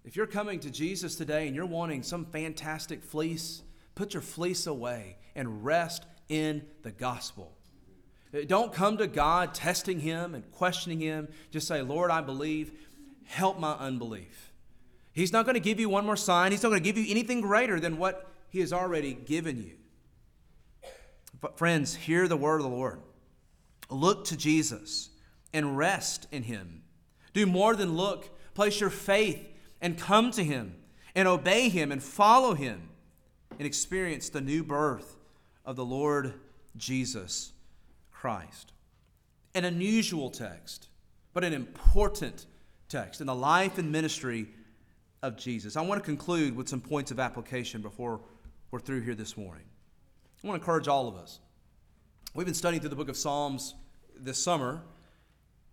if 0.05 0.17
you're 0.17 0.27
coming 0.27 0.61
to 0.61 0.71
Jesus 0.71 1.17
today 1.17 1.47
and 1.47 1.57
you're 1.57 1.67
wanting 1.67 2.03
some 2.03 2.25
fantastic 2.27 3.03
fleece, 3.03 3.63
put 3.95 4.15
your 4.15 4.23
fleece 4.23 4.67
away 4.67 5.17
and 5.35 5.65
rest 5.65 6.05
in 6.29 6.65
the 6.83 6.93
gospel. 6.93 7.53
Uh, 8.35 8.41
don't 8.47 8.73
come 8.73 8.97
to 8.99 9.07
God 9.07 9.55
testing 9.55 10.01
Him 10.01 10.35
and 10.35 10.51
questioning 10.53 11.01
Him. 11.01 11.29
Just 11.51 11.69
say, 11.69 11.83
Lord, 11.83 12.11
I 12.11 12.21
believe. 12.21 12.73
Help 13.25 13.59
my 13.59 13.73
unbelief. 13.73 14.53
He's 15.13 15.33
not 15.33 15.47
going 15.47 15.55
to 15.55 15.61
give 15.61 15.81
you 15.81 15.89
one 15.89 16.07
more 16.07 16.17
sign. 16.17 16.53
He's 16.53 16.63
not 16.63 16.69
going 16.69 16.83
to 16.83 16.85
give 16.85 16.97
you 16.97 17.11
anything 17.11 17.41
greater 17.41 17.81
than 17.81 17.99
what 17.99 18.31
He 18.51 18.61
has 18.61 18.73
already 18.73 19.15
given 19.15 19.63
you. 19.63 19.73
But, 21.41 21.59
friends, 21.59 21.95
hear 21.95 22.29
the 22.29 22.37
word 22.37 22.59
of 22.59 22.63
the 22.63 22.77
Lord. 22.77 23.01
Look 23.89 24.25
to 24.27 24.37
Jesus 24.37 25.11
and 25.53 25.77
rest 25.77 26.27
in 26.31 26.43
Him. 26.43 26.83
Do 27.33 27.47
more 27.47 27.77
than 27.77 27.97
look, 27.97 28.31
place 28.55 28.81
your 28.81 28.91
faith 28.91 29.47
and 29.81 29.99
come 29.99 30.31
to 30.33 30.43
Him 30.43 30.77
and 31.15 31.29
obey 31.29 31.69
Him 31.69 31.93
and 31.93 32.03
follow 32.03 32.55
Him 32.55 32.89
and 33.59 33.67
experience 33.67 34.29
the 34.29 34.41
new 34.41 34.63
birth 34.63 35.17
of 35.65 35.77
the 35.77 35.85
Lord 35.85 36.35
Jesus 36.77 37.53
Christ. 38.13 38.73
An 39.55 39.65
unusual 39.65 40.31
text, 40.31 40.89
but 41.33 41.45
an 41.45 41.53
important 41.53 42.47
text 42.89 43.21
in 43.21 43.27
the 43.27 43.35
life 43.35 43.79
and 43.79 43.91
ministry 43.91 44.49
of 45.23 45.37
Jesus. 45.37 45.77
I 45.77 45.81
want 45.81 46.01
to 46.01 46.05
conclude 46.05 46.55
with 46.55 46.69
some 46.69 46.81
points 46.81 47.11
of 47.11 47.19
application 47.19 47.83
before 47.83 48.21
we're 48.71 48.81
through 48.81 49.01
here 49.01 49.15
this 49.15 49.37
morning. 49.37 49.65
I 50.43 50.47
want 50.47 50.61
to 50.61 50.63
encourage 50.63 50.89
all 50.89 51.09
of 51.09 51.17
us. 51.17 51.41
We've 52.37 52.45
been 52.45 52.53
studying 52.53 52.83
through 52.83 52.91
the 52.91 52.97
book 52.97 53.09
of 53.09 53.17
Psalms 53.17 53.75
this 54.15 54.37
summer, 54.37 54.83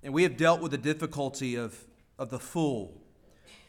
and 0.01 0.13
we 0.13 0.23
have 0.23 0.37
dealt 0.37 0.61
with 0.61 0.71
the 0.71 0.77
difficulty 0.77 1.55
of, 1.55 1.77
of 2.17 2.29
the 2.29 2.39
fool, 2.39 3.01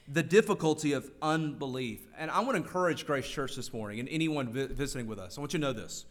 the 0.06 0.22
difficulty 0.22 0.92
of 0.92 1.10
unbelief. 1.20 2.06
And 2.16 2.30
I 2.30 2.38
want 2.38 2.52
to 2.52 2.58
encourage 2.58 3.04
Grace 3.04 3.26
Church 3.26 3.56
this 3.56 3.72
morning 3.72 3.98
and 3.98 4.08
anyone 4.10 4.48
vi- 4.52 4.66
visiting 4.66 5.08
with 5.08 5.18
us. 5.18 5.36
I 5.36 5.40
want 5.40 5.52
you 5.52 5.58
to 5.58 5.66
know 5.66 5.72
this. 5.72 6.04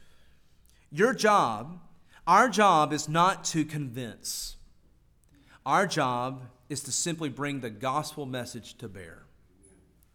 Your 0.92 1.14
job, 1.14 1.80
our 2.28 2.50
job, 2.50 2.92
is 2.92 3.08
not 3.08 3.46
to 3.46 3.64
convince, 3.64 4.58
our 5.66 5.88
job 5.88 6.42
is 6.68 6.84
to 6.84 6.92
simply 6.92 7.30
bring 7.30 7.62
the 7.62 7.70
gospel 7.70 8.26
message 8.26 8.78
to 8.80 8.90
bear, 8.90 9.24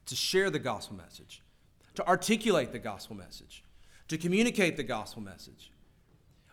to 0.04 0.14
share 0.14 0.50
the 0.50 0.58
gospel 0.58 0.98
message, 0.98 1.42
to 1.94 2.06
articulate 2.06 2.72
the 2.72 2.78
gospel 2.78 3.16
message, 3.16 3.64
to 4.08 4.18
communicate 4.18 4.76
the 4.76 4.82
gospel 4.82 5.22
message. 5.22 5.70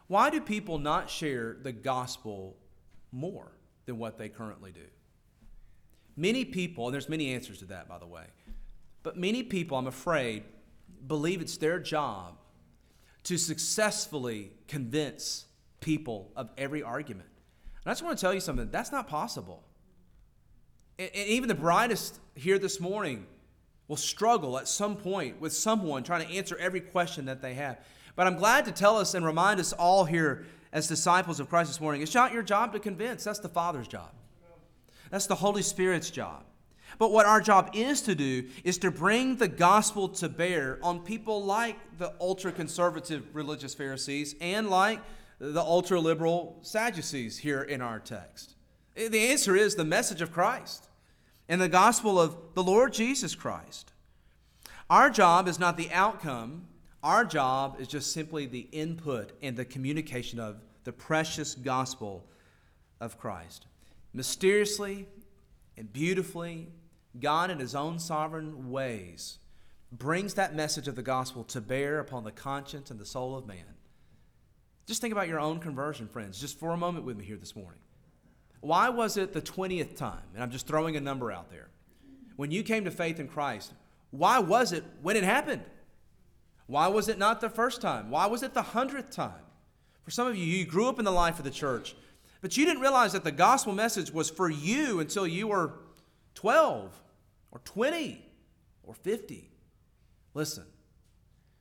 Why 0.08 0.30
do 0.30 0.39
people 0.41 0.78
not 0.78 1.10
share 1.10 1.58
the 1.62 1.72
gospel 1.72 2.56
more 3.12 3.51
than 3.86 3.97
what 3.97 4.18
they 4.18 4.30
currently 4.30 4.72
do? 4.72 4.86
Many 6.16 6.45
people, 6.45 6.88
and 6.88 6.93
there's 6.93 7.10
many 7.10 7.34
answers 7.34 7.60
to 7.60 7.66
that, 7.66 7.88
by 7.89 7.97
the 7.97 8.06
way, 8.06 8.26
but 9.03 9.18
many 9.18 9.43
people, 9.43 9.78
I'm 9.78 9.88
afraid, 9.88 10.43
believe 11.08 11.41
it's 11.41 11.58
their 11.58 11.80
job 11.80 12.38
to 13.24 13.38
successfully 13.38 14.51
convince 14.68 15.45
people 15.82 16.32
of 16.36 16.49
every 16.58 16.82
argument. 16.84 17.30
And 17.84 17.91
I 17.91 17.91
just 17.91 18.03
want 18.03 18.18
to 18.18 18.22
tell 18.22 18.34
you 18.34 18.39
something 18.39 18.70
that's 18.72 18.91
not 18.91 19.08
possible. 19.08 19.64
And, 20.97 21.10
even 21.14 21.49
the 21.49 21.56
brightest 21.56 22.20
here 22.36 22.58
this 22.58 22.80
morning 22.80 23.26
will 23.88 23.97
struggle 23.97 24.58
at 24.58 24.68
some 24.68 24.95
point 24.95 25.39
with 25.39 25.53
someone 25.53 26.03
trying 26.03 26.26
to 26.26 26.34
answer 26.34 26.58
every 26.58 26.82
question 26.82 27.26
that 27.26 27.41
they 27.41 27.53
have. 27.56 27.80
But 28.16 28.28
I'm 28.28 28.38
glad 28.38 28.66
to 28.66 28.72
tell 28.72 28.97
us 28.97 29.13
and 29.13 29.26
remind 29.26 29.59
us 29.59 29.74
all 29.74 30.05
here 30.05 30.45
as 30.72 30.88
disciples 30.88 31.39
of 31.39 31.49
Christ 31.49 31.70
this 31.70 31.82
morning 31.82 32.01
it's 32.01 32.13
not 32.13 32.34
your 32.34 32.43
job 32.43 32.74
to 32.74 32.80
convince, 32.80 33.24
that's 33.24 33.39
the 33.39 33.49
Father's 33.49 33.88
job. 33.88 34.11
That's 35.09 35.28
the 35.28 35.36
Holy 35.36 35.61
Spirit's 35.61 36.09
job. 36.09 36.43
But 36.97 37.11
what 37.11 37.26
our 37.26 37.41
job 37.41 37.72
is 37.74 38.01
to 38.03 38.16
do 38.16 38.47
is 38.63 38.78
to 38.80 38.91
bring 38.91 39.36
the 39.36 39.47
gospel 39.47 40.09
to 40.09 40.30
bear 40.30 40.80
on 40.82 40.99
people 41.01 41.43
like 41.43 41.78
the 41.97 42.13
ultra 42.22 42.51
conservative 42.51 43.28
religious 43.34 43.74
Pharisees 43.74 44.36
and 44.39 44.70
like 44.70 45.01
the 45.39 45.61
ultra 45.61 45.99
liberal 45.99 46.59
Sadducees 46.61 47.38
here 47.38 47.61
in 47.61 47.82
our 47.82 47.99
text. 47.99 48.55
The 48.95 49.28
answer 49.28 49.55
is 49.55 49.76
the 49.76 49.84
message 49.84 50.22
of 50.22 50.32
Christ 50.32 50.88
and 51.49 51.59
the 51.59 51.70
gospel 51.70 52.20
of 52.20 52.38
the 52.53 52.63
Lord 52.63 52.93
Jesus 52.93 53.36
Christ. 53.36 53.91
Our 54.89 55.09
job 55.09 55.47
is 55.47 55.59
not 55.59 55.78
the 55.78 55.91
outcome, 55.91 56.68
our 57.06 57.24
job 57.24 57.78
is 57.80 57.88
just 57.88 58.12
simply 58.12 58.47
the 58.47 58.68
input 58.72 59.32
and 59.43 59.56
the 59.56 59.64
communication 59.64 60.39
of 60.39 60.58
the 60.86 60.91
precious 60.91 61.53
gospel 61.53 62.26
of 62.99 63.20
Christ. 63.20 63.68
Mysteriously 64.12 65.06
and 65.78 65.93
beautifully, 65.93 66.70
God, 67.20 67.51
in 67.51 67.60
His 67.60 67.76
own 67.76 67.99
sovereign 67.99 68.72
ways, 68.72 69.38
brings 69.91 70.34
that 70.34 70.56
message 70.56 70.88
of 70.88 70.95
the 70.95 71.03
gospel 71.03 71.43
to 71.43 71.62
bear 71.62 71.99
upon 71.99 72.24
the 72.24 72.32
conscience 72.32 72.89
and 72.89 72.99
the 72.99 73.06
soul 73.06 73.38
of 73.38 73.45
man. 73.45 73.76
Just 74.88 74.99
think 74.99 75.12
about 75.12 75.28
your 75.28 75.39
own 75.39 75.60
conversion, 75.60 76.08
friends, 76.08 76.41
just 76.41 76.58
for 76.58 76.72
a 76.72 76.78
moment 76.78 77.06
with 77.06 77.18
me 77.18 77.26
here 77.26 77.38
this 77.38 77.56
morning. 77.56 77.82
Why 78.62 78.89
was 78.89 79.16
it 79.16 79.32
the 79.32 79.43
20th 79.43 79.95
time? 79.95 80.24
And 80.34 80.41
I'm 80.41 80.49
just 80.49 80.66
throwing 80.66 80.95
a 80.95 81.01
number 81.01 81.32
out 81.32 81.51
there. 81.51 81.70
When 82.36 82.49
you 82.49 82.64
came 82.64 82.84
to 82.86 82.91
faith 82.91 83.20
in 83.20 83.28
Christ, 83.28 83.74
why 84.10 84.39
was 84.39 84.72
it 84.72 84.84
when 85.03 85.16
it 85.16 85.24
happened? 85.24 85.62
Why 86.68 86.88
was 86.88 87.07
it 87.07 87.18
not 87.18 87.41
the 87.41 87.49
first 87.49 87.82
time? 87.82 88.09
Why 88.09 88.26
was 88.26 88.43
it 88.43 88.53
the 88.53 88.61
hundredth 88.61 89.11
time? 89.11 89.34
For 90.03 90.11
some 90.11 90.28
of 90.28 90.36
you, 90.36 90.43
you 90.43 90.66
grew 90.66 90.88
up 90.88 90.99
in 90.99 91.05
the 91.05 91.11
life 91.11 91.39
of 91.39 91.45
the 91.45 91.51
church, 91.51 91.95
but 92.41 92.57
you 92.57 92.66
didn't 92.66 92.82
realize 92.82 93.13
that 93.13 93.24
the 93.24 93.32
gospel 93.32 93.74
message 93.74 94.11
was 94.11 94.30
for 94.30 94.49
you 94.49 94.99
until 94.99 95.26
you 95.26 95.47
were 95.47 95.74
12 96.36 96.91
or 97.51 97.59
20 97.59 98.24
or 98.84 98.93
50. 98.93 99.49
Listen, 100.34 100.66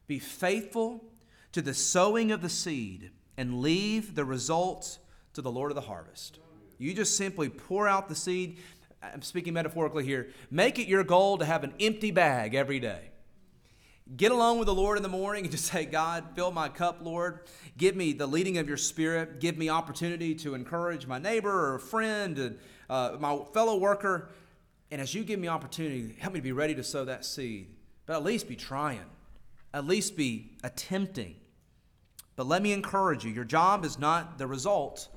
be 0.07 0.19
faithful 0.19 1.05
to 1.53 1.63
the 1.63 1.75
sowing 1.75 2.33
of 2.33 2.43
the 2.43 2.49
seed 2.49 3.11
and 3.37 3.61
leave 3.61 4.15
the 4.15 4.25
results 4.25 4.99
to 5.33 5.43
the 5.43 5.51
Lord 5.51 5.71
of 5.71 5.75
the 5.75 5.83
harvest. 5.83 6.39
You 6.79 6.93
just 6.93 7.17
simply 7.17 7.49
pour 7.49 7.89
out 7.89 8.09
the 8.09 8.15
seed. 8.15 8.59
I'm 9.03 9.23
speaking 9.23 9.55
metaphorically 9.55 10.05
here. 10.05 10.29
Make 10.51 10.79
it 10.79 10.89
your 10.89 11.05
goal 11.05 11.39
to 11.39 11.45
have 11.45 11.65
an 11.65 11.73
empty 11.81 12.11
bag 12.11 12.55
every 12.55 12.81
day. 12.81 13.11
Get 14.17 14.33
along 14.33 14.59
with 14.59 14.67
the 14.67 14.75
Lord 14.75 14.99
in 14.99 15.03
the 15.03 15.09
morning 15.09 15.45
and 15.45 15.51
just 15.51 15.65
say, 15.65 15.87
God, 15.87 16.25
fill 16.35 16.51
my 16.51 16.69
cup, 16.69 16.99
Lord. 17.01 17.41
Give 17.79 17.97
me 17.97 18.13
the 18.13 18.27
leading 18.27 18.59
of 18.59 18.69
your 18.69 18.77
spirit. 18.77 19.41
Give 19.41 19.57
me 19.57 19.71
opportunity 19.71 20.35
to 20.37 20.55
encourage 20.55 21.07
my 21.07 21.19
neighbor 21.19 21.75
or 21.75 21.79
friend 21.79 22.39
and 22.39 22.59
uh, 22.91 23.17
my 23.19 23.39
fellow 23.55 23.79
worker. 23.79 24.29
And 24.91 25.01
as 25.01 25.15
you 25.15 25.25
give 25.25 25.41
me 25.41 25.49
opportunity, 25.49 26.17
help 26.19 26.35
me 26.35 26.41
to 26.41 26.45
be 26.45 26.53
ready 26.53 26.75
to 26.75 26.85
sow 26.85 27.07
that 27.07 27.25
seed. 27.25 27.69
But 28.05 28.17
at 28.17 28.23
least 28.23 28.47
be 28.47 28.57
trying, 28.57 29.07
at 29.73 29.87
least 29.87 30.17
be 30.17 30.59
attempting. 30.63 31.37
But 32.37 32.47
let 32.47 32.61
me 32.63 32.73
encourage 32.73 33.25
you 33.25 33.31
your 33.31 33.45
job 33.45 33.87
is 33.87 33.99
not 33.99 34.37
the 34.37 34.47
result, 34.47 35.09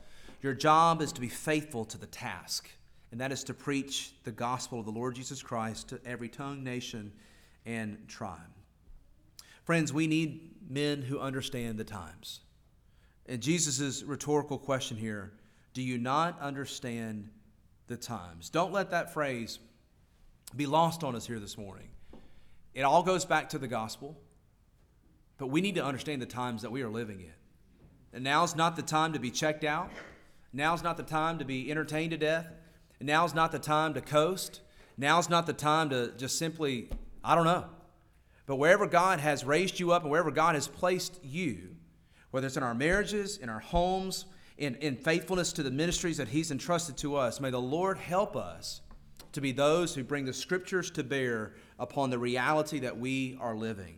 your 0.41 0.53
job 0.53 1.01
is 1.01 1.11
to 1.11 1.19
be 1.19 1.27
faithful 1.27 1.83
to 1.85 1.97
the 1.97 2.07
task, 2.07 2.69
and 3.11 3.19
that 3.19 3.33
is 3.33 3.43
to 3.45 3.53
preach 3.53 4.13
the 4.23 4.31
gospel 4.31 4.79
of 4.79 4.85
the 4.85 4.91
Lord 4.91 5.15
Jesus 5.15 5.41
Christ 5.41 5.89
to 5.89 5.99
every 6.05 6.29
tongue, 6.29 6.63
nation, 6.63 7.11
and 7.65 8.07
tribe. 8.07 8.56
Friends, 9.67 9.91
we 9.91 10.07
need 10.07 10.49
men 10.69 11.01
who 11.01 11.19
understand 11.19 11.77
the 11.77 11.83
times. 11.83 12.39
And 13.25 13.41
Jesus' 13.41 14.01
rhetorical 14.01 14.57
question 14.57 14.95
here 14.95 15.33
do 15.73 15.81
you 15.81 15.97
not 15.97 16.39
understand 16.39 17.27
the 17.87 17.97
times? 17.97 18.49
Don't 18.49 18.71
let 18.71 18.91
that 18.91 19.13
phrase 19.13 19.59
be 20.55 20.65
lost 20.65 21.03
on 21.03 21.17
us 21.17 21.27
here 21.27 21.37
this 21.37 21.57
morning. 21.57 21.89
It 22.73 22.83
all 22.83 23.03
goes 23.03 23.25
back 23.25 23.49
to 23.49 23.57
the 23.57 23.67
gospel, 23.67 24.17
but 25.37 25.47
we 25.47 25.59
need 25.59 25.75
to 25.75 25.83
understand 25.83 26.21
the 26.21 26.27
times 26.27 26.61
that 26.61 26.71
we 26.71 26.81
are 26.81 26.89
living 26.89 27.19
in. 27.19 27.33
And 28.13 28.23
now's 28.23 28.55
not 28.55 28.77
the 28.77 28.81
time 28.81 29.11
to 29.11 29.19
be 29.19 29.31
checked 29.31 29.65
out. 29.65 29.91
Now's 30.53 30.81
not 30.81 30.95
the 30.95 31.03
time 31.03 31.39
to 31.39 31.45
be 31.45 31.69
entertained 31.69 32.11
to 32.11 32.17
death. 32.17 32.47
Now's 33.01 33.35
not 33.35 33.51
the 33.51 33.59
time 33.59 33.95
to 33.95 34.01
coast. 34.01 34.61
Now's 34.97 35.29
not 35.29 35.45
the 35.45 35.51
time 35.51 35.89
to 35.89 36.13
just 36.15 36.39
simply, 36.39 36.87
I 37.21 37.35
don't 37.35 37.43
know. 37.43 37.65
But 38.47 38.55
wherever 38.55 38.87
God 38.87 39.19
has 39.19 39.43
raised 39.43 39.79
you 39.79 39.91
up 39.91 40.03
and 40.03 40.09
wherever 40.09 40.31
God 40.31 40.55
has 40.55 40.67
placed 40.67 41.19
you, 41.23 41.75
whether 42.31 42.47
it's 42.47 42.57
in 42.57 42.63
our 42.63 42.73
marriages, 42.73 43.37
in 43.37 43.49
our 43.49 43.59
homes, 43.59 44.25
in, 44.57 44.75
in 44.75 44.95
faithfulness 44.95 45.53
to 45.53 45.63
the 45.63 45.69
ministries 45.69 46.17
that 46.17 46.29
He's 46.29 46.49
entrusted 46.49 46.97
to 46.97 47.17
us, 47.17 47.39
may 47.41 47.51
the 47.51 47.61
Lord 47.61 47.97
help 47.97 48.35
us 48.35 48.81
to 49.33 49.41
be 49.41 49.51
those 49.51 49.93
who 49.93 50.03
bring 50.03 50.25
the 50.25 50.33
scriptures 50.33 50.89
to 50.91 51.03
bear 51.03 51.53
upon 51.77 52.09
the 52.09 52.17
reality 52.17 52.79
that 52.79 52.97
we 52.97 53.37
are 53.41 53.55
living. 53.55 53.97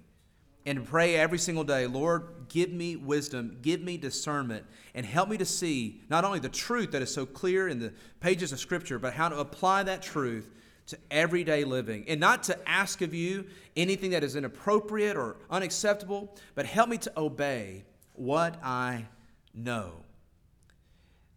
And 0.65 0.85
pray 0.85 1.15
every 1.15 1.37
single 1.37 1.63
day, 1.63 1.87
Lord, 1.87 2.47
give 2.49 2.71
me 2.71 2.95
wisdom, 2.95 3.57
give 3.61 3.81
me 3.81 3.97
discernment, 3.97 4.65
and 4.93 5.05
help 5.05 5.29
me 5.29 5.37
to 5.37 5.45
see 5.45 6.01
not 6.09 6.25
only 6.25 6.39
the 6.39 6.49
truth 6.49 6.91
that 6.91 7.01
is 7.01 7.13
so 7.13 7.25
clear 7.25 7.67
in 7.67 7.79
the 7.79 7.93
pages 8.19 8.51
of 8.51 8.59
Scripture, 8.59 8.99
but 8.99 9.13
how 9.13 9.29
to 9.29 9.39
apply 9.39 9.83
that 9.83 10.01
truth 10.01 10.49
to 10.89 10.97
everyday 11.11 11.63
living. 11.63 12.05
And 12.07 12.19
not 12.19 12.43
to 12.43 12.69
ask 12.69 13.01
of 13.01 13.13
you 13.13 13.45
anything 13.77 14.11
that 14.11 14.23
is 14.23 14.35
inappropriate 14.35 15.15
or 15.15 15.37
unacceptable, 15.49 16.35
but 16.55 16.65
help 16.65 16.89
me 16.89 16.97
to 16.97 17.11
obey 17.15 17.85
what 18.13 18.59
I 18.63 19.05
know. 19.53 19.91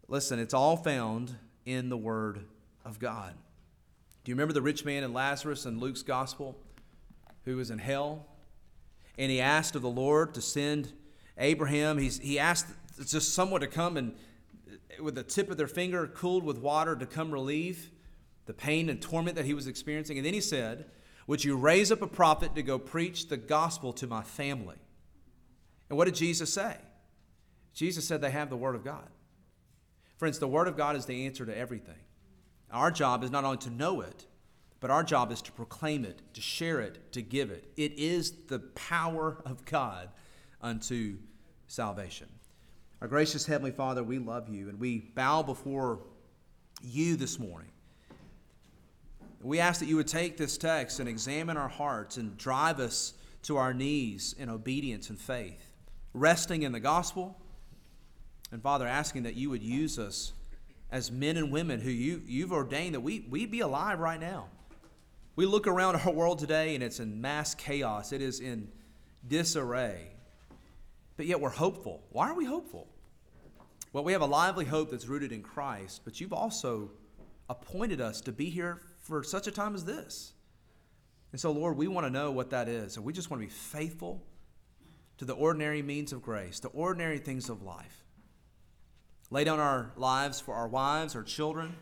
Listen, 0.08 0.38
it's 0.38 0.54
all 0.54 0.76
found 0.76 1.36
in 1.66 1.90
the 1.90 1.96
Word 1.96 2.46
of 2.84 2.98
God. 2.98 3.34
Do 4.24 4.30
you 4.30 4.34
remember 4.34 4.54
the 4.54 4.62
rich 4.62 4.84
man 4.84 5.04
and 5.04 5.12
Lazarus 5.12 5.66
in 5.66 5.80
Luke's 5.80 6.02
gospel 6.02 6.56
who 7.44 7.56
was 7.56 7.70
in 7.70 7.78
hell? 7.78 8.26
And 9.18 9.30
he 9.30 9.40
asked 9.40 9.76
of 9.76 9.82
the 9.82 9.90
Lord 9.90 10.32
to 10.34 10.40
send 10.40 10.92
Abraham. 11.36 11.98
He's, 11.98 12.18
he 12.18 12.38
asked 12.38 12.66
just 13.06 13.34
someone 13.34 13.60
to 13.60 13.66
come 13.66 13.98
and, 13.98 14.14
with 15.00 15.14
the 15.14 15.22
tip 15.22 15.50
of 15.50 15.58
their 15.58 15.68
finger, 15.68 16.06
cooled 16.06 16.44
with 16.44 16.58
water, 16.58 16.96
to 16.96 17.04
come 17.04 17.30
relieve 17.30 17.90
the 18.46 18.52
pain 18.52 18.88
and 18.88 19.00
torment 19.00 19.36
that 19.36 19.44
he 19.44 19.54
was 19.54 19.66
experiencing. 19.66 20.16
And 20.16 20.26
then 20.26 20.34
he 20.34 20.40
said, 20.40 20.86
Would 21.26 21.44
you 21.44 21.56
raise 21.56 21.92
up 21.92 22.02
a 22.02 22.06
prophet 22.06 22.54
to 22.54 22.62
go 22.62 22.78
preach 22.78 23.28
the 23.28 23.36
gospel 23.36 23.92
to 23.94 24.06
my 24.06 24.22
family? 24.22 24.76
And 25.88 25.96
what 25.98 26.06
did 26.06 26.14
Jesus 26.14 26.52
say? 26.52 26.76
Jesus 27.74 28.06
said 28.06 28.20
they 28.20 28.30
have 28.30 28.50
the 28.50 28.56
Word 28.56 28.74
of 28.74 28.84
God. 28.84 29.08
Friends, 30.16 30.38
the 30.38 30.48
Word 30.48 30.68
of 30.68 30.76
God 30.76 30.96
is 30.96 31.06
the 31.06 31.26
answer 31.26 31.46
to 31.46 31.56
everything. 31.56 31.94
Our 32.70 32.90
job 32.90 33.22
is 33.24 33.30
not 33.30 33.44
only 33.44 33.58
to 33.58 33.70
know 33.70 34.00
it, 34.00 34.26
but 34.80 34.90
our 34.90 35.04
job 35.04 35.30
is 35.30 35.42
to 35.42 35.52
proclaim 35.52 36.04
it, 36.04 36.22
to 36.34 36.40
share 36.40 36.80
it, 36.80 37.12
to 37.12 37.22
give 37.22 37.50
it. 37.50 37.70
It 37.76 37.92
is 37.98 38.32
the 38.48 38.58
power 38.58 39.40
of 39.44 39.64
God 39.64 40.08
unto 40.60 41.18
salvation. 41.66 42.28
Our 43.00 43.08
gracious 43.08 43.46
Heavenly 43.46 43.70
Father, 43.72 44.02
we 44.02 44.18
love 44.18 44.48
you 44.48 44.68
and 44.68 44.80
we 44.80 44.98
bow 45.14 45.42
before 45.42 46.00
you 46.82 47.16
this 47.16 47.38
morning. 47.38 47.70
We 49.42 49.58
ask 49.58 49.80
that 49.80 49.86
you 49.86 49.96
would 49.96 50.06
take 50.06 50.36
this 50.36 50.56
text 50.56 51.00
and 51.00 51.08
examine 51.08 51.56
our 51.56 51.68
hearts 51.68 52.16
and 52.16 52.36
drive 52.38 52.78
us 52.78 53.14
to 53.42 53.56
our 53.56 53.74
knees 53.74 54.36
in 54.38 54.48
obedience 54.48 55.10
and 55.10 55.18
faith, 55.18 55.72
resting 56.14 56.62
in 56.62 56.70
the 56.70 56.78
gospel. 56.78 57.36
And 58.52 58.62
Father, 58.62 58.86
asking 58.86 59.24
that 59.24 59.34
you 59.34 59.50
would 59.50 59.62
use 59.62 59.98
us 59.98 60.32
as 60.92 61.10
men 61.10 61.36
and 61.36 61.50
women 61.50 61.80
who 61.80 61.90
you, 61.90 62.22
you've 62.24 62.52
ordained 62.52 62.94
that 62.94 63.00
we, 63.00 63.26
we 63.30 63.46
be 63.46 63.60
alive 63.60 63.98
right 63.98 64.20
now. 64.20 64.46
We 65.34 65.46
look 65.46 65.66
around 65.66 65.96
our 65.96 66.12
world 66.12 66.38
today 66.38 66.74
and 66.76 66.84
it's 66.84 67.00
in 67.00 67.20
mass 67.20 67.54
chaos, 67.54 68.12
it 68.12 68.22
is 68.22 68.38
in 68.38 68.68
disarray. 69.26 70.08
But 71.16 71.26
yet 71.26 71.40
we're 71.40 71.50
hopeful. 71.50 72.02
Why 72.10 72.28
are 72.28 72.34
we 72.34 72.44
hopeful? 72.44 72.86
Well, 73.92 74.04
we 74.04 74.12
have 74.12 74.22
a 74.22 74.26
lively 74.26 74.66
hope 74.66 74.90
that's 74.90 75.06
rooted 75.06 75.32
in 75.32 75.42
Christ, 75.42 76.02
but 76.04 76.20
you've 76.20 76.32
also 76.32 76.90
appointed 77.48 78.00
us 78.00 78.20
to 78.22 78.32
be 78.32 78.48
here 78.48 78.80
for 79.02 79.22
such 79.22 79.46
a 79.46 79.50
time 79.50 79.74
as 79.74 79.84
this. 79.84 80.32
And 81.32 81.40
so, 81.40 81.50
Lord, 81.50 81.76
we 81.76 81.88
want 81.88 82.06
to 82.06 82.10
know 82.10 82.30
what 82.30 82.50
that 82.50 82.68
is. 82.68 82.96
And 82.96 83.04
we 83.04 83.12
just 83.12 83.30
want 83.30 83.42
to 83.42 83.46
be 83.46 83.52
faithful 83.52 84.22
to 85.18 85.24
the 85.24 85.34
ordinary 85.34 85.82
means 85.82 86.12
of 86.12 86.22
grace, 86.22 86.60
the 86.60 86.68
ordinary 86.68 87.18
things 87.18 87.48
of 87.48 87.62
life. 87.62 88.04
Lay 89.30 89.44
down 89.44 89.60
our 89.60 89.92
lives 89.96 90.40
for 90.40 90.54
our 90.54 90.68
wives, 90.68 91.16
our 91.16 91.22
children, 91.22 91.74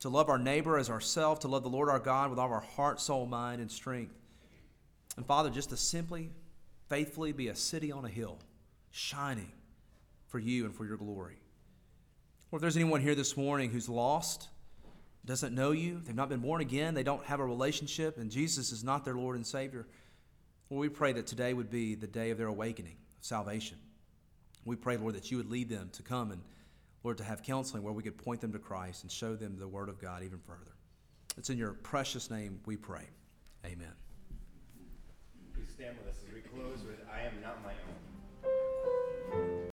to 0.00 0.08
love 0.08 0.28
our 0.28 0.38
neighbor 0.38 0.78
as 0.78 0.88
ourselves, 0.88 1.40
to 1.40 1.48
love 1.48 1.62
the 1.62 1.68
Lord 1.68 1.88
our 1.88 1.98
God 1.98 2.30
with 2.30 2.38
all 2.38 2.52
our 2.52 2.60
heart, 2.60 3.00
soul, 3.00 3.26
mind, 3.26 3.60
and 3.60 3.70
strength. 3.70 4.14
And 5.16 5.26
Father, 5.26 5.50
just 5.50 5.70
to 5.70 5.76
simply, 5.76 6.30
faithfully 6.88 7.32
be 7.32 7.48
a 7.48 7.56
city 7.56 7.90
on 7.90 8.04
a 8.04 8.08
hill, 8.08 8.38
shining 8.90 9.50
for 10.28 10.38
you 10.38 10.64
and 10.64 10.74
for 10.74 10.86
your 10.86 10.96
glory. 10.96 11.40
Or 12.52 12.58
if 12.58 12.60
there's 12.60 12.76
anyone 12.76 13.00
here 13.00 13.14
this 13.14 13.36
morning 13.36 13.70
who's 13.70 13.88
lost, 13.88 14.48
doesn't 15.26 15.54
know 15.54 15.72
you, 15.72 16.00
they've 16.04 16.14
not 16.14 16.28
been 16.28 16.40
born 16.40 16.60
again, 16.60 16.94
they 16.94 17.02
don't 17.02 17.24
have 17.24 17.40
a 17.40 17.44
relationship, 17.44 18.16
and 18.18 18.30
Jesus 18.30 18.72
is 18.72 18.84
not 18.84 19.04
their 19.04 19.16
Lord 19.16 19.36
and 19.36 19.46
Savior, 19.46 19.86
well, 20.68 20.80
we 20.80 20.88
pray 20.88 21.12
that 21.12 21.26
today 21.26 21.54
would 21.54 21.70
be 21.70 21.94
the 21.94 22.08
day 22.08 22.30
of 22.30 22.38
their 22.38 22.48
awakening, 22.48 22.96
of 23.16 23.24
salvation. 23.24 23.78
We 24.64 24.74
pray, 24.74 24.96
Lord, 24.96 25.14
that 25.14 25.30
you 25.30 25.36
would 25.36 25.48
lead 25.48 25.68
them 25.68 25.90
to 25.92 26.02
come 26.02 26.32
and, 26.32 26.42
Lord, 27.04 27.18
to 27.18 27.24
have 27.24 27.42
counseling 27.44 27.84
where 27.84 27.92
we 27.92 28.02
could 28.02 28.18
point 28.18 28.40
them 28.40 28.52
to 28.52 28.58
Christ 28.58 29.04
and 29.04 29.12
show 29.12 29.36
them 29.36 29.56
the 29.58 29.68
Word 29.68 29.88
of 29.88 30.00
God 30.00 30.24
even 30.24 30.40
further. 30.40 30.74
It's 31.36 31.50
in 31.50 31.58
your 31.58 31.72
precious 31.72 32.30
name 32.30 32.58
we 32.66 32.76
pray. 32.76 33.04
Amen. 33.64 33.92
Please 35.54 35.70
stand 35.72 35.96
with 35.98 36.08
us 36.08 36.20
as 36.26 36.34
we 36.34 36.40
close 36.40 36.82
with 36.84 36.98
I 37.12 37.20
Am 37.20 37.40
Not 37.40 37.62
My 37.62 37.70
Own. 37.70 37.85